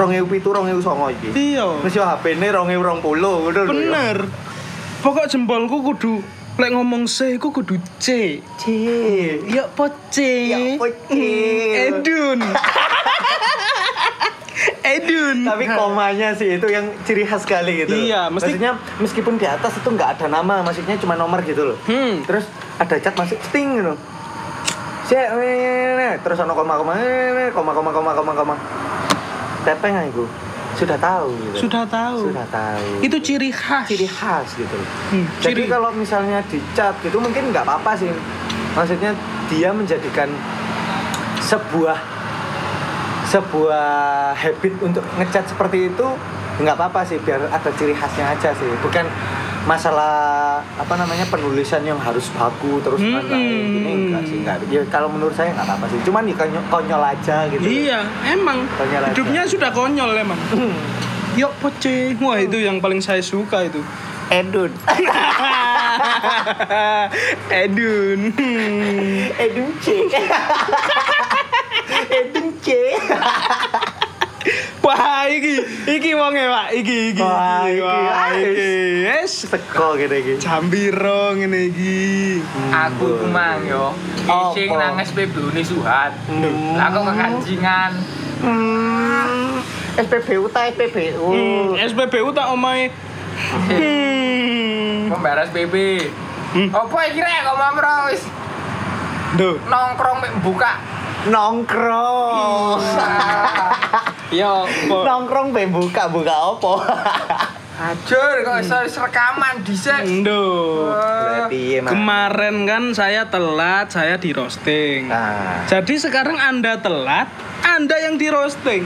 2007 0.00 0.80
2009 0.80 1.12
iki 1.12 1.28
iya 1.52 1.66
Wis 1.80 1.92
yo 1.92 2.02
HP-ne 2.02 2.48
2020 2.48 3.00
ngono 3.00 3.10
lho. 3.14 3.34
ya. 3.50 3.62
Bener. 3.66 4.16
Pokok 5.00 5.26
jempolku 5.26 5.80
kudu 5.82 6.20
lek 6.56 6.70
ngomong 6.70 7.04
C 7.04 7.36
ku 7.36 7.48
kudu 7.50 7.76
C. 7.96 8.40
C. 8.56 8.64
Ya 9.48 9.64
po 9.66 9.88
C. 10.08 10.16
Ya 10.46 10.58
po 10.76 10.86
C. 10.86 11.12
Hmm, 11.12 11.96
Edun. 11.96 12.38
Edun. 14.82 15.38
Tapi 15.46 15.64
komanya 15.66 16.36
sih 16.36 16.58
itu 16.58 16.66
yang 16.66 16.84
ciri 17.02 17.24
khas 17.24 17.44
sekali 17.44 17.80
gitu. 17.80 17.96
Iya, 17.96 18.28
mesti- 18.28 18.52
maksudnya 18.52 18.70
meskipun 18.98 19.34
di 19.36 19.46
atas 19.46 19.72
itu 19.72 19.88
nggak 19.88 20.20
ada 20.20 20.26
nama, 20.28 20.60
maksudnya 20.60 20.96
cuma 20.98 21.16
nomor 21.16 21.40
gitu 21.42 21.64
loh. 21.64 21.78
Hmm. 21.86 22.20
Terus 22.24 22.44
ada 22.76 22.96
cat 22.98 23.14
masuk 23.14 23.40
sting 23.40 23.80
gitu. 23.80 23.94
Cek, 25.08 25.26
terus 26.22 26.38
ono 26.38 26.54
koma-koma, 26.54 26.94
koma-koma 27.50 27.90
koma-koma 27.90 28.32
koma. 28.32 28.54
Tepeng 29.66 29.94
aku 29.96 30.24
sudah 30.78 30.96
tahu 30.96 31.34
gitu. 31.34 31.66
Sudah 31.66 31.84
tahu. 31.84 32.30
Sudah 32.30 32.46
tahu. 32.48 32.86
Itu 33.02 33.16
ciri 33.20 33.50
khas. 33.50 33.84
ciri 33.90 34.06
khas 34.06 34.48
gitu. 34.54 34.78
Hmm, 35.10 35.26
Jadi 35.42 35.66
ciri. 35.66 35.72
kalau 35.72 35.90
misalnya 35.92 36.38
di 36.46 36.62
cat 36.72 36.94
gitu 37.02 37.18
mungkin 37.18 37.50
nggak 37.50 37.66
apa-apa 37.66 37.92
sih. 37.98 38.08
Maksudnya 38.78 39.12
dia 39.50 39.74
menjadikan 39.74 40.30
sebuah 41.42 41.98
sebuah 43.30 43.90
habit 44.34 44.74
untuk 44.82 45.04
ngecat 45.18 45.46
seperti 45.46 45.90
itu 45.90 46.06
nggak 46.60 46.76
apa-apa 46.76 47.06
sih 47.06 47.16
biar 47.22 47.40
ada 47.46 47.70
ciri 47.78 47.94
khasnya 47.94 48.26
aja 48.26 48.50
sih 48.52 48.68
bukan 48.82 49.06
masalah 49.62 50.58
apa 50.74 50.94
namanya 50.94 51.22
penulisan 51.26 51.82
yang 51.82 51.96
harus 51.96 52.26
baku 52.30 52.78
terus 52.80 52.98
Hmm. 52.98 53.14
lain-lain 53.14 53.76
ini 53.76 53.90
enggak 54.06 54.22
sih 54.24 54.36
enggak 54.38 54.54
ya 54.66 54.80
kalau 54.86 55.06
menurut 55.06 55.30
saya 55.30 55.52
nggak 55.52 55.64
apa-apa 55.64 55.84
sih 55.86 55.98
cuman 56.02 56.22
ya 56.24 56.32
konyol, 56.34 56.62
konyol 56.66 57.02
aja 57.02 57.36
gitu 57.46 57.60
Iya, 57.60 57.98
emang 58.26 58.64
Konyol 58.72 59.00
aja. 59.02 59.10
hidupnya 59.12 59.40
sudah 59.44 59.68
konyol 59.70 60.10
emang. 60.14 60.38
Yo 61.32 61.46
po 61.56 61.68
C. 61.76 62.10
Wah, 62.18 62.36
itu 62.36 62.56
yang 62.56 62.78
paling 62.78 62.98
saya 62.98 63.20
suka 63.20 63.62
itu. 63.62 63.78
Edun 64.28 64.68
Edun. 67.52 68.18
Edun 69.36 69.68
C 69.76 69.84
Edun 72.10 72.48
C 72.56 72.66
Wah, 74.80 75.28
iki 75.28 75.60
iki 75.84 76.10
wonge, 76.16 76.40
Pak. 76.48 76.68
Iki 76.72 76.96
iki. 77.12 77.20
Wah, 77.20 77.68
iki. 77.68 77.76
iki. 77.76 77.84
Wah, 77.84 78.28
iki. 78.32 78.72
Es 79.20 79.44
teko 79.44 80.00
gitu 80.00 80.14
iki 80.16 80.34
Jambiro 80.40 81.36
ngene 81.36 81.68
iki. 81.68 82.40
Aku 82.72 83.20
ku 83.20 83.26
mang 83.28 83.60
yo. 83.68 83.92
Apa? 84.24 84.56
Ising 84.56 84.70
nang 84.72 84.96
SPBU 84.96 85.52
ni 85.52 85.60
Suhat. 85.60 86.16
Hmm. 86.32 86.80
Lah 86.80 86.88
kok 86.88 87.04
kekancingan. 87.12 87.92
Hmm, 88.40 89.60
SPBU 90.00 90.48
ta 90.48 90.64
SPBU. 90.72 91.28
Hmm, 91.28 91.76
SPBU 91.76 92.32
tak 92.32 92.48
omahe. 92.48 92.88
Hmm. 93.68 95.12
SPB. 95.20 95.74
Hmm. 96.50 96.68
Apa 96.72 96.98
iki 97.12 97.20
rek 97.20 97.40
kok 97.46 97.56
mamro 97.60 97.96
wis 98.10 98.22
Duh. 99.36 99.60
nongkrong 99.68 100.18
buka. 100.40 100.72
Nongkrong. 101.28 102.80
Ya, 104.30 104.62
po. 104.86 105.02
Nongkrong 105.02 105.50
be 105.50 105.66
buka 105.66 106.06
buka 106.06 106.54
opo? 106.54 106.78
Ajur 107.80 108.44
kok 108.44 108.60
iso 108.60 108.76
wis 108.84 108.92
rekaman 108.94 109.64
dhisik. 109.64 110.04
Eh, 110.04 111.40
Piye, 111.48 111.80
Mas? 111.80 111.90
Kemarin 111.96 112.68
kan 112.68 112.84
saya 112.92 113.24
telat, 113.26 113.88
saya 113.88 114.20
di 114.20 114.36
roasting. 114.36 115.08
Nah, 115.08 115.64
Jadi 115.64 115.96
sekarang 115.96 116.36
Anda 116.36 116.76
telat, 116.76 117.32
Anda 117.64 117.96
yang 118.04 118.20
di 118.20 118.28
roasting. 118.28 118.84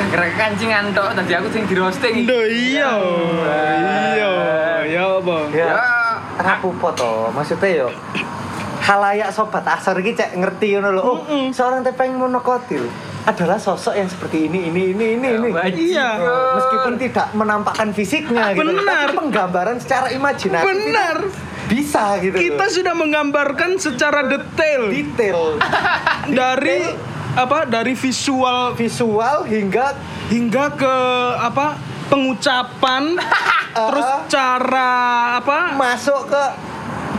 Gara-gara 0.00 0.32
kekancingan 0.32 0.96
tok 0.96 1.12
tadi 1.12 1.32
aku 1.36 1.48
sing 1.52 1.68
di 1.68 1.76
roasting. 1.76 2.14
Duh, 2.24 2.48
iya. 2.48 2.90
Iya. 4.16 4.32
Ya 4.88 5.04
apa? 5.20 5.36
ya 5.52 5.66
Ya, 5.68 5.86
rapu 6.40 6.72
foto. 6.80 7.28
Maksudnya 7.30 7.84
yo 7.84 7.88
halayak 8.80 9.28
sobat 9.28 9.62
asar 9.68 9.92
iki 10.00 10.16
cek 10.16 10.40
ngerti 10.40 10.72
ngono 10.80 10.88
lho. 10.96 11.02
Oh, 11.04 11.18
seorang 11.52 11.84
tepeng 11.84 12.16
monokotil 12.16 12.88
adalah 13.28 13.60
sosok 13.60 13.94
yang 13.96 14.08
seperti 14.08 14.48
ini 14.48 14.72
ini 14.72 14.96
ini 14.96 15.06
ini 15.16 15.28
ini. 15.36 15.50
Iya. 15.92 16.10
Meskipun 16.56 16.94
tidak 16.96 17.26
menampakkan 17.36 17.92
fisiknya 17.92 18.56
gitu. 18.56 18.64
Benar. 18.64 19.12
Tapi 19.12 19.16
penggambaran 19.16 19.76
secara 19.76 20.08
imajinatif 20.08 20.64
Benar. 20.66 21.16
bisa 21.68 22.16
gitu. 22.24 22.34
loh. 22.36 22.42
Kita 22.42 22.64
sudah 22.72 22.94
menggambarkan 22.96 23.70
secara 23.76 24.24
detail 24.24 24.88
detail 24.88 25.60
dari 26.40 26.88
apa? 27.36 27.68
Dari 27.68 27.92
visual 27.92 28.74
visual 28.74 29.44
hingga 29.44 29.96
hingga 30.32 30.64
ke 30.74 30.94
apa? 31.36 31.92
pengucapan 32.10 33.14
terus 33.78 34.08
cara 34.26 34.90
apa? 35.38 35.78
masuk 35.78 36.26
ke 36.26 36.44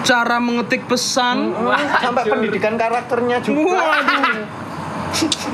cara 0.04 0.36
mengetik 0.44 0.84
pesan. 0.84 1.56
sampai 2.04 2.28
pendidikan 2.28 2.76
karakternya 2.76 3.40
juga 3.40 3.80
Waduh. 3.80 4.36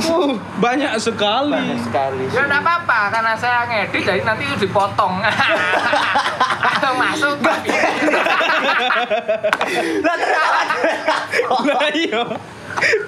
Uh, 0.08 0.38
banyak 0.62 0.93
sekali. 1.02 1.58
banyak 1.58 1.82
sekali 1.82 2.24
Ya 2.30 2.46
enggak 2.46 2.62
apa-apa 2.62 3.00
karena 3.10 3.34
saya 3.34 3.65
ngedit 3.65 4.06
jadi 4.06 4.22
nanti 4.22 4.46
itu 4.46 4.70
dipotong. 4.70 5.17
Atau 6.78 6.93
masuk. 6.96 7.41
Lah 11.65 11.89
iya. 11.91 12.24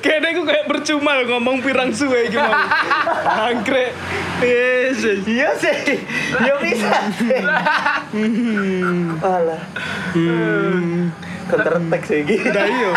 Kayaknya 0.01 0.29
aku 0.33 0.43
kayak 0.49 0.65
percuma 0.65 1.21
loh 1.21 1.25
ngomong 1.37 1.61
pirang 1.61 1.93
suwe 1.93 2.25
iki 2.25 2.41
mau. 2.41 2.49
Anggrek. 3.45 3.93
Yes. 4.41 5.03
yes. 5.03 5.19
iya 5.27 5.49
sih 5.59 5.99
ya 6.39 6.55
bisa 6.63 6.99
sih 7.19 7.43
alah 9.19 9.61
counter 11.49 11.75
attack 11.81 12.01
sih 12.05 12.19
gitu 12.23 12.49
Lah 12.53 12.67
iya. 12.69 12.91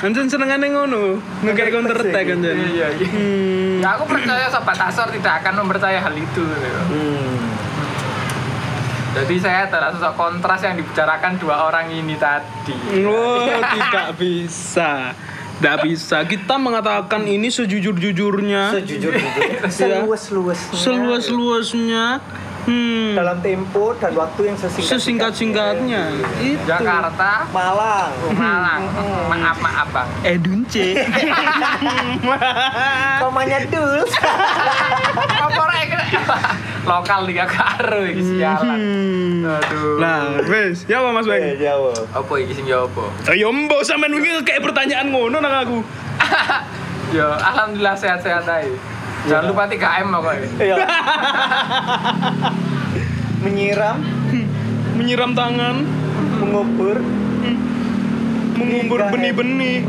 Anjen 0.00 0.32
senengane 0.32 0.72
ngono. 0.72 1.20
Ngekek 1.44 1.68
counter 1.76 1.96
attack 2.00 2.26
anjen. 2.32 2.56
Iya, 2.56 2.88
iya. 2.96 3.08
Hmm. 3.10 3.84
Ya 3.84 3.88
aku 3.98 4.08
percaya 4.08 4.48
sobat 4.48 4.80
Asor 4.80 5.12
tidak 5.12 5.44
akan 5.44 5.64
mempercaya 5.64 6.00
hal 6.00 6.14
itu. 6.16 6.40
hmm. 6.40 7.36
Jadi 9.10 9.34
saya 9.42 9.66
adalah 9.66 9.90
sosok 9.90 10.14
kontras 10.14 10.62
yang 10.62 10.78
dibicarakan 10.78 11.34
dua 11.42 11.66
orang 11.66 11.90
ini 11.90 12.14
tadi. 12.14 12.72
Oh, 13.02 13.42
tidak 13.42 14.14
bisa. 14.14 15.12
Tidak 15.58 15.76
bisa. 15.82 16.22
Kita 16.24 16.56
mengatakan 16.56 17.26
ini 17.26 17.50
sejujur-jujurnya, 17.52 18.70
sejujur 18.80 19.12
jujur 19.12 19.68
seluas 19.68 20.24
luasnya 20.32 20.78
seluas-luasnya. 20.78 22.04
Hmm. 22.68 23.16
dalam 23.16 23.40
tempo 23.40 23.96
dan 23.96 24.12
waktu 24.12 24.52
yang 24.52 24.56
sesingkat 24.60 25.00
Sesingkat-singkatnya. 25.00 26.12
Itu. 26.44 26.60
Jakarta, 26.68 27.48
Malang 27.50 28.12
Malang. 28.36 28.82
Maaf, 29.32 29.56
maaf 29.64 29.88
bang. 29.90 30.08
Edunce. 30.36 30.92
komanya 33.20 33.58
dul 33.68 34.04
Apa 35.44 35.62
rek? 35.72 35.88
Lokal 36.84 37.28
tiga 37.28 37.44
karo 37.48 38.04
iki 38.08 38.22
sialan. 38.24 38.78
Hmm. 38.80 39.52
Aduh. 39.56 39.96
Lah, 40.00 40.20
wes, 40.48 40.84
ya 40.88 41.00
apa 41.00 41.08
Mas 41.12 41.26
eh 41.28 41.32
Bang? 41.32 41.60
jawab 41.60 42.04
Apa 42.12 42.32
iki 42.40 42.52
sing 42.56 42.66
ya 42.68 42.84
apa? 42.84 43.04
Ayo 43.32 43.52
mbok 43.52 43.84
sampean 43.84 44.12
wingi 44.16 44.40
kayak 44.44 44.64
pertanyaan 44.64 45.12
ngono 45.12 45.40
nang 45.40 45.54
aku. 45.64 45.78
Ya, 47.10 47.26
alhamdulillah 47.42 47.98
sehat-sehat 47.98 48.46
aja. 48.46 48.70
Jangan 49.28 49.44
lupa 49.52 49.62
3M 49.68 50.06
pokoknya. 50.08 50.48
Iya. 50.60 50.76
menyiram 53.44 53.96
Menyiram 55.00 55.32
tangan, 55.32 55.80
mengubur 56.40 57.00
mengubur 58.56 59.00
benih-benih. 59.08 59.80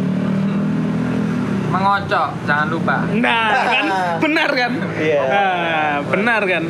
Mengocok, 1.72 2.30
jangan 2.48 2.68
lupa. 2.68 2.98
Nah, 3.16 3.48
kan 3.76 3.86
benar 4.20 4.50
kan? 4.52 4.72
Iya. 5.00 5.22
Nah, 5.24 5.96
benar 6.08 6.42
kan? 6.48 6.64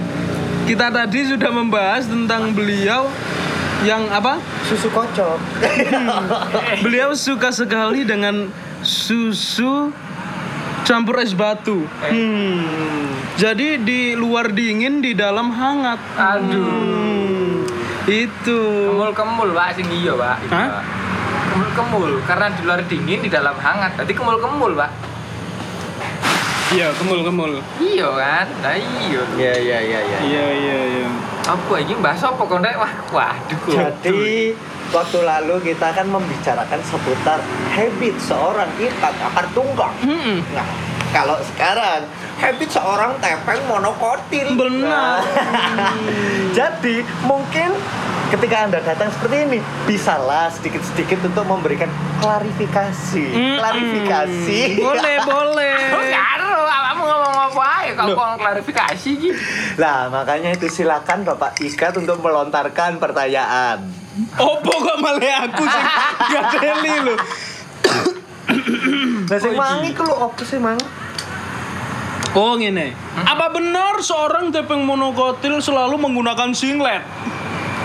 Kita 0.66 0.94
tadi 0.94 1.26
sudah 1.26 1.50
membahas 1.50 2.06
tentang 2.06 2.54
beliau 2.54 3.10
yang 3.82 4.06
apa? 4.14 4.38
susu 4.70 4.88
kocok 4.94 5.42
Beliau 6.86 7.18
suka 7.18 7.50
sekali 7.50 8.06
dengan 8.06 8.48
susu 8.86 9.90
campur 10.84 11.22
es 11.22 11.34
batu. 11.34 11.86
Hmm. 12.04 13.08
Jadi 13.38 13.82
di 13.82 14.14
luar 14.14 14.52
dingin, 14.52 15.02
di 15.02 15.16
dalam 15.16 15.50
hangat. 15.54 16.00
Aduh. 16.18 16.66
Hmm. 16.68 17.64
Itu. 18.10 18.60
Kemul-kemul, 18.92 19.50
Pak, 19.54 19.68
sing 19.78 19.88
iya, 19.94 20.14
Pak. 20.18 20.38
Iya, 20.46 20.52
Hah? 20.52 20.68
Pak. 20.68 20.84
Kemul-kemul 21.52 22.12
karena 22.24 22.48
di 22.56 22.62
luar 22.64 22.82
dingin, 22.88 23.20
di 23.22 23.30
dalam 23.30 23.56
hangat. 23.60 23.96
Tadi 24.00 24.12
kemul-kemul, 24.16 24.74
Pak. 24.76 24.92
Iya, 26.72 26.88
kemul-kemul. 26.96 27.60
Iya 27.84 28.08
kan? 28.16 28.48
Nah 28.64 28.76
iya. 28.80 29.22
iya 29.36 29.54
iya 29.60 29.78
iya 29.84 30.00
iya 30.08 30.18
Iya, 30.24 30.46
iya, 30.56 30.78
iya. 30.88 31.08
Apa 31.44 31.84
ini 31.84 32.00
bahas 32.00 32.24
apa? 32.24 32.48
Wah, 32.48 32.94
waduh. 33.12 33.92
Jadi 34.00 34.56
waktu 34.92 35.20
lalu 35.24 35.56
kita 35.72 35.96
akan 35.96 36.08
membicarakan 36.20 36.80
seputar 36.84 37.40
habit 37.72 38.16
seorang 38.20 38.70
ikat 38.78 39.16
akar 39.32 39.48
tunggang. 39.56 39.96
Hmm. 40.04 40.44
Nah, 40.52 40.68
kalau 41.12 41.40
sekarang 41.44 42.08
habit 42.40 42.70
seorang 42.72 43.16
tepeng 43.20 43.60
monokotil. 43.68 44.56
Benar. 44.56 45.24
Nah, 45.76 45.96
jadi 46.58 47.04
mungkin 47.24 47.76
ketika 48.32 48.68
anda 48.68 48.80
datang 48.80 49.12
seperti 49.12 49.44
ini 49.44 49.60
bisalah 49.84 50.48
sedikit-sedikit 50.56 51.28
untuk 51.28 51.44
memberikan 51.48 51.92
klarifikasi. 52.24 53.26
Mm-mm. 53.32 53.58
Klarifikasi. 53.60 54.60
Boleh, 54.80 55.16
boleh. 55.32 55.76
Karo, 56.16 56.64
awakmu 56.64 57.04
ngomong 57.04 57.36
apa 57.52 57.72
kok 57.92 58.06
Loh. 58.08 58.16
kok 58.16 58.30
klarifikasi 58.40 59.10
gitu. 59.20 59.40
Nah, 59.82 60.12
makanya 60.12 60.56
itu 60.56 60.68
silakan 60.68 61.24
Bapak 61.24 61.60
Ikat 61.64 61.96
untuk 62.00 62.24
melontarkan 62.24 63.00
pertanyaan. 63.00 64.01
Opo 64.34 64.72
kok 64.74 64.98
malah 65.00 65.48
aku 65.48 65.64
sih 65.64 65.84
gak 66.28 66.44
teli 66.54 66.96
lho. 67.02 67.16
Nah, 69.24 69.38
sing 69.40 69.56
mangi 69.56 69.90
ku 69.92 70.04
lho 70.04 70.16
opo 70.22 70.42
sih, 70.42 70.60
Mang? 70.60 70.76
Oh 72.32 72.56
ngene. 72.56 72.92
Apa 73.18 73.48
benar 73.50 74.00
seorang 74.00 74.52
tepeng 74.52 74.82
monokotil 74.82 75.60
selalu 75.60 75.96
menggunakan 75.98 76.52
singlet? 76.52 77.04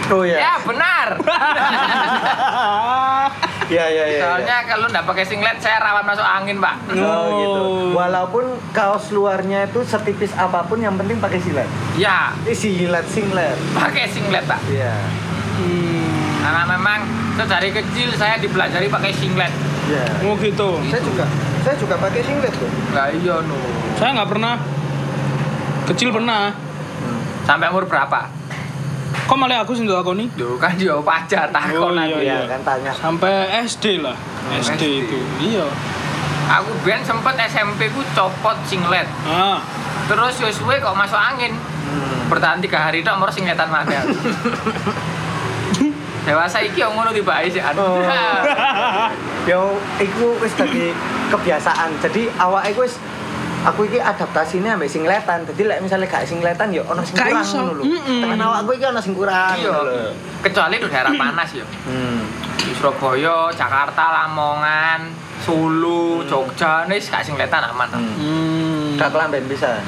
Oh 0.09 0.23
Ya, 0.23 0.39
ya. 0.39 0.55
benar. 0.63 1.09
Iya, 3.67 3.83
iya, 3.85 4.05
iya. 4.09 4.23
Soalnya 4.23 4.63
kalau 4.63 4.87
nggak 4.87 5.03
pakai 5.05 5.27
singlet 5.27 5.59
saya 5.59 5.83
rawan 5.83 6.07
masuk 6.07 6.23
angin, 6.23 6.63
Pak. 6.63 6.87
Oh, 6.95 7.27
gitu. 7.35 7.59
Oh. 7.59 7.99
Walaupun 7.99 8.45
kaos 8.71 9.11
luarnya 9.11 9.67
itu 9.67 9.83
setipis 9.83 10.31
apa 10.35 10.63
pun 10.63 10.79
yang 10.79 10.95
penting 10.95 11.19
pakai 11.19 11.43
silet. 11.43 11.67
Ya, 11.99 12.31
Eh, 12.47 12.55
silet 12.55 13.03
singlet. 13.05 13.59
pakai 13.75 14.07
singlet, 14.07 14.47
Pak. 14.47 14.63
Iya. 14.71 14.95
Hmm. 15.59 16.06
Karena 16.47 16.63
memang 16.63 17.03
dari 17.43 17.75
kecil 17.75 18.15
saya 18.15 18.39
dipelajari 18.39 18.87
pakai 18.87 19.11
singlet. 19.11 19.51
Iya. 19.91 20.07
Oh 20.23 20.39
gitu. 20.39 20.79
Saya 20.87 21.03
juga 21.03 21.27
saya 21.67 21.75
juga 21.75 21.99
pakai 21.99 22.23
singlet 22.23 22.55
tuh. 22.55 22.71
Lah 22.95 23.11
iya 23.11 23.43
no. 23.43 23.59
Saya 23.99 24.15
nggak 24.15 24.31
pernah. 24.31 24.55
Kecil 25.91 26.15
pernah. 26.15 26.55
Sampai 27.43 27.67
umur 27.75 27.91
berapa? 27.91 28.31
Kok 29.27 29.35
malah 29.35 29.67
aku 29.67 29.75
sih 29.75 29.83
aku 29.83 30.15
nih? 30.15 30.31
Duh, 30.39 30.55
kan 30.55 30.79
dia 30.79 30.95
pacar 31.03 31.51
takon 31.51 31.91
Oh, 31.91 31.99
aku. 31.99 32.23
iya. 32.23 32.47
Iya, 32.47 32.47
kan 32.47 32.61
tanya. 32.63 32.95
Sampai 32.95 33.51
SD 33.67 33.99
lah. 33.99 34.15
Oh, 34.15 34.55
SD, 34.55 34.71
SD. 34.71 34.83
itu. 35.03 35.19
Iya. 35.43 35.67
Aku 36.47 36.71
ben 36.87 37.03
sempet 37.03 37.35
SMP 37.51 37.91
ku 37.91 38.07
copot 38.15 38.55
singlet. 38.63 39.11
Ah. 39.27 39.59
Terus 40.07 40.39
suwe 40.55 40.79
kok 40.79 40.95
masuk 40.95 41.19
angin. 41.19 41.59
Hmm. 41.59 42.31
Bertahan 42.31 42.63
tiga 42.63 42.87
hari 42.87 43.03
tok 43.03 43.19
mau 43.19 43.27
singletan 43.27 43.67
mana. 43.67 43.99
Dewasa 46.27 46.59
iki 46.59 46.83
yang 46.83 46.91
ngono 46.99 47.15
tiba 47.15 47.39
sih 47.47 47.63
Oh. 47.63 48.03
Yo, 49.51 49.79
iku 50.03 50.35
wis 50.43 50.51
dadi 50.59 50.91
kebiasaan. 51.31 52.03
Jadi 52.03 52.27
awake 52.35 52.75
iku 52.75 52.83
wis 52.83 52.99
aku 53.63 53.87
iki 53.87 54.03
adaptasine 54.03 54.75
ambek 54.75 54.91
singletan. 54.91 55.47
Jadi 55.47 55.63
lek 55.71 55.79
misalnya 55.87 56.11
gak 56.11 56.27
singletan 56.27 56.75
yo 56.75 56.83
ono 56.91 57.07
sing 57.07 57.15
kurang 57.15 57.47
ngono 57.47 57.73
lho. 57.79 57.85
Tekan 57.87 58.43
awakku 58.43 58.71
iki 58.75 58.87
ono 58.91 58.99
sing 58.99 59.15
kurang 59.15 59.55
Iya. 59.55 60.11
Kecuali 60.43 60.75
di 60.83 60.89
daerah 60.91 61.15
panas 61.15 61.51
ya. 61.55 61.67
Hmm. 61.87 62.27
Di 62.59 62.75
Surabaya, 62.75 63.47
Jakarta, 63.55 64.05
Lamongan, 64.11 65.07
Solo, 65.47 66.27
Jogja, 66.27 66.91
nih 66.91 66.99
gak 66.99 67.23
singletan 67.23 67.71
aman. 67.71 67.87
Hmm. 67.95 68.15
Hmm. 68.19 68.99
Gak 68.99 69.15
kelamben 69.15 69.47
bisa. 69.47 69.79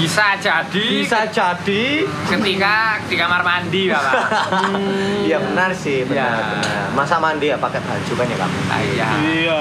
Bisa 0.00 0.32
jadi 0.40 0.86
Bisa 1.04 1.28
jadi 1.28 2.08
ketika 2.24 2.96
di 3.04 3.14
kamar 3.20 3.44
mandi, 3.44 3.92
Bapak. 3.92 4.14
Iya 5.28 5.38
benar 5.44 5.70
sih, 5.76 6.08
benar, 6.08 6.16
Ya. 6.16 6.30
benar. 6.56 6.84
Masa 6.96 7.20
mandi 7.20 7.52
ya 7.52 7.60
pakai 7.60 7.84
baju 7.84 8.12
kan 8.16 8.26
ya 8.26 8.36
kamu? 8.40 8.58
Ah, 8.66 8.80
iya. 8.80 9.08
Iya. 9.20 9.60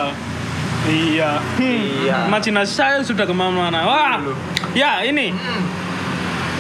Iya. 0.88 1.30
Hmm. 1.60 1.80
Iya. 2.08 2.18
Imajinasi 2.32 2.72
saya 2.72 3.04
sudah 3.04 3.28
ke 3.28 3.36
mana-mana. 3.36 3.84
Wah. 3.84 4.16
Ya 4.72 5.04
ini. 5.04 5.36
Hmm. 5.36 5.64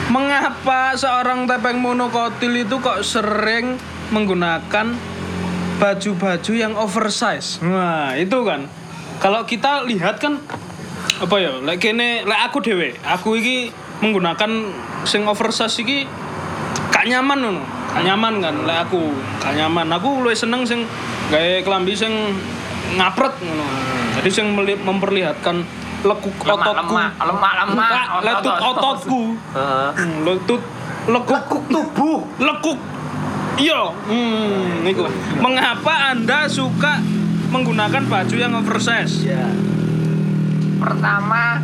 Mengapa 0.10 0.98
seorang 0.98 1.46
tepeng 1.46 1.80
monokotil 1.80 2.66
itu 2.66 2.82
kok 2.82 3.06
sering 3.06 3.78
menggunakan 4.10 4.98
baju-baju 5.80 6.52
yang 6.52 6.74
oversize? 6.76 7.62
Nah, 7.62 8.18
itu 8.18 8.42
kan. 8.44 8.68
Kalau 9.22 9.46
kita 9.46 9.86
lihat 9.86 10.18
kan 10.18 10.42
apa 11.20 11.36
ya? 11.40 11.52
Lek 11.64 11.78
kene 11.82 12.24
lek 12.24 12.40
aku 12.50 12.58
dhewe, 12.64 12.96
aku 13.04 13.36
iki 13.40 13.74
menggunakan 14.00 14.72
sing 15.04 15.28
oversize 15.28 15.80
iki 15.82 16.08
gak 16.90 17.06
nyaman 17.08 17.38
ngono. 17.40 17.64
Gak 17.90 18.04
nyaman 18.06 18.34
kan 18.40 18.56
lek 18.64 18.78
aku, 18.90 19.02
gak 19.42 19.54
nyaman. 19.56 19.88
Aku 19.96 20.24
luwih 20.24 20.38
seneng 20.38 20.64
sing 20.64 20.86
gawe 21.30 21.64
klambi 21.66 21.94
sing 21.96 22.12
ngapret 22.96 23.36
ngono. 23.42 23.66
Jadi 24.20 24.30
sing 24.30 24.52
memperlihatkan 24.58 25.64
lekuk 26.04 26.36
ototku. 26.44 26.96
Lemak, 26.96 27.54
lemak, 27.68 28.06
otot. 28.24 28.58
ototku. 28.60 29.22
Hmm, 29.96 30.24
lekuk 30.24 30.64
Lekuk 31.10 31.64
tubuh. 31.74 32.22
lekuk 32.38 32.78
Iya, 33.60 33.92
hmm, 33.92 34.88
niku. 34.88 35.04
Mengapa 35.44 36.16
Anda 36.16 36.48
suka 36.48 37.04
menggunakan 37.52 38.08
baju 38.08 38.36
yang 38.40 38.56
oversize? 38.56 39.28
Iya. 39.28 39.52
Pertama 40.80 41.62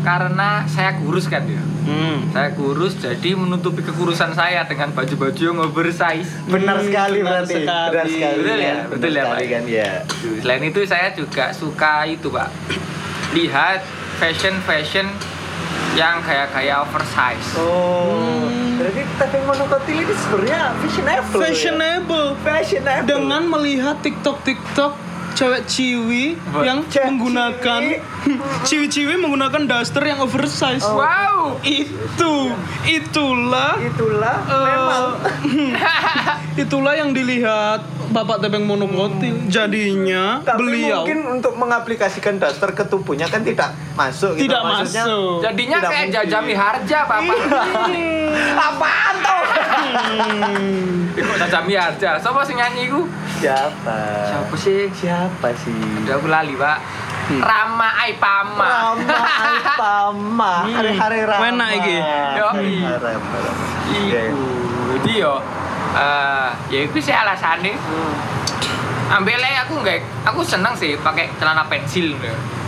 karena 0.00 0.64
saya 0.66 0.92
kurus 0.94 1.26
kan 1.26 1.44
ya. 1.44 1.60
Hmm. 1.84 2.28
Saya 2.30 2.52
kurus 2.52 2.92
jadi 2.94 3.32
menutupi 3.34 3.80
kekurusan 3.80 4.32
saya 4.32 4.64
dengan 4.64 4.88
baju-baju 4.90 5.36
yang 5.38 5.58
oversize. 5.58 6.28
Benar 6.44 6.76
Hmm, 6.78 6.86
sekali 6.86 7.18
benar 7.20 7.32
berarti. 7.40 7.54
sekali. 7.58 7.88
Benar 7.90 8.06
sekali. 8.06 8.36
Betul 8.38 8.56
ya? 8.58 8.64
kan? 8.66 8.76
Betul 8.84 9.00
Benar 9.00 9.08
ya, 9.10 9.22
sekali 9.22 9.36
Pak? 9.38 9.50
kan 9.50 9.62
ya. 9.66 9.90
Selain 10.38 10.62
itu 10.62 10.80
saya 10.84 11.08
juga 11.12 11.44
suka 11.52 11.92
itu 12.06 12.28
pak 12.28 12.48
lihat 13.32 13.80
fashion 14.14 14.54
fashion 14.62 15.06
yang 15.94 16.18
kayak-kayak 16.20 16.82
oversize. 16.82 17.48
Oh, 17.54 18.44
Hmm. 18.44 18.76
berarti 18.76 19.02
tapping 19.14 19.44
monokotil 19.44 19.94
ini 19.96 20.10
sebenarnya 20.12 20.60
fashionable. 20.76 21.30
ya? 21.32 21.40
Fashionable. 21.40 22.28
Fashionable. 22.40 23.06
Dengan 23.06 23.42
melihat 23.46 23.96
TikTok 24.00 24.42
TikTok 24.42 24.92
cewek 25.34 25.62
ciwi 25.66 26.38
Wah, 26.54 26.62
yang 26.62 26.78
cewek 26.86 27.10
menggunakan 27.10 27.82
ciwi-ciwi 28.68 29.14
menggunakan 29.18 29.62
daster 29.66 30.02
yang 30.06 30.22
oversize. 30.22 30.86
Oh. 30.86 31.02
Wow. 31.02 31.58
Itu 31.60 32.54
itulah 32.88 33.76
itulah 33.82 34.36
eh, 34.46 34.62
memang 34.64 35.04
itulah 36.64 36.94
yang 36.96 37.10
dilihat 37.12 37.84
Bapak 38.14 38.40
Tepeng 38.40 38.64
Monokotil. 38.64 39.50
Jadinya 39.50 40.40
tapi 40.40 40.58
beliau 40.62 41.02
mungkin 41.02 41.20
untuk 41.42 41.58
mengaplikasikan 41.58 42.38
daster 42.38 42.70
ke 42.72 42.86
tubuhnya 42.86 43.26
kan 43.26 43.42
tidak 43.42 43.74
masuk 43.98 44.38
gitu. 44.38 44.48
tidak 44.48 44.62
Maksudnya, 44.62 45.04
masuk. 45.04 45.38
Jadinya 45.42 45.78
Tidak 45.82 45.90
kayak 45.90 46.06
mungkin. 46.06 46.16
jajami 46.22 46.54
harja 46.54 46.98
bapak. 47.06 47.38
apaan 48.64 49.14
tuh 49.20 49.42
Hmm. 51.14 51.22
Kok 51.24 51.36
jajami 51.38 51.72
harja? 51.72 52.10
Siapa 52.18 52.40
sih 52.42 52.54
nyanyi 52.54 52.90
ku? 52.90 53.06
siapa 53.34 53.98
Siapa 54.24 54.54
sih? 54.56 54.88
siapa 54.90 55.48
sih 55.54 55.74
Udah 56.02 56.14
aku 56.16 56.26
lali 56.26 56.54
pak. 56.54 56.78
Rama 57.24 57.88
Aipama. 57.98 58.68
Rama 58.92 59.20
Alpama 59.40 60.54
Hmm. 60.64 60.74
hari-hari 60.76 61.24
Rama 61.24 61.44
Enak 61.46 61.70
iki. 61.72 61.96
Rama. 61.96 62.60
Iya. 63.88 64.20
Iku. 64.28 64.46
Jadi 64.94 65.12
yo. 65.16 65.34
eh 65.94 66.48
ya 66.68 66.78
itu 66.82 66.98
sih 66.98 67.14
alasannya. 67.14 67.78
Ambilnya 69.06 69.62
aku 69.62 69.78
nggak, 69.78 70.26
aku 70.26 70.42
seneng 70.42 70.74
sih 70.74 70.98
pakai 70.98 71.30
celana 71.38 71.62
pensil. 71.64 72.18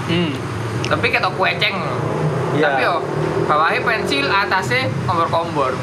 Hmm. 0.06 0.30
Tapi 0.86 1.10
ketok 1.10 1.34
kueceng. 1.34 1.74
Iya. 2.54 2.62
Tapi 2.62 2.80
yo 2.80 2.94
bawahnya 3.44 3.82
pensil, 3.82 4.26
atasnya 4.26 4.86
kompor-kompor. 5.02 5.74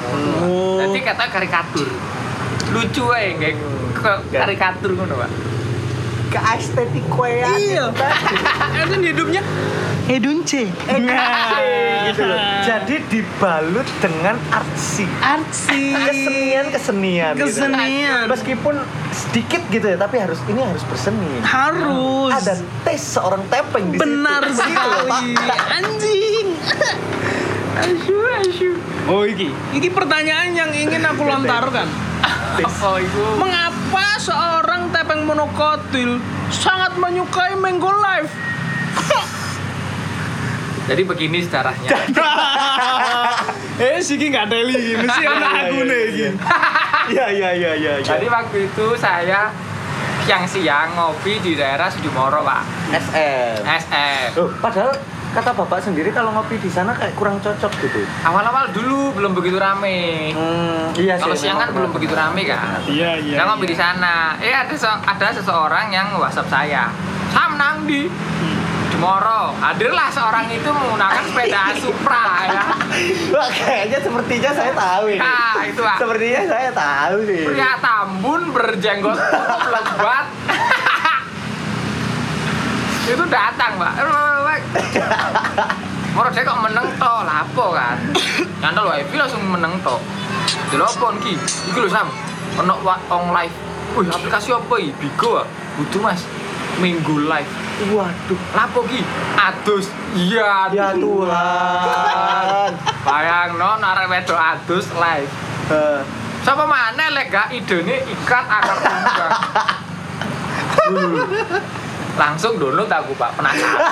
Oh. 0.42 0.80
Jadi 0.80 1.00
kata 1.00 1.28
karikatur. 1.28 1.88
Lucu 2.74 3.04
aja 3.08 3.32
kayak 3.38 3.56
karikatur 4.30 4.92
ngono, 4.94 5.16
Pak. 5.16 5.32
ke 6.28 6.42
estetik 6.58 7.06
koean 7.08 7.46
Iya. 7.46 7.94
Itu 8.74 8.96
hidupnya 9.14 9.42
hedunce. 10.04 10.66
gitu 12.04 12.22
loh. 12.26 12.38
Jadi 12.66 12.96
dibalut 13.06 13.86
dengan 14.02 14.42
artsy. 14.50 15.06
artsy. 15.22 15.94
Kesenian 15.94 16.66
kesenian. 16.74 17.34
gitu. 17.38 17.54
Kesenian. 17.54 18.26
Meskipun 18.26 18.76
sedikit 19.14 19.62
gitu 19.70 19.86
ya, 19.86 19.96
tapi 19.96 20.18
harus 20.18 20.42
ini 20.50 20.58
harus 20.60 20.82
berseni. 20.84 21.38
harus. 21.46 22.34
Ada 22.34 22.58
tes 22.82 23.14
seorang 23.14 23.46
tepeng 23.48 23.94
di 23.94 24.02
Benar 24.02 24.42
situ. 24.50 24.66
Gitu 24.66 24.82
loh, 24.82 25.06
Pak. 25.06 25.22
sekali. 25.22 25.58
Anjing. 25.72 26.48
Asyu, 27.74 28.18
asyu. 28.40 28.72
Oh 29.06 29.22
iki, 29.22 29.54
iki 29.70 29.90
pertanyaan 29.90 30.50
yang 30.50 30.72
ingin 30.72 31.04
aku 31.04 31.22
lontarkan. 31.24 31.86
Apa 32.54 33.02
itu? 33.02 33.24
Mengapa 33.42 34.06
seorang 34.22 34.94
tepeng 34.94 35.26
monokotil 35.26 36.22
sangat 36.54 36.94
menyukai 37.02 37.58
Mango 37.58 37.90
Life? 37.90 38.30
Jadi 40.90 41.02
begini 41.08 41.42
sejarahnya. 41.42 41.90
eh, 43.82 43.98
siki 44.04 44.30
nggak 44.30 44.48
teli, 44.52 45.00
mesti 45.00 45.22
Iya, 45.24 45.30
anak 45.34 45.50
iya, 45.50 45.62
aku 45.66 45.76
iya, 45.80 45.90
nih 45.90 46.04
iya. 46.14 46.30
Iya 47.34 47.50
iya 47.58 47.72
iya. 47.74 47.94
Jadi 48.04 48.28
waktu 48.30 48.70
itu 48.70 48.86
saya 49.00 49.50
siang-siang 50.24 50.94
ngopi 50.96 51.40
di 51.40 51.58
daerah 51.58 51.90
Sudimoro, 51.90 52.44
Pak. 52.44 52.64
SM. 52.94 53.60
SF. 53.66 54.30
Loh, 54.40 54.50
padahal 54.62 54.92
kata 55.34 55.52
bapak 55.52 55.82
sendiri 55.82 56.10
kalau 56.10 56.30
ngopi 56.32 56.56
di 56.56 56.70
sana 56.70 56.94
kayak 56.94 57.14
kurang 57.14 57.38
cocok 57.38 57.74
gitu. 57.80 58.06
Awal-awal 58.22 58.70
dulu 58.70 59.12
belum 59.14 59.34
begitu 59.34 59.58
rame. 59.58 60.30
Hmm, 60.32 60.94
iya 60.94 61.18
Kalau 61.18 61.34
sih, 61.34 61.50
siang 61.50 61.58
kan 61.58 61.70
belum 61.70 61.90
begitu 61.92 62.14
rame 62.14 62.46
kan. 62.46 62.80
Iya, 62.86 63.18
iya. 63.18 63.36
Saya 63.36 63.46
ngopi 63.48 63.66
di 63.66 63.74
sana. 63.74 64.38
Eh 64.38 64.54
ada 64.54 64.70
se- 64.72 65.02
ada 65.04 65.28
seseorang 65.32 65.90
yang 65.90 66.14
WhatsApp 66.16 66.48
saya. 66.48 66.94
Sam 67.30 67.58
nang 67.58 67.84
di 67.84 68.06
Demoro. 68.90 69.58
Hadirlah 69.58 70.08
seorang 70.08 70.46
itu 70.48 70.70
menggunakan 70.70 71.26
sepeda 71.26 71.74
Supra 71.82 72.26
ya. 72.46 72.64
Wah, 73.32 73.50
kayaknya 73.50 74.00
sepertinya 74.00 74.52
saya 74.54 74.72
tahu 74.72 75.04
ini. 75.10 75.20
Nah, 75.20 75.58
itu, 75.66 75.82
Pak. 75.82 75.98
Sepertinya 75.98 76.42
saya 76.48 76.70
tahu 76.72 77.18
sih. 77.26 77.42
Pria 77.44 77.72
Tambun 77.80 78.42
berjenggot 78.50 79.18
lebat. 79.74 80.26
Itu 83.04 83.24
datang, 83.28 83.76
Mbak. 83.76 83.94
Moro 86.14 86.30
saya 86.30 86.46
kok 86.46 86.62
meneng 86.62 86.86
to, 87.02 87.14
lapo 87.26 87.74
kan. 87.74 87.98
Nyantol 88.62 88.94
Evi 88.94 89.18
langsung 89.18 89.42
meneng 89.50 89.82
to. 89.82 89.98
Dilopon 90.70 91.18
ki. 91.20 91.34
Iki 91.74 91.80
lho 91.82 91.90
Sam. 91.90 92.08
Ono 92.62 92.78
on 92.86 93.34
live. 93.34 93.56
Wih, 93.98 94.06
aplikasi 94.10 94.54
apa 94.54 94.76
iki? 94.78 94.94
Bigo 95.02 95.42
ah. 95.42 95.46
Butuh 95.74 96.06
Mas. 96.06 96.22
Minggu 96.78 97.26
live. 97.26 97.50
Waduh. 97.90 98.40
Lapo 98.54 98.86
ki? 98.86 99.02
Adus. 99.42 99.90
Iya, 100.14 100.70
Ya 100.70 100.94
Tuhan. 100.94 102.72
Bayang 103.10 103.58
no 103.58 103.82
arek 103.82 104.06
wedok 104.14 104.38
adus 104.38 104.94
live. 104.94 105.30
Eh, 105.74 106.02
Siapa 106.44 106.68
mana 106.68 107.08
lek 107.10 107.32
gak 107.32 107.56
idene 107.56 108.04
ikat 108.04 108.46
akar 108.46 108.78
tunggang. 108.78 109.34
Langsung 112.14 112.62
download 112.62 112.90
aku 112.90 113.18
Pak, 113.18 113.34
penasaran. 113.34 113.82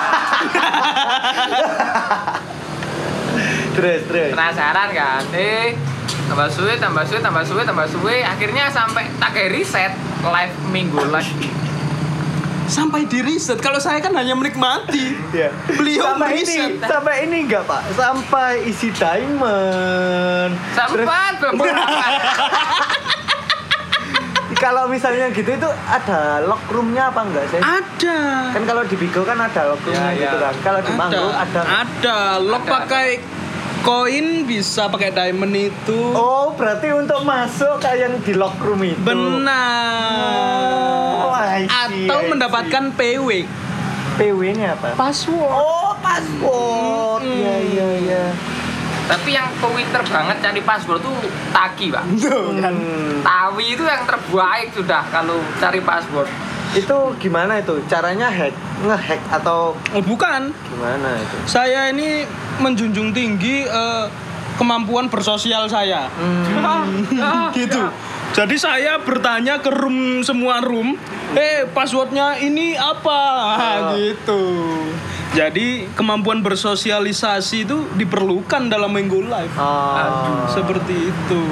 terus 3.74 4.00
terus. 4.06 4.30
Penasaran 4.30 4.88
kan? 4.94 5.22
Eh, 5.34 5.74
tambah 6.30 6.46
suwe, 6.46 6.78
tambah 6.78 7.02
suwe, 7.02 7.18
tambah 7.18 7.42
suwe, 7.42 7.62
tambah 7.66 7.86
suwe, 7.90 8.22
akhirnya 8.22 8.70
sampai 8.70 9.10
tak 9.18 9.34
kayak 9.34 9.50
reset 9.58 9.92
live 10.22 10.54
minggu 10.70 11.02
live. 11.10 11.34
Sampai 12.72 13.04
di 13.04 13.20
riset. 13.20 13.58
Kalau 13.60 13.76
saya 13.76 14.00
kan 14.00 14.14
hanya 14.16 14.32
menikmati. 14.32 15.12
Ya. 15.34 15.52
Beliau 15.76 16.14
sampai 16.14 16.40
meriset. 16.40 16.78
ini, 16.78 16.88
sampai 16.88 17.14
ini 17.28 17.36
enggak 17.44 17.68
Pak? 17.68 17.82
Sampai 17.92 18.64
isi 18.64 18.88
diamond. 18.94 20.56
Terus 20.72 21.04
Sempat 21.04 21.32
beberapa. 21.42 22.00
kalau 24.62 24.86
misalnya 24.86 25.26
gitu 25.28 25.50
itu 25.50 25.66
ada 25.84 26.38
lock 26.40 26.62
roomnya 26.70 27.10
apa 27.10 27.26
enggak 27.26 27.50
sih? 27.50 27.58
Ada. 27.58 28.18
Kan 28.54 28.62
kalau 28.62 28.86
di 28.86 28.94
Bigo 28.94 29.26
kan 29.26 29.34
ada 29.36 29.66
lock 29.66 29.82
roomnya 29.82 30.06
Ya, 30.08 30.14
ya. 30.14 30.22
gitu 30.22 30.36
kan. 30.38 30.54
Kalau 30.62 30.80
di 30.80 30.92
Mango 30.94 31.26
ada. 31.28 31.60
Ada. 31.82 32.18
Lock 32.38 32.62
Ada. 32.62 32.72
pakai 32.72 33.08
koin 33.82 34.26
bisa 34.46 34.86
pakai 34.86 35.10
diamond 35.10 35.50
itu. 35.50 35.98
Oh, 36.14 36.54
berarti 36.54 36.94
untuk 36.94 37.26
masuk 37.26 37.82
kayak 37.82 37.98
yang 38.00 38.14
di 38.22 38.32
lock 38.32 38.54
room 38.62 38.86
itu. 38.86 39.02
Benar. 39.02 39.50
Oh, 41.20 41.34
I 41.34 41.66
see, 41.66 42.06
Atau 42.06 42.14
I 42.14 42.22
see. 42.22 42.30
mendapatkan 42.30 42.84
PW. 42.94 43.28
PW-nya 44.12 44.76
apa? 44.76 44.94
Password. 44.94 45.50
Oh, 45.50 45.90
password. 45.98 47.22
Mm. 47.24 47.34
Iya, 47.34 47.54
iya, 47.66 47.86
iya. 47.98 48.24
Tapi 49.02 49.30
yang 49.30 49.50
pewiter 49.58 50.02
banget 50.02 50.36
cari 50.40 50.60
password 50.60 51.00
tuh 51.00 51.16
Taki, 51.50 51.90
Pak. 51.90 52.04
Hmm. 52.06 53.20
Tawi 53.20 53.64
itu 53.72 53.82
yang 53.82 54.02
terbaik 54.02 54.72
sudah 54.72 55.02
kalau 55.08 55.38
cari 55.58 55.80
password. 55.80 56.28
Itu 56.72 57.12
gimana 57.18 57.60
itu? 57.60 57.76
Caranya 57.84 58.26
hack, 58.26 58.54
ngehack 58.80 59.20
atau 59.30 59.76
Oh, 59.92 60.00
bukan. 60.00 60.48
gimana 60.64 61.20
itu? 61.20 61.36
Saya 61.44 61.92
ini 61.92 62.24
menjunjung 62.56 63.12
tinggi 63.12 63.62
eh, 63.62 64.04
kemampuan 64.56 65.06
bersosial 65.06 65.68
saya. 65.68 66.08
Ah, 66.56 67.52
gitu. 67.58 67.76
Jadi 68.32 68.56
saya 68.56 68.96
bertanya 68.96 69.60
ke 69.60 69.68
room 69.68 70.24
semua 70.24 70.64
room, 70.64 70.96
eh 71.36 71.68
passwordnya 71.68 72.40
ini 72.40 72.72
apa? 72.72 73.20
Oh. 73.60 73.92
gitu. 74.00 74.42
Jadi 75.36 75.88
kemampuan 75.92 76.40
bersosialisasi 76.40 77.68
itu 77.68 77.76
diperlukan 77.92 78.72
dalam 78.72 78.88
minggu 78.88 79.20
live. 79.28 79.52
Oh. 79.60 80.48
Seperti 80.48 81.12
itu. 81.12 81.42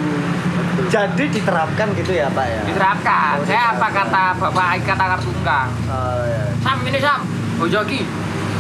Jadi 0.88 1.28
diterapkan 1.28 1.92
gitu 1.92 2.16
ya, 2.16 2.32
Pak 2.32 2.46
ya? 2.48 2.60
Diterapkan. 2.64 3.34
Oh, 3.40 3.44
Saya 3.44 3.76
apa 3.76 3.86
kata 3.92 4.24
Bapak 4.40 4.66
Akar 4.80 5.20
Tunggang? 5.20 5.68
Oh, 5.84 6.24
ya. 6.24 6.44
Sam 6.64 6.80
ini 6.88 6.96
Sam, 6.96 7.20
bojo 7.60 7.80
iki. 7.84 8.08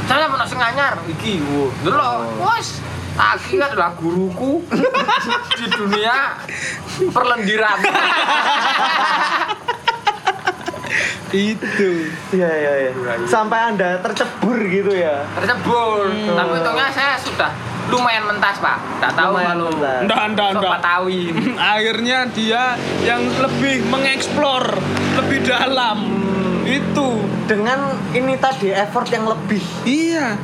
Saya 0.04 0.28
mau 0.28 0.36
nasi 0.36 0.60
nganyar 0.60 1.00
iki. 1.08 1.40
Wo. 1.40 1.72
Delok, 1.80 2.36
Oh. 2.36 2.52
wes 2.52 2.84
Taki 3.20 3.60
adalah 3.60 3.92
guruku 4.00 4.64
di 5.60 5.66
dunia 5.68 6.40
perlendiran. 7.12 7.76
Itu. 11.30 11.90
Iya 12.32 12.50
iya 12.50 12.72
iya. 12.88 12.92
Sampai 13.28 13.60
anda 13.60 14.00
tercebur 14.00 14.56
gitu 14.64 14.96
ya. 14.96 15.28
Tercebur. 15.36 16.08
Tapi 16.08 16.52
untungnya 16.64 16.88
saya 16.90 17.20
sudah 17.20 17.52
lumayan 17.92 18.24
mentas 18.24 18.56
pak. 18.56 18.80
Tak 19.04 19.12
tahu 19.12 19.36
kalau 19.36 19.68
ndak, 19.68 20.08
sok 20.08 20.64
ndak. 20.64 20.72
Batawi. 20.80 21.22
Akhirnya 21.76 22.24
dia 22.32 22.74
yang 23.04 23.20
lebih 23.36 23.84
mengeksplor 23.92 24.64
lebih 25.20 25.44
dalam. 25.44 26.08
Itu. 26.64 27.20
Dengan 27.44 27.94
ini 28.16 28.34
tadi 28.40 28.72
effort 28.72 29.12
yang 29.12 29.28
lebih. 29.28 29.60
Iya. 29.84 30.40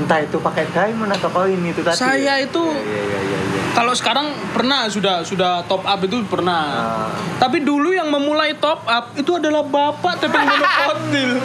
Entah 0.00 0.18
itu 0.24 0.40
pakai 0.40 0.64
diamond 0.72 1.12
atau 1.12 1.28
koin 1.28 1.60
itu 1.60 1.84
tadi. 1.84 2.00
Saya 2.00 2.40
itu 2.40 2.62
Iya 2.64 3.00
iya 3.04 3.20
iya. 3.20 3.38
iya. 3.44 3.60
kalau 3.76 3.92
sekarang 3.92 4.32
pernah 4.50 4.88
sudah 4.88 5.22
sudah 5.22 5.62
top 5.68 5.84
up 5.84 6.00
itu 6.00 6.24
pernah. 6.24 6.62
Ah. 6.64 7.12
Tapi 7.36 7.60
dulu 7.60 7.92
yang 7.92 8.08
memulai 8.08 8.56
top 8.56 8.82
up 8.88 9.12
itu 9.14 9.36
adalah 9.36 9.60
bapak 9.60 10.18
Tepeng 10.18 10.42
Monokotil. 10.42 11.30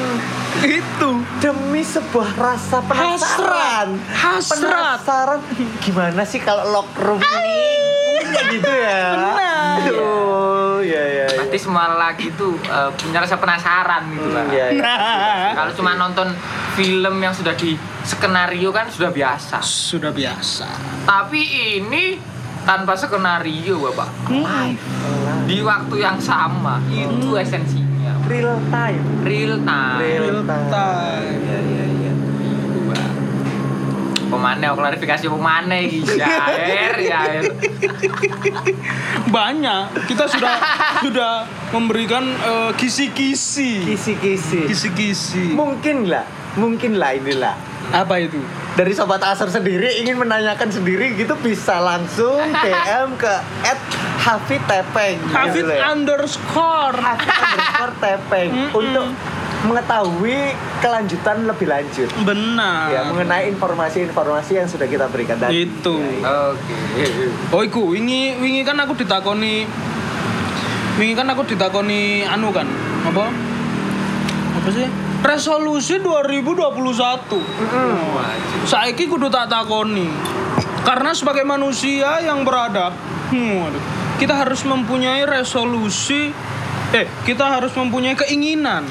itu. 0.64 1.10
demi 1.44 1.84
sebuah 1.84 2.32
rasa 2.40 2.80
penasaran 2.80 4.00
Hasrat. 4.08 5.04
penasaran 5.04 5.40
gimana 5.84 6.24
sih 6.24 6.40
kalau 6.40 6.64
lock 6.72 6.88
room 6.96 7.20
ini 7.20 8.24
gitu 8.56 8.72
ya 8.72 9.04
Benar. 9.20 10.55
Oh 10.76 10.82
ya 10.82 11.00
ya 11.00 11.26
ya. 11.26 11.38
Berarti 11.38 11.58
semua 11.58 11.88
lagi 11.94 12.28
tuh 12.32 12.60
eh, 12.60 12.90
punya 12.94 13.20
rasa 13.20 13.36
penasaran 13.36 14.04
gitu 14.10 14.26
Hmm, 14.26 14.36
lah. 14.36 14.46
ya, 14.50 14.66
ya. 14.70 14.82
Nah, 14.82 15.54
Kalau 15.56 15.72
cuma 15.74 15.92
nonton 15.96 16.28
film 16.74 17.16
yang 17.18 17.32
sudah 17.32 17.54
di 17.54 17.74
skenario 18.02 18.70
kan 18.70 18.86
sudah 18.88 19.10
biasa. 19.10 19.60
sudah 19.60 20.12
biasa. 20.12 20.68
Tapi 21.04 21.42
ini 21.78 22.20
tanpa 22.62 22.94
skenario 22.94 23.80
bapak. 23.80 24.10
Live 24.28 24.84
di 25.46 25.62
waktu 25.62 25.96
yang 25.98 26.18
sama 26.18 26.82
itu 26.88 27.34
esensinya. 27.36 27.86
real 28.26 28.58
time 28.68 29.06
Real 29.22 29.56
time. 29.62 30.02
real 30.02 30.42
time. 30.42 30.68
time 30.68 31.38
ya 31.40 31.60
ya 31.62 31.62
ya 31.62 31.86
Itu, 31.86 31.94
Pak. 31.94 31.95
Pemane, 34.26 34.66
aku 34.66 34.78
klarifikasi 34.78 35.26
pemane 35.26 35.78
iki. 35.84 36.00
Jair, 36.12 36.94
jair. 36.98 37.44
Banyak. 39.28 39.84
Kita 40.06 40.26
sudah 40.26 40.54
sudah 41.06 41.32
memberikan 41.72 42.24
eh, 42.26 42.72
kisi-kisi. 42.76 43.86
kisi-kisi 43.86 44.66
Kisi-kisi. 44.66 45.52
mungkin 45.52 46.08
lah 46.08 46.26
mungkin 46.56 46.96
lah 46.96 47.12
inilah 47.12 47.56
Apa 47.92 48.18
itu? 48.18 48.40
dari 48.74 48.92
sobat 48.92 49.20
asar 49.22 49.48
sendiri 49.48 49.88
ingin 50.00 50.16
menanyakan 50.16 50.68
sendiri 50.68 51.16
gitu 51.16 51.36
bisa 51.38 51.80
langsung 51.80 52.40
DM 52.64 53.16
ke 53.16 53.34
at 53.62 53.80
Hafid 54.18 54.60
Tepeng 54.66 55.20
Hafid 55.30 55.64
gitu 55.64 55.72
ya. 55.72 55.92
underscore. 55.92 56.96
Hafid 56.96 57.28
underscore 57.30 57.94
Tepeng 58.00 58.50
Mm-mm. 58.58 58.72
untuk 58.74 59.06
mengetahui 59.64 60.52
kelanjutan 60.84 61.48
lebih 61.48 61.72
lanjut. 61.72 62.12
Benar. 62.28 62.92
ya 62.92 63.08
mengenai 63.08 63.48
informasi-informasi 63.56 64.60
yang 64.60 64.68
sudah 64.68 64.84
kita 64.90 65.08
berikan 65.08 65.40
tadi. 65.40 65.64
Itu. 65.64 66.04
Ya, 66.20 66.20
ya. 66.20 66.52
Oke. 66.52 66.76
Oh 67.56 67.64
iku 67.64 67.96
wingi 67.96 68.36
wingi 68.44 68.68
kan 68.68 68.76
aku 68.84 69.00
ditakoni 69.00 69.64
wingi 71.00 71.16
kan 71.16 71.32
aku 71.32 71.48
ditakoni 71.48 72.28
anu 72.28 72.52
kan 72.52 72.68
apa? 73.08 73.32
Apa 74.60 74.70
sih? 74.72 74.88
Resolusi 75.26 75.98
2021 76.04 78.70
saiki 78.70 79.10
kudu 79.10 79.26
tak 79.32 79.50
takoni. 79.50 80.06
Karena 80.86 81.18
sebagai 81.18 81.42
manusia 81.42 82.22
yang 82.22 82.46
beradab 82.46 82.94
hmm, 83.34 83.74
kita 84.22 84.38
harus 84.38 84.62
mempunyai 84.62 85.26
resolusi 85.26 86.30
eh 86.94 87.10
kita 87.26 87.58
harus 87.58 87.74
mempunyai 87.74 88.14
keinginan 88.14 88.86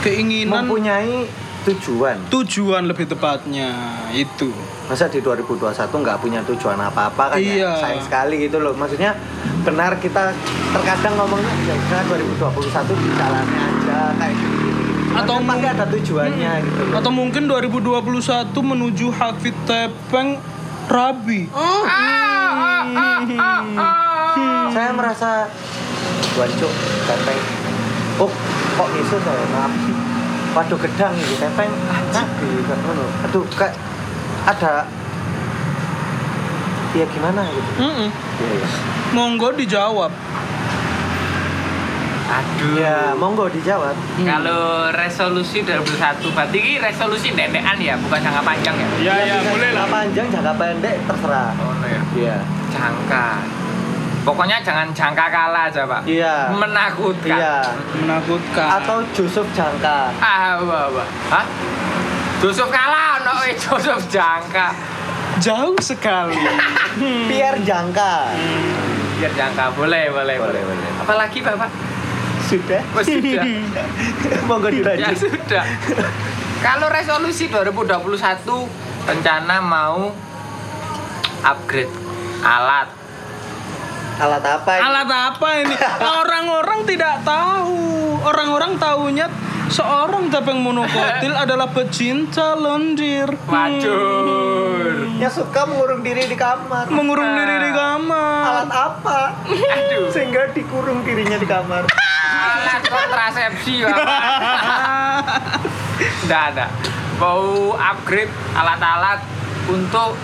keinginan 0.00 0.64
mempunyai 0.64 1.28
tujuan. 1.60 2.16
Tujuan 2.28 2.82
lebih 2.84 3.04
tepatnya 3.06 3.68
itu. 4.10 4.48
Masa 4.88 5.06
di 5.06 5.20
2021 5.20 5.76
nggak 5.92 6.18
punya 6.18 6.40
tujuan 6.42 6.74
apa-apa 6.74 7.32
kan 7.32 7.38
Iya. 7.38 7.68
ya 7.68 7.72
sayang 7.78 8.02
sekali 8.02 8.34
gitu 8.42 8.58
loh. 8.58 8.72
Maksudnya 8.72 9.12
benar 9.60 10.00
kita 10.00 10.32
terkadang 10.72 11.14
ngomongnya 11.14 11.52
ya 11.62 11.74
udah 11.76 12.00
2021 12.08 12.96
di 12.96 13.08
jalannya 13.12 13.60
aja 13.60 14.00
kayak 14.16 14.34
gitu. 14.34 14.58
Atau 15.10 15.36
atau 15.36 15.36
pasti 15.36 15.46
mung- 15.60 15.74
ada 15.74 15.84
tujuannya 15.86 16.50
gitu 16.64 16.80
loh. 16.86 16.94
Atau 16.96 17.10
mungkin 17.12 17.42
2021 17.44 18.58
menuju 18.64 19.06
Hafid 19.12 19.56
Tepeng 19.62 20.40
Rabi. 20.88 21.46
Saya 24.70 24.90
merasa 24.94 25.50
wancuk 26.32 26.72
tepeng 27.04 27.40
oh 28.20 28.30
kok 28.76 28.88
miso 28.92 29.16
saya 29.18 29.44
maaf 29.50 29.72
waduh 30.50 30.78
gedang 30.78 31.14
gitu 31.14 31.34
tepeng 31.38 31.70
nabi 32.10 32.48
kan 32.66 32.78
ngono 32.80 33.04
aduh 33.22 33.44
kayak 33.54 33.74
ada 34.44 34.84
ya 36.90 37.06
gimana 37.06 37.46
gitu 37.46 37.70
Mm-mm. 37.78 38.08
ya, 38.36 38.50
ya. 38.50 38.68
monggo 39.12 39.54
dijawab 39.54 40.10
Aduh. 42.30 42.78
ya 42.78 43.10
monggo 43.18 43.46
dijawab 43.46 43.94
Kalau 44.22 44.86
resolusi 44.90 45.66
2001 45.66 46.30
berarti 46.30 46.56
ini 46.56 46.72
resolusi 46.78 47.34
nendekan 47.34 47.74
ya, 47.74 47.98
bukan 47.98 48.22
jangka 48.22 48.38
panjang 48.40 48.74
ya? 48.74 48.86
ya 49.02 49.14
ya 49.18 49.36
bisa 49.38 49.50
boleh 49.50 49.66
jangka 49.66 49.78
lah 49.82 49.86
panjang 49.90 50.26
jangka 50.30 50.52
pendek 50.54 50.96
terserah 51.06 51.50
Oh 51.58 51.74
no 51.74 51.86
ya. 51.86 52.00
iya 52.14 52.36
Jangka. 52.70 53.28
Pokoknya 54.20 54.60
jangan 54.60 54.88
jangka 54.90 55.26
kalah 55.26 55.66
aja 55.66 55.82
pak. 55.82 56.04
iya 56.04 56.52
Menakutkan. 56.52 57.32
iya 57.32 57.64
menakutkan 57.96 58.68
atau 58.78 59.00
Yusuf 59.10 59.48
jangka 59.50 60.12
Ah, 60.16 60.60
wah, 60.60 60.86
wah. 60.90 61.08
Hah? 61.30 61.46
Joseph 62.38 62.68
kalah, 62.68 63.20
no, 63.20 63.40
eh, 63.42 63.52
Joseph 63.54 64.04
jangka. 64.08 64.72
jauh 65.38 65.76
sekali 65.78 66.36
Pierre 67.28 67.60
jangka 67.60 68.28
Biar 69.16 69.32
jangka, 69.32 69.72
boleh, 69.72 70.08
boleh, 70.08 70.36
Boleh, 70.36 70.60
boleh. 70.60 70.62
boleh. 70.64 71.00
Apalagi 71.00 71.38
bapak? 71.40 71.68
sudah 72.42 72.82
Oh, 72.90 73.00
sudah. 73.00 73.44
monggo 74.48 74.68
ya 74.68 74.74
dilanjut 74.74 75.16
sudah. 75.22 75.64
Kalau 76.58 76.88
resolusi 76.88 77.46
2021 77.46 78.04
rencana 79.06 79.56
mau 79.60 80.12
upgrade 81.42 81.92
alat. 82.42 82.99
Alat 84.20 84.44
apa 84.44 84.70
ini? 84.76 84.82
alat 84.84 85.10
apa 85.10 85.48
ini 85.64 85.74
orang-orang 86.20 86.80
tidak 86.84 87.14
tahu 87.24 87.80
orang-orang 88.20 88.72
tahunya 88.76 89.26
seorang 89.70 90.28
Tepeng 90.28 90.60
Monokotil 90.60 91.32
adalah 91.46 91.72
pecinta 91.72 92.52
lendir 92.58 93.32
Wajur. 93.48 95.08
yang 95.16 95.32
suka 95.32 95.64
mengurung 95.64 96.04
diri 96.04 96.28
di 96.28 96.36
kamar 96.36 96.90
mengurung 96.92 97.32
diri 97.32 97.56
di 97.64 97.70
kamar 97.72 98.44
alat 98.44 98.70
apa 98.70 99.20
Aduh. 99.48 100.12
sehingga 100.12 100.52
dikurung 100.52 101.00
dirinya 101.06 101.38
di 101.40 101.48
kamar 101.48 101.88
Alat 102.30 102.86
kontrasepsi 102.86 103.84
bapak. 103.84 104.06
Nggak 106.24 106.42
ada. 106.54 106.66
Mau 107.20 107.76
upgrade 107.76 108.32
alat-alat 108.56 109.20
untuk 109.68 110.16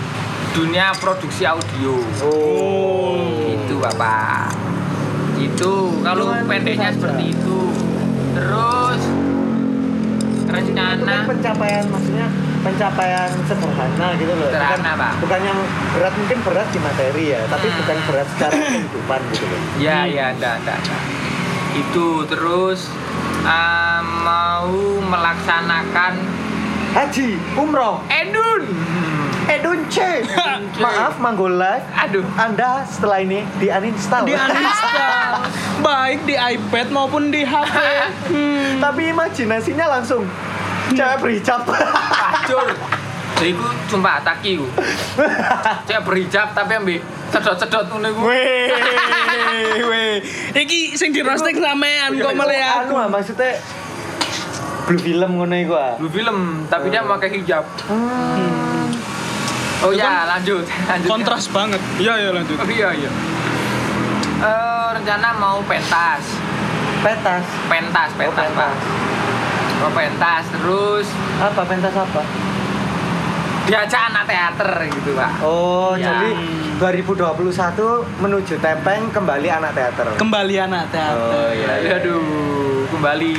dunia 0.57 0.97
produksi 0.97 1.45
audio. 1.45 2.01
oh 2.25 3.36
bapak. 3.87 4.51
Itu 5.37 6.03
kalau 6.03 6.33
pendeknya 6.45 6.91
seperti 6.91 7.31
itu. 7.31 7.59
Terus 8.35 9.03
itu 10.37 10.43
kan 10.47 10.63
rencana 10.63 11.15
pencapaian 11.27 11.85
maksudnya 11.91 12.27
pencapaian 12.63 13.31
sederhana 13.47 14.09
gitu 14.15 14.31
loh 14.31 14.47
Sederhana, 14.47 14.79
bukan, 14.79 14.95
Pak. 14.99 15.13
bukan 15.23 15.41
yang 15.43 15.59
berat 15.91 16.15
mungkin 16.15 16.39
berat 16.47 16.69
di 16.71 16.79
materi 16.79 17.25
ya 17.35 17.41
tapi 17.47 17.67
Hmm. 17.67 17.79
bukan 17.83 17.97
berat 18.11 18.27
secara 18.31 18.55
kehidupan 18.71 19.21
gitu 19.35 19.45
loh 19.47 19.61
Ya, 19.79 19.99
ya, 20.07 20.35
enggak, 20.35 20.55
enggak, 20.63 20.79
enggak. 20.83 21.03
Itu 21.77 22.07
terus 22.27 22.91
ah, 23.43 24.01
mau 24.03 24.71
melaksanakan 25.03 26.15
haji 26.95 27.29
umroh 27.55 28.01
edun. 28.09 28.63
Edun 29.49 29.81
C 29.87 30.27
maaf 30.77 31.17
manggo 31.17 31.47
live 31.47 31.85
Aduh. 31.97 32.27
anda 32.35 32.83
setelah 32.85 33.19
ini 33.19 33.47
di 33.57 33.69
uninstall 33.69 34.25
di 34.25 34.35
uninstall 34.35 35.47
baik 35.87 36.25
di 36.25 36.35
iPad 36.35 36.87
maupun 36.89 37.29
di 37.29 37.43
HP 37.43 37.75
Hmm. 38.27 38.83
tapi 38.83 39.09
imajinasinya 39.09 39.87
langsung 39.89 40.27
cewek 40.89 41.17
berhijab 41.19 41.63
Pacur. 41.63 42.69
Jadi 43.37 43.53
ku 43.53 43.63
sumpah 43.87 44.23
taki 44.23 44.57
ku. 44.57 44.67
Cek 45.85 46.01
berhijab 46.03 46.51
tapi 46.53 46.73
ambil 46.75 46.99
cedot-cedot 47.29 47.85
ngono 47.87 48.09
iku. 48.09 48.21
Weh, 48.25 48.71
weh. 49.85 50.13
Iki 50.53 50.95
sing 50.95 51.11
di 51.11 51.21
roasting 51.21 51.55
sampean 51.55 52.17
kok 52.17 52.33
malah 52.33 52.55
ya 52.55 52.69
anu 52.81 52.87
aku. 52.89 52.95
ah, 52.97 53.09
maksudnya 53.09 53.61
blue 54.87 54.99
film 54.99 55.31
ngono 55.37 55.55
iku 55.55 55.75
ah 55.75 55.95
Lu 55.99 56.09
film 56.09 56.65
tapi 56.67 56.89
dia 56.89 57.05
pakai 57.05 57.29
hijab. 57.35 57.65
Oh 59.79 59.91
Itu 59.91 59.99
ya, 59.99 60.09
kan 60.25 60.27
lanjut. 60.33 60.65
lanjut. 60.91 61.09
kontras 61.09 61.45
banget. 61.49 61.81
Iya 61.97 62.15
iya 62.19 62.31
lanjut. 62.33 62.57
Oh 62.57 62.67
iya 62.67 62.89
iya. 62.93 63.11
Eh, 64.39 64.87
rencana 64.93 65.29
mau 65.35 65.59
pentas. 65.63 66.23
Pentas. 66.99 67.45
Pentas, 67.67 68.09
Oh, 68.11 68.19
pentas, 68.19 68.49
Pak. 68.51 68.73
Mau 69.77 69.93
pentas 69.93 70.45
terus 70.51 71.07
Apa 71.37 71.63
pentas 71.63 71.93
apa? 71.93 72.23
diajak 73.67 73.99
anak 74.07 74.25
teater 74.25 74.71
gitu, 74.89 75.11
Pak. 75.13 75.43
Oh, 75.43 75.93
Ya. 75.93 76.15
jadi 76.15 76.31
2021 76.79 77.83
menuju 78.17 78.55
Tepeng 78.57 79.11
kembali 79.11 79.49
anak 79.51 79.75
teater. 79.75 80.07
Kembali 80.15 80.55
anak 80.57 80.87
teater. 80.89 81.19
Oh, 81.19 81.51
iya. 81.51 81.99
Aduh, 81.99 82.87
kembali 82.89 83.33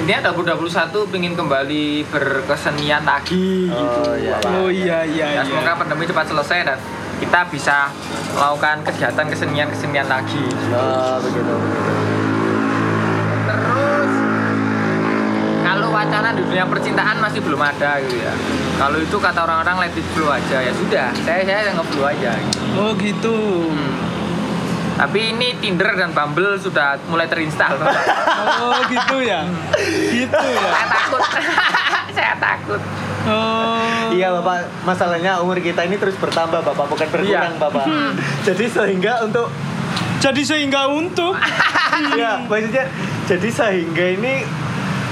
Intinya 0.00 0.32
2021 0.32 0.64
pengen 1.06 1.32
kembali 1.34 1.84
berkesenian 2.06 3.04
lagi 3.04 3.68
Oh, 3.68 3.76
gitu. 3.76 4.00
iya, 4.18 4.34
Pak. 4.38 4.50
Oh 4.54 4.68
iya 4.68 4.98
iya 5.04 5.26
Ya, 5.28 5.28
iya. 5.36 5.42
semoga 5.44 5.76
pandemi 5.76 6.04
cepat 6.04 6.24
selesai 6.26 6.58
dan 6.64 6.78
kita 7.20 7.40
bisa 7.46 7.92
melakukan 8.32 8.80
kegiatan 8.82 9.26
kesenian-kesenian 9.28 10.08
lagi. 10.08 10.40
Oh, 10.72 11.20
begitu. 11.20 11.52
begitu. 11.52 11.92
Terus 13.44 14.12
kalau 15.60 15.88
wacana 15.90 16.28
di 16.32 16.42
dunia 16.42 16.64
percintaan 16.64 17.16
masih 17.20 17.40
belum 17.40 17.60
ada 17.60 18.00
gitu 18.00 18.16
ya. 18.16 18.32
Kalau 18.74 18.96
itu 18.96 19.16
kata 19.16 19.38
orang-orang 19.38 19.76
let 19.82 19.94
it 19.94 20.06
flow 20.10 20.32
aja 20.32 20.58
ya 20.58 20.72
sudah. 20.72 21.12
Saya 21.20 21.44
saya 21.44 21.76
nge-flow 21.76 22.08
aja. 22.08 22.32
Gitu. 22.34 22.58
Oh 22.74 22.90
gitu. 22.96 23.36
Hmm. 23.68 24.09
Tapi 25.00 25.32
ini 25.32 25.56
Tinder 25.56 25.96
dan 25.96 26.12
Bumble 26.12 26.60
sudah 26.60 27.00
mulai 27.08 27.24
terinstall. 27.24 27.80
Oh 28.60 28.76
gitu 28.92 29.24
ya. 29.24 29.48
Gitu 30.12 30.36
ya. 30.36 30.60
saya 30.68 30.86
takut. 30.92 31.22
saya 32.16 32.34
takut. 32.36 32.80
Oh. 33.24 34.12
Iya 34.12 34.32
bapak, 34.36 34.68
masalahnya 34.84 35.40
umur 35.40 35.56
kita 35.60 35.84
ini 35.84 35.96
terus 35.96 36.16
bertambah 36.16 36.60
bapak, 36.60 36.84
bukan 36.88 37.08
berkurang 37.08 37.56
Iya. 37.56 37.60
bapak. 37.60 37.84
Jadi 38.44 38.64
sehingga 38.68 39.24
untuk, 39.24 39.48
Jadi 40.20 40.44
sehingga 40.44 40.84
untuk 40.92 41.32
ya 42.20 42.44
maksudnya, 42.44 42.84
jadi 43.24 43.48
sehingga 43.48 44.04
ini 44.20 44.44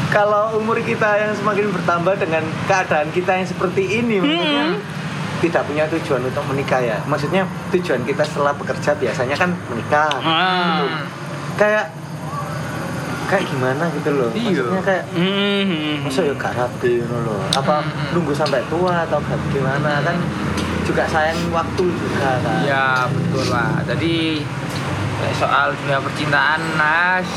kalau 0.09 0.57
umur 0.61 0.77
kita 0.81 1.17
yang 1.17 1.33
semakin 1.33 1.73
bertambah 1.73 2.17
dengan 2.21 2.45
keadaan 2.69 3.09
kita 3.13 3.41
yang 3.41 3.49
seperti 3.49 4.05
ini, 4.05 4.21
maksudnya 4.21 4.65
tidak 5.39 5.63
punya 5.65 5.85
tujuan 5.89 6.21
untuk 6.21 6.45
menikah 6.47 6.79
ya. 6.79 6.99
Maksudnya 7.05 7.43
tujuan 7.71 8.03
kita 8.03 8.23
setelah 8.23 8.53
bekerja 8.53 8.95
biasanya 8.95 9.35
kan 9.35 9.51
menikah. 9.69 10.11
Ah. 10.19 10.83
Hmm. 10.83 11.05
Kayak 11.55 11.91
kayak 13.29 13.45
gimana 13.45 13.85
gitu 13.93 14.11
loh. 14.11 14.31
Iya. 14.33 14.65
Maksudnya 14.65 14.83
kayak 14.83 15.05
Hmm. 15.13 15.95
masa 16.01 16.21
ya 16.23 16.33
gak 16.35 16.53
rapi 16.55 16.93
gitu 16.99 17.17
loh 17.19 17.41
apa 17.53 17.85
Hmm. 17.85 18.17
nunggu 18.17 18.33
sampai 18.33 18.65
tua 18.67 19.05
atau 19.05 19.21
gimana 19.49 20.01
kan 20.01 20.17
juga 20.83 21.05
sayang 21.05 21.37
waktu 21.53 21.85
juga 21.85 22.41
kan 22.41 22.65
Ya 22.65 23.05
betul 23.07 23.45
pak. 23.47 23.85
Jadi 23.87 24.41
soal 25.35 25.77
dunia 25.77 26.01
percintaan 26.01 26.63
nas 26.75 27.29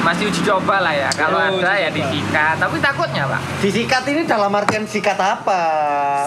masih 0.00 0.26
uji 0.26 0.40
coba 0.42 0.80
lah 0.80 0.92
ya. 0.92 1.10
Kalau 1.10 1.36
Oh, 1.36 1.46
ada 1.58 1.72
ya 1.76 1.88
coba. 1.88 1.96
disikat. 1.98 2.54
Tapi 2.56 2.76
takutnya 2.78 3.24
pak. 3.26 3.40
disikat 3.60 4.02
ini 4.06 4.22
dalam 4.24 4.48
artian 4.50 4.84
sikat 4.84 5.16
apa 5.16 5.60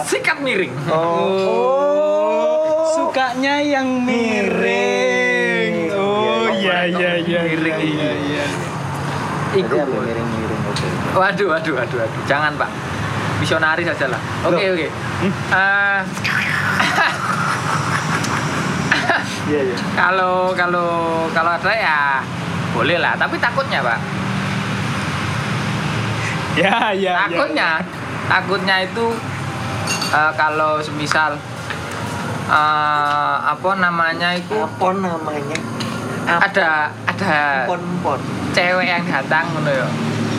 Sikat 0.04 0.38
miring. 0.38 0.70
oh, 0.88 2.86
Sukanya 2.88 3.58
yang 3.58 4.00
miring. 4.00 5.90
Oh 5.90 6.46
iya 6.52 6.86
iya 6.86 7.10
iya 7.16 7.40
iya 7.44 7.74
iya. 7.76 8.10
iya. 8.14 8.44
jadi 9.52 9.60
Iku. 9.60 9.76
ambil 9.76 10.02
miring-miring 10.02 10.62
oke 10.64 10.86
Waduh, 11.14 11.46
waduh, 11.48 11.72
waduh, 11.76 11.98
waduh. 12.00 12.22
Jangan 12.24 12.54
pak. 12.54 12.70
Misionaris 13.36 13.86
aja 13.88 14.06
lah. 14.08 14.20
Oke 14.44 14.62
Loh. 14.62 14.74
oke. 14.74 14.88
Eh, 14.88 16.00
iya 19.44 19.60
iya 19.62 19.76
kalau 20.00 20.50
kalau 20.52 20.90
kalau 21.30 21.50
ada 21.52 21.70
ya 21.70 22.00
boleh 22.74 22.98
lah. 22.98 23.14
Tapi 23.14 23.38
takutnya 23.38 23.80
pak. 23.80 23.98
Ya 26.54 26.94
ya. 26.94 26.94
ya. 26.94 27.14
takutnya 27.26 27.82
takutnya 28.30 28.76
itu 28.86 29.10
eh, 30.14 30.32
kalau 30.38 30.78
semisal 30.78 31.34
eh, 32.46 33.36
apa 33.42 33.70
namanya 33.74 34.38
itu 34.38 34.62
apa 34.62 34.94
namanya 34.94 35.58
ada 36.30 36.94
ada 37.10 37.66
pon 37.66 37.82
pon 38.06 38.22
cewek 38.54 38.86
yang 38.86 39.02
datang 39.02 39.50
ngono 39.50 39.66
ya. 39.66 39.88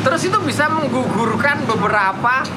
Terus 0.08 0.22
itu 0.24 0.38
bisa 0.48 0.72
menggugurkan 0.72 1.68
beberapa 1.68 2.48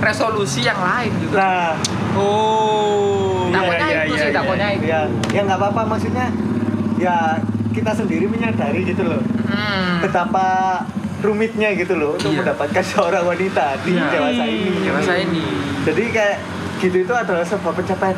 resolusi 0.00 0.64
yang 0.64 0.80
lain 0.80 1.12
gitu. 1.20 1.36
nah 1.36 1.76
Oh. 2.12 3.48
Takutnya 3.48 3.88
iya, 3.88 4.00
itu 4.04 4.12
iya, 4.12 4.20
sih, 4.20 4.28
iya, 4.28 4.36
takutnya 4.36 4.68
iya. 4.68 4.76
itu. 4.76 4.84
ya 4.84 5.00
ya 5.32 5.40
nggak 5.48 5.58
apa-apa 5.60 5.82
maksudnya 5.96 6.26
ya 7.00 7.16
kita 7.72 7.90
sendiri 7.90 8.24
menyadari 8.26 8.84
gitu 8.84 9.02
loh 9.02 9.20
Hmm. 9.44 10.00
betapa 10.00 10.80
rumitnya 11.20 11.72
gitu 11.72 11.94
loh 11.94 12.14
untuk 12.14 12.30
Iya. 12.30 12.38
mendapatkan 12.42 12.84
seorang 12.92 13.24
wanita 13.24 13.78
di 13.80 13.92
Iya. 13.92 14.06
dewasa 14.10 14.44
ini. 14.44 14.72
Dewasa 14.82 15.12
ini. 15.16 15.44
Jadi 15.82 16.02
kayak 16.08 16.36
gitu 16.78 16.96
itu 17.00 17.14
adalah 17.14 17.42
sebuah 17.42 17.72
pencapaian. 17.72 18.16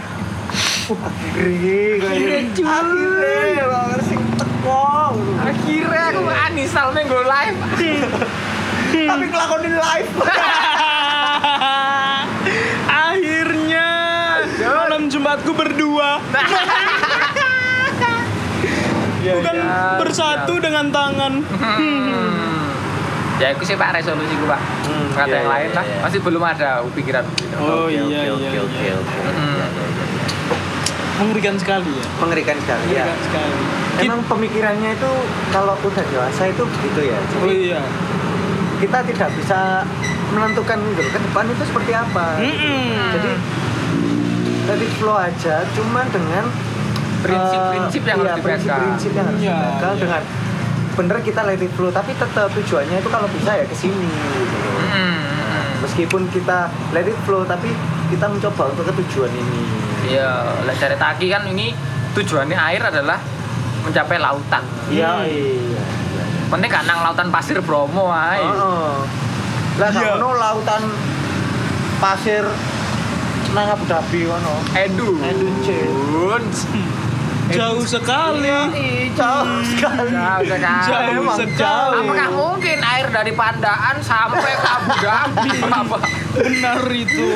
Uh, 0.84 1.00
akhirnya 1.00 1.80
kayak 1.98 2.20
gitu. 2.50 2.60
akhirnya 2.62 3.64
banget 3.66 4.00
sing 4.04 4.20
teko. 4.34 5.16
Akhirnya 5.40 6.02
aku 6.10 6.22
anisal 6.28 6.86
minggu 6.92 7.18
live. 7.20 7.58
Tapi 8.94 9.24
ngelakonin 9.26 9.74
live. 9.74 10.10
Akhirnya 12.86 13.88
malam 14.60 15.08
Jumatku 15.08 15.52
berdua 15.52 16.20
Iya, 19.24 19.32
bukan 19.40 19.56
iya. 19.56 19.96
bersatu 19.96 20.54
dengan 20.60 20.86
tangan. 20.92 21.32
Hmm. 21.40 22.68
Ya 23.40 23.50
itu 23.50 23.62
sih 23.66 23.74
Pak 23.74 23.96
resolusiku 23.96 24.44
Pak. 24.46 24.60
Hmm, 24.86 25.08
Kata 25.16 25.26
iya, 25.26 25.36
yang 25.40 25.48
iya, 25.48 25.54
lain 25.56 25.70
lah. 25.72 25.84
iya. 25.88 25.98
Masih 26.04 26.20
belum 26.20 26.42
ada 26.44 26.70
pikiran 26.92 27.24
begitu. 27.32 27.56
Oh, 27.56 27.88
Oke, 27.88 27.96
iya, 27.96 28.02
iya, 28.04 28.20
iya. 28.28 28.32
Hmm. 28.36 28.44
Iya, 28.44 28.62
iya, 28.62 28.94
iya. 28.94 29.66
Mengerikan 31.14 31.54
sekali 31.56 31.90
ya. 31.94 32.06
Mengerikan 32.20 32.56
sekali 32.60 32.86
ya. 32.92 33.04
Mengerikan 33.08 33.20
sekali. 33.24 33.56
Emang 34.02 34.20
pemikirannya 34.26 34.90
itu 34.98 35.10
kalau 35.54 35.78
udah 35.78 36.04
dewasa 36.10 36.42
itu 36.50 36.62
begitu 36.66 37.00
ya. 37.14 37.18
Oh 37.18 37.46
Jadi 37.46 37.56
iya. 37.70 37.82
kita 38.82 38.98
tidak 39.06 39.30
bisa 39.38 39.86
menentukan 40.34 40.78
gitu 40.82 41.02
ke 41.14 41.18
depan 41.30 41.44
itu 41.46 41.62
seperti 41.62 41.92
apa. 41.94 42.26
Mm-mm. 42.42 43.14
Jadi 43.14 43.30
let 44.66 44.80
it 44.82 44.92
flow 44.98 45.14
aja, 45.14 45.62
cuman 45.76 46.08
dengan 46.10 46.44
Prinsip-prinsip 47.24 48.02
yang 48.02 48.16
iya, 48.16 48.22
harus 48.22 48.36
dipegang. 48.36 48.60
Prinsip-prinsip 48.60 49.10
yang 49.10 49.26
harus 49.26 49.40
Iya, 49.40 49.54
dipegang 49.54 49.92
iya. 49.92 50.00
dengan 50.00 50.22
bener 50.94 51.18
kita 51.20 51.40
let 51.42 51.58
it 51.58 51.72
flow, 51.74 51.90
tapi 51.90 52.14
tetap 52.14 52.46
tujuannya 52.52 52.96
itu 52.96 53.08
kalau 53.08 53.26
bisa 53.26 53.50
ya 53.50 53.64
ke 53.64 53.74
sini. 53.74 54.06
Gitu. 54.06 54.58
Hmm. 54.86 55.18
Meskipun 55.80 56.30
kita 56.30 56.58
let 56.92 57.04
it 57.04 57.18
flow, 57.24 57.42
tapi 57.42 57.72
kita 58.08 58.28
mencoba 58.28 58.70
untuk 58.70 58.84
ke 58.86 58.94
tujuan 59.02 59.32
ini. 59.32 59.60
Iya, 60.06 60.30
lah 60.62 60.74
dari 60.76 60.94
Taki 60.94 61.26
kan 61.26 61.42
ini 61.46 61.72
tujuannya 62.12 62.54
air 62.54 62.82
adalah 62.84 63.18
mencapai 63.82 64.16
lautan. 64.16 64.62
Iya, 64.86 65.10
Hmm. 65.18 65.26
iya. 65.26 65.82
Penting 66.46 66.70
kan 66.70 66.84
nang 66.84 67.02
lautan 67.02 67.28
pasir 67.28 67.58
Bromo 67.58 68.08
ae. 68.08 68.38
Heeh. 68.38 68.92
Lah 69.74 69.88
Iya. 69.90 70.14
kalau 70.14 70.36
lautan 70.36 70.82
pasir 71.98 72.44
nang 73.50 73.66
Abu 73.66 73.84
Dhabi 73.84 74.20
kono. 74.24 74.54
Edu. 74.70 75.18
Edun, 75.18 76.42
Jauh 77.46 77.84
sekali. 77.84 78.48
Ih, 78.72 79.12
jauh 79.12 79.60
sekali. 79.66 80.10
Jauh 80.10 80.42
sekali. 80.42 80.84
Jauh 80.86 81.26
sekali. 81.34 81.98
Apakah 82.00 82.28
mungkin 82.30 82.78
air 82.80 83.06
dari 83.10 83.32
Pandaan 83.32 83.96
sampai 84.00 84.52
ke 84.54 84.66
Abu 84.66 84.90
Dhabi? 84.96 85.50
Benar 86.34 86.80
itu. 86.88 87.28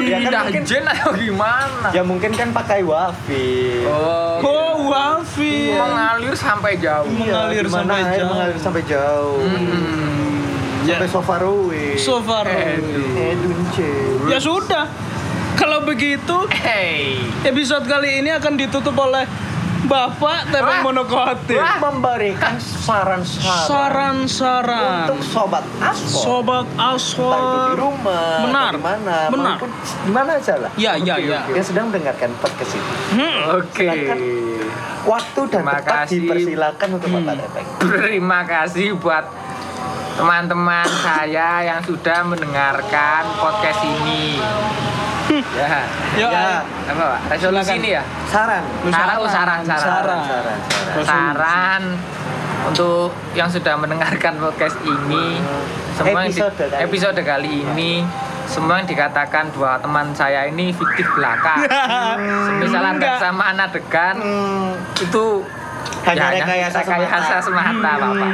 Ya 0.00 0.18
kan 0.24 0.48
mungkin- 0.48 0.64
jen 0.64 0.84
atau 0.84 1.12
gimana? 1.12 1.88
Ya 1.92 2.02
mungkin 2.02 2.32
kan 2.32 2.48
pakai 2.50 2.80
wifi. 2.80 3.84
Oh, 3.84 4.40
Oh, 4.40 4.74
wafi. 4.88 5.72
mengalir 5.72 6.34
sampai 6.34 6.76
jauh. 6.76 7.06
mengalir 7.06 7.66
sampai 7.66 8.00
air 8.02 8.18
jauh. 8.18 8.30
mengalir 8.30 8.58
sampai 8.58 8.82
jauh. 8.84 9.38
Hmm. 9.40 10.84
Ya. 10.84 10.96
Sampai 10.96 11.08
so 11.08 11.20
far 11.20 11.42
away. 11.42 11.96
So 11.96 12.20
far. 12.20 12.44
Cuy. 12.44 14.28
Ya 14.28 14.38
sudah. 14.38 14.84
Kalau 15.54 15.82
begitu, 15.82 16.36
Hey. 16.52 17.18
episode 17.42 17.84
kali 17.84 18.20
ini 18.20 18.30
akan 18.30 18.54
ditutup 18.54 18.94
oleh 18.96 19.24
Bapak 19.84 20.48
Tepeng. 20.48 20.80
Wah. 20.80 21.76
memberikan 21.78 22.56
saran-saran 22.56 23.68
Saran-saran. 24.24 25.04
untuk 25.04 25.20
sobat 25.22 25.60
aspor. 25.78 26.22
Sobat 26.24 26.64
Entah 26.72 26.96
itu 26.96 27.58
di 27.68 27.74
rumah, 27.76 28.40
Benar. 28.40 28.72
di 28.72 28.80
mana, 28.80 29.16
Benar. 29.28 29.54
maupun 29.54 29.68
di 30.00 30.10
mana 30.10 30.30
aja 30.34 30.54
lah. 30.56 30.70
Ya, 30.74 30.96
ya, 30.96 31.20
ya. 31.20 31.44
Yang 31.48 31.66
sedang 31.68 31.92
mendengarkan 31.92 32.32
podcast 32.40 32.72
ini. 32.72 32.92
Hmm. 33.12 33.38
Oke. 33.54 33.84
Silakan. 33.84 34.18
Waktu 35.04 35.40
dan 35.42 35.52
Terima 35.60 35.72
tempat 35.76 35.84
kasih. 36.00 36.16
dipersilakan 36.16 36.88
untuk 36.90 37.08
Hmm. 37.10 37.16
Bapak 37.20 37.34
Tepeng. 37.38 37.66
Terima 37.84 38.40
kasih 38.42 38.88
buat 38.96 39.24
teman-teman 40.16 40.88
saya 40.98 41.48
yang 41.62 41.80
sudah 41.84 42.24
mendengarkan 42.24 43.22
podcast 43.36 43.84
ini. 43.84 44.40
Ya. 45.30 45.68
Yo, 46.14 46.28
Ya. 46.28 46.60
Apa, 46.84 47.02
Pak? 47.08 47.20
Resolusi 47.30 47.64
Silakan. 47.64 47.78
ini 47.78 47.88
ya? 47.90 48.02
Saran. 48.26 48.62
Lu 48.80 48.88
Saran, 48.88 49.16
oh, 49.16 49.26
saran, 49.26 49.60
saran. 49.62 49.80
saran. 49.80 50.20
Saran, 50.20 50.20
saran. 50.22 51.04
Saran 51.04 51.82
untuk 52.64 53.08
yang 53.32 53.46
sudah 53.46 53.74
mendengarkan 53.74 54.36
podcast 54.38 54.76
ini 54.82 55.36
semua 55.92 56.22
yang 56.22 56.28
di- 56.28 56.40
Episode 56.40 56.54
kali 56.56 56.80
episode 56.82 57.20
kali 57.22 57.54
ini 57.66 57.92
semua 58.44 58.76
yang 58.76 58.86
dikatakan 58.86 59.48
dua 59.50 59.76
teman 59.78 60.12
saya 60.12 60.44
ini 60.44 60.68
fiktif 60.70 61.08
belaka. 61.10 61.60
Misalnya 62.54 62.92
Enggak. 62.94 63.16
kesamaan 63.16 63.56
adegan 63.58 64.16
Hmm, 64.16 64.68
itu 64.94 65.24
Hanya 66.04 66.28
ya, 66.30 66.44
rekayasa 66.44 66.78
rekayasa 66.78 67.36
semata. 67.40 67.72
semata, 67.72 67.90
Bapak. 67.98 68.28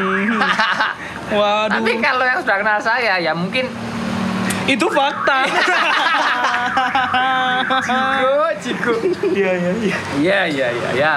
Waduh. 1.32 1.70
Tapi 1.72 1.92
kalau 2.00 2.24
yang 2.24 2.38
sudah 2.38 2.56
kenal 2.58 2.78
saya 2.80 3.14
ya 3.16 3.30
mungkin 3.32 3.70
itu 4.66 4.86
fakta. 4.88 5.38
Jigo, 8.60 8.92
jigo. 8.92 8.92
Iya, 9.30 9.52
iya, 9.56 9.70
iya. 9.72 9.96
Iya, 10.18 10.40
iya, 10.46 10.68
iya, 10.70 10.88
ya. 10.92 11.14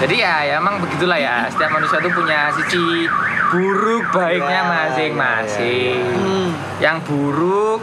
Jadi 0.00 0.14
ya, 0.18 0.34
ya 0.42 0.54
emang 0.58 0.82
begitulah 0.82 1.16
ya. 1.16 1.46
Setiap 1.48 1.70
manusia 1.70 2.02
itu 2.02 2.10
punya 2.10 2.50
sisi 2.52 3.06
buruk 3.48 4.10
baiknya 4.10 4.60
Ya, 4.60 4.68
masing-masing. 4.68 6.00
ya, 6.02 6.18
Hmm. 6.18 6.48
Yang 6.80 6.96
buruk 7.06 7.80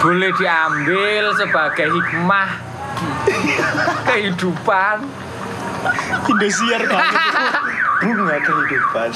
boleh 0.00 0.30
diambil 0.32 1.24
sebagai 1.34 1.88
hikmah 1.90 2.48
kehidupan. 4.06 4.96
Indosiar 6.28 6.82
banget. 6.84 7.14
Bunga 8.00 8.36
kehidupan. 8.38 9.08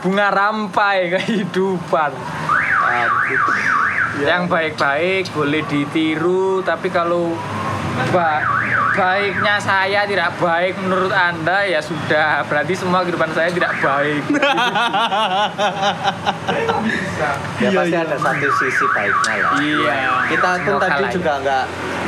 Bunga 0.00 0.26
rampai 0.28 0.98
kehidupan. 1.12 2.10
Yang 4.18 4.42
baik-baik 4.48 5.24
boleh 5.30 5.62
ditiru, 5.64 6.58
tapi 6.60 6.88
kalau 6.88 7.38
ba- 8.10 8.42
baiknya 8.92 9.54
saya 9.58 10.02
tidak 10.02 10.34
baik 10.36 10.74
menurut 10.76 11.10
Anda 11.10 11.62
ya 11.62 11.78
sudah, 11.78 12.42
berarti 12.44 12.74
semua 12.74 13.06
kehidupan 13.06 13.30
saya 13.30 13.46
tidak 13.48 13.72
baik. 13.78 14.22
Ya 17.58 17.68
Iya, 17.68 17.74
pasti 17.74 17.90
iya. 17.92 18.06
ada 18.06 18.16
satu 18.16 18.48
sisi 18.54 18.84
baiknya 18.88 19.34
lah. 19.36 19.52
Iya. 19.58 19.94
Kita 20.28 20.48
pun 20.62 20.74
tadi 20.78 21.02
ya. 21.02 21.10
juga 21.10 21.32
nggak 21.42 21.64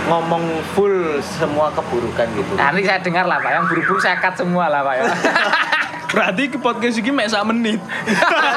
ngomong 0.06 0.44
full 0.72 0.96
semua 1.20 1.66
keburukan 1.70 2.26
gitu. 2.32 2.52
Nanti 2.54 2.82
saya 2.82 2.98
dengar 2.98 3.26
lah 3.26 3.38
Pak, 3.38 3.50
yang 3.50 3.64
buru-buru 3.66 3.98
saya 3.98 4.16
cut 4.18 4.34
semua 4.34 4.66
lah 4.66 4.80
Pak 4.80 4.94
ya. 4.96 5.02
Berarti 6.10 6.42
ke 6.50 6.58
podcast 6.58 6.98
ini 6.98 7.10
mek 7.14 7.30
sak 7.30 7.46
menit. 7.46 7.78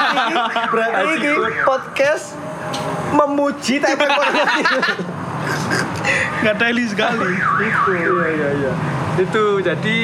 Berarti 0.74 1.02
ini 1.22 1.32
podcast 1.62 2.34
memuji 3.14 3.78
tapi 3.78 4.04
Nggak 6.42 6.56
daily 6.60 6.84
sekali. 6.90 7.30
itu. 7.62 7.90
Iya, 7.94 8.26
iya, 8.34 8.48
iya. 8.58 8.72
Itu 9.16 9.62
jadi 9.62 9.98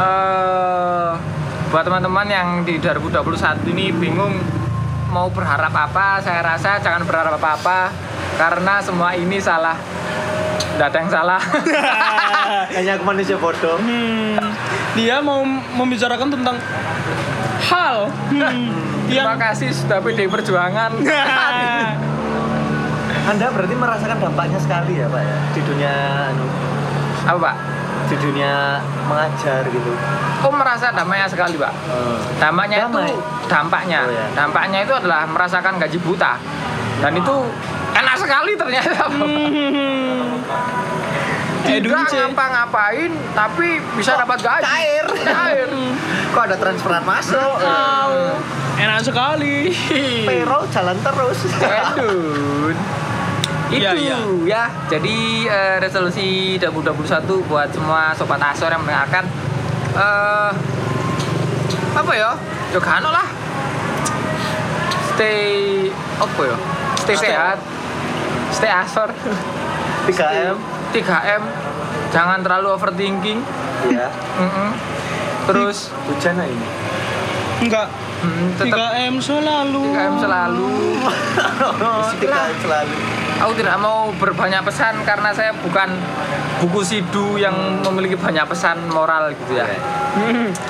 eh 0.00 1.10
buat 1.68 1.82
teman-teman 1.82 2.26
yang 2.30 2.48
di 2.62 2.78
2021 2.78 3.66
ini 3.74 3.90
bingung 3.90 4.38
mau 5.10 5.26
berharap 5.30 5.70
apa, 5.70 6.22
saya 6.22 6.42
rasa 6.42 6.78
jangan 6.82 7.02
berharap 7.06 7.38
apa-apa 7.38 7.90
karena 8.38 8.82
semua 8.82 9.14
ini 9.14 9.38
salah. 9.38 9.78
Tidak 10.74 10.86
ada 10.90 10.98
yang 10.98 11.10
salah. 11.10 11.40
Hanya 12.76 12.98
aku 12.98 13.04
manusia 13.06 13.38
bodoh. 13.38 13.78
Hmm, 13.78 14.34
dia 14.98 15.22
mau 15.22 15.46
membicarakan 15.78 16.34
tentang 16.34 16.58
hal 17.64 18.10
hmm, 18.10 19.08
Terima 19.08 19.32
yang 19.32 19.38
kasih 19.38 19.70
sudah 19.70 20.02
PD 20.02 20.26
Perjuangan. 20.26 20.98
Anda 23.30 23.46
berarti 23.54 23.74
merasakan 23.78 24.18
dampaknya 24.20 24.58
sekali 24.60 25.00
ya, 25.00 25.08
Pak 25.08 25.22
ya, 25.22 25.36
di 25.56 25.60
dunia 25.64 25.92
anu, 26.28 26.44
Apa 27.24 27.38
Pak? 27.40 27.56
di 28.04 28.20
dunia 28.20 28.76
mengajar 29.08 29.64
gitu. 29.64 29.90
Aku 30.44 30.52
merasa 30.52 30.92
dampaknya 30.92 31.24
sekali 31.24 31.56
Pak. 31.56 31.72
Dampaknya 32.36 32.84
Damai. 32.84 33.08
itu 33.08 33.16
dampaknya. 33.48 34.00
Oh, 34.04 34.12
ya. 34.12 34.26
Dampaknya 34.36 34.78
itu 34.84 34.92
adalah 34.92 35.24
merasakan 35.24 35.80
gaji 35.80 35.98
buta. 36.04 36.36
Dan 37.00 37.16
itu 37.16 37.48
enak 37.94 38.16
sekali 38.18 38.52
ternyata. 38.58 39.06
Hmm. 39.08 40.42
Tidak 41.64 42.04
ngapa-ngapain 42.12 43.10
tapi 43.32 43.80
bisa 43.96 44.20
dapat 44.20 44.38
gaji. 44.44 44.62
cair. 44.62 45.06
Cair. 45.24 45.68
Kok 46.36 46.42
ada 46.44 46.56
transferan 46.60 47.02
masuk? 47.08 47.56
Tahu. 47.56 48.20
Enak 48.76 49.00
sekali. 49.00 49.72
Payroll 50.28 50.68
jalan 50.68 50.96
terus. 51.00 51.38
Edun. 51.48 52.76
Itu 53.72 53.80
Iya, 53.80 53.90
iya. 53.96 54.16
ya. 54.44 54.64
Jadi 54.92 55.48
eh, 55.48 55.76
resolusi 55.80 56.60
2021 56.60 57.48
buat 57.48 57.68
semua 57.72 58.12
sobat 58.12 58.38
Asor 58.38 58.68
yang 58.70 58.84
mendengarkan 58.84 59.24
eh 59.96 60.52
apa 61.94 62.12
ya? 62.12 62.30
Jogano 62.76 63.08
lah. 63.08 63.26
Stay 65.14 65.88
apa 66.20 66.40
ya? 66.44 66.56
Stay 67.00 67.16
Stay. 67.16 67.30
sehat. 67.32 67.58
Stay 68.54 68.70
Asor. 68.70 69.10
3M. 70.06 70.56
3M. 70.94 71.42
Jangan 72.14 72.38
terlalu 72.46 72.68
overthinking. 72.70 73.42
Ya. 73.90 74.06
Mm-mm. 74.40 74.70
Terus 75.50 75.90
Hujan 76.06 76.38
ini. 76.38 76.68
Enggak. 77.66 77.90
mm, 78.22 78.46
tetap 78.56 78.78
3M 78.94 79.14
selalu. 79.18 79.82
3M 79.90 80.14
selalu. 80.22 80.70
3M 82.22 82.56
selalu. 82.62 82.96
Aku 83.34 83.52
tidak 83.58 83.76
mau 83.82 84.14
berbanyak 84.14 84.62
pesan 84.62 85.02
karena 85.02 85.34
saya 85.34 85.50
bukan 85.58 85.90
buku 86.62 86.80
sidu 86.86 87.36
yang 87.36 87.82
memiliki 87.82 88.14
banyak 88.14 88.46
pesan 88.46 88.78
moral 88.88 89.34
gitu 89.34 89.58
ya. 89.58 89.66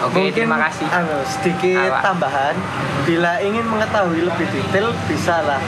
Oke, 0.09 0.33
terima 0.33 0.57
kasih. 0.57 0.89
Anu, 0.89 1.21
sedikit 1.29 1.93
Apa? 1.93 2.01
tambahan. 2.01 2.57
Bila 3.05 3.37
ingin 3.45 3.69
mengetahui 3.69 4.25
lebih 4.25 4.49
detail, 4.49 4.91
bisa 5.07 5.45
lah 5.45 5.61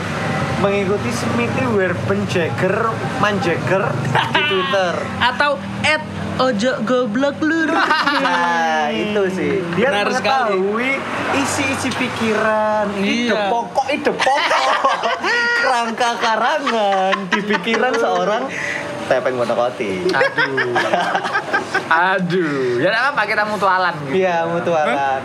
mengikuti 0.59 1.11
Smithy 1.13 1.65
Werbenjagger 1.69 2.89
Manjagger 3.21 3.85
di 4.33 4.41
Twitter. 4.49 4.95
Atau 5.29 5.61
at 5.85 6.03
ojo 6.37 6.73
goblok 6.85 7.37
lur. 7.41 7.71
Nah, 7.73 8.89
itu 9.05 9.23
sih. 9.33 9.53
Dia 9.77 9.93
Benar 9.93 10.13
mengetahui 10.13 10.91
isi-isi 11.37 11.91
pikiran, 11.93 12.89
ide 13.01 13.33
Iya. 13.33 13.53
pokok, 13.53 13.87
ide 13.89 14.13
pokok, 14.13 14.65
kerangka 15.61 16.11
karangan 16.21 17.15
di 17.29 17.41
pikiran 17.45 17.93
seorang 17.97 18.43
Tepeng 19.07 19.39
Monokoti. 19.39 20.03
Aduh. 20.11 20.75
Aduh. 21.87 22.83
Ya 22.83 22.91
enggak 22.91 23.15
apa 23.15 23.23
kita 23.23 23.43
mutualan 23.47 23.95
gitu. 24.03 24.19
Iya, 24.19 24.51
mutualan. 24.51 25.21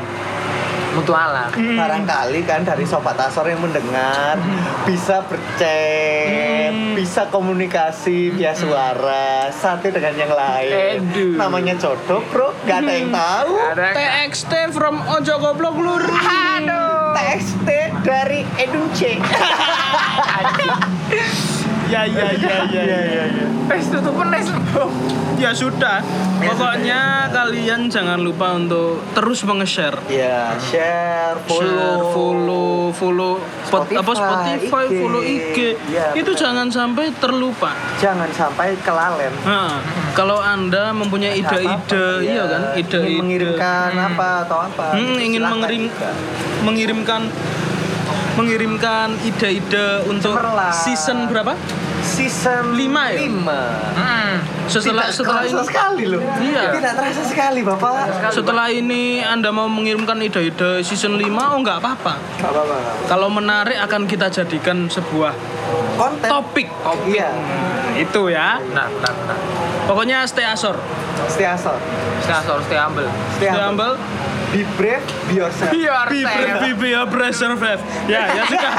Mutualan. 0.92 1.50
Barangkali 1.54 2.40
kan 2.44 2.62
dari 2.62 2.84
sobat 2.84 3.16
Asor 3.16 3.46
yang 3.46 3.60
mendengar 3.60 4.36
bisa 4.84 5.24
berchat, 5.24 6.72
Hmm. 6.72 6.94
bisa 6.94 7.26
komunikasi 7.28 8.32
via 8.32 8.52
suara 8.52 9.48
satu 9.50 9.88
dengan 9.88 10.14
yang 10.14 10.30
lain. 10.30 11.08
Aduh. 11.08 11.34
Namanya 11.36 11.74
jodoh, 11.76 12.20
Bro. 12.28 12.52
Gak 12.64 12.82
ada 12.82 12.92
yang 12.92 13.10
tahu. 13.10 13.52
Ada 13.72 13.86
TXT 13.92 14.52
from 14.72 14.96
ojo 15.02 15.34
goblok 15.38 15.76
lur. 15.76 16.04
Aduh. 16.04 17.14
TXT 17.14 17.68
dari 18.04 18.40
Edun 18.58 18.86
C. 18.92 19.16
Ya 21.92 22.08
ya 22.08 22.24
ya 22.32 22.60
ya. 22.72 23.24
ya. 23.28 23.46
Wes 23.68 23.86
tutup 23.88 24.16
nes. 24.26 24.48
Ya 25.36 25.52
sudah. 25.52 26.00
Pokoknya 26.40 27.02
kalian 27.28 27.90
jangan 27.90 28.18
lupa 28.18 28.56
untuk 28.56 29.04
terus 29.12 29.42
menge-share. 29.42 29.98
Ya, 30.06 30.54
share, 30.58 31.36
follow, 31.44 31.68
Share, 31.68 32.14
follow, 32.14 32.70
follow 32.92 33.34
pot, 33.68 33.90
Spotify, 33.90 34.00
apa 34.00 34.12
Spotify, 34.14 34.84
IG. 34.86 34.98
follow 34.98 35.22
IG. 35.22 35.58
Iya, 35.88 36.06
itu 36.14 36.32
benar. 36.32 36.42
jangan 36.42 36.68
sampai 36.70 37.06
terlupa. 37.18 37.72
Jangan 37.98 38.30
sampai 38.32 38.78
kelalen. 38.80 39.34
Nah, 39.42 39.82
kalau 40.14 40.38
Anda 40.38 40.94
mempunyai 40.94 41.38
ide-ide, 41.38 42.06
iya 42.22 42.34
ya. 42.34 42.44
kan, 42.48 42.62
ide-ide. 42.76 43.00
Ingin 43.02 43.22
mengirimkan 43.22 43.90
Hmm. 43.92 44.08
apa 44.14 44.30
atau 44.46 44.58
apa. 44.62 44.86
Hmm, 44.94 45.18
ingin 45.18 45.42
mengirim 45.42 45.84
mengirimkan 46.62 47.22
mengirimkan 48.34 49.20
ide-ide 49.22 50.06
untuk 50.06 50.34
Cemerlang. 50.34 50.74
season 50.74 51.28
berapa? 51.28 51.54
season 52.02 52.74
Lima 52.74 53.14
ya? 53.14 53.30
5. 53.30 53.46
Hmm. 53.94 54.34
Setelah 54.66 55.06
Tidak 55.06 55.18
setelah 55.20 55.44
terasa 55.44 55.54
ini 55.54 55.68
sekali 55.68 56.04
loh. 56.08 56.22
Iya. 56.40 56.64
Tidak 56.74 56.94
terasa 56.96 57.22
sekali, 57.22 57.60
Bapak. 57.62 57.94
setelah 58.32 58.68
ini 58.68 59.20
Anda 59.20 59.52
mau 59.52 59.68
mengirimkan 59.68 60.18
ide-ide 60.18 60.82
season 60.82 61.14
5 61.14 61.28
oh 61.28 61.60
nggak 61.60 61.78
apa-apa. 61.78 62.14
Apa-apa. 62.40 62.76
Kalau 63.06 63.28
menarik 63.28 63.78
akan 63.78 64.08
kita 64.08 64.32
jadikan 64.32 64.88
sebuah 64.88 65.36
Konten. 65.94 66.26
topik. 66.26 66.72
Iya. 67.06 67.30
Itu 67.94 68.32
ya. 68.32 68.58
Benar, 68.64 68.88
benar, 68.90 69.14
benar. 69.14 69.38
Pokoknya 69.86 70.24
stay 70.24 70.48
asor. 70.48 70.80
Stay 71.28 71.46
asal. 71.46 71.76
Stay 72.24 72.34
asor, 72.34 72.64
stay 72.64 72.80
humble. 72.80 73.06
Stay 73.36 73.46
Stay 73.46 73.50
humble. 73.54 73.94
humble. 74.00 74.31
Be 74.52 74.68
brave, 74.76 75.00
be 75.32 75.40
yourself. 75.40 75.72
Biar 75.72 76.12
Be 76.12 76.28
brave, 76.28 76.60
be 76.60 76.72
be 76.76 76.90
a 76.92 77.08
brave, 77.08 77.32
survive. 77.32 77.80
Ya, 78.12 78.28
ya 78.36 78.44
sudah. 78.52 78.74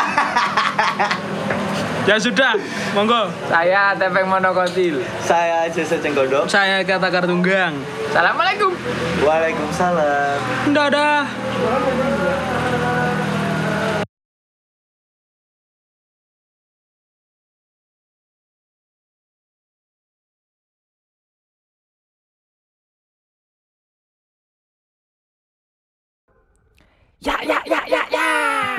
Ya 2.02 2.18
sudah, 2.18 2.58
monggo. 2.98 3.30
Saya 3.46 3.94
Tepeng 3.94 4.26
Monokotil. 4.26 5.06
Saya 5.22 5.70
Jasa 5.70 6.02
Cenggodok. 6.02 6.50
Saya 6.50 6.82
kata 6.82 7.08
Kartunggang. 7.14 7.78
Assalamualaikum. 8.10 8.74
Waalaikumsalam. 9.22 10.38
Dadah. 10.74 11.30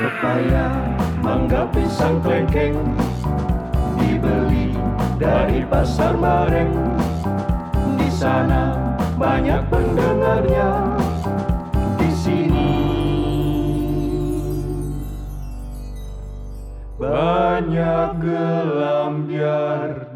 Pepaya, 0.04 0.68
mangga, 1.24 1.64
pisang, 1.72 2.20
klengkeng 2.20 2.76
Dibeli 3.96 4.76
dari 5.16 5.64
pasar 5.64 6.20
bareng 6.20 6.76
Di 7.96 8.10
sana 8.12 8.76
banyak 9.16 9.64
pendengarnya. 9.72 10.70
Di 11.96 12.10
sini 12.12 12.76
Banyak 17.00 18.10
gelam 18.20 19.24
biar 19.24 20.12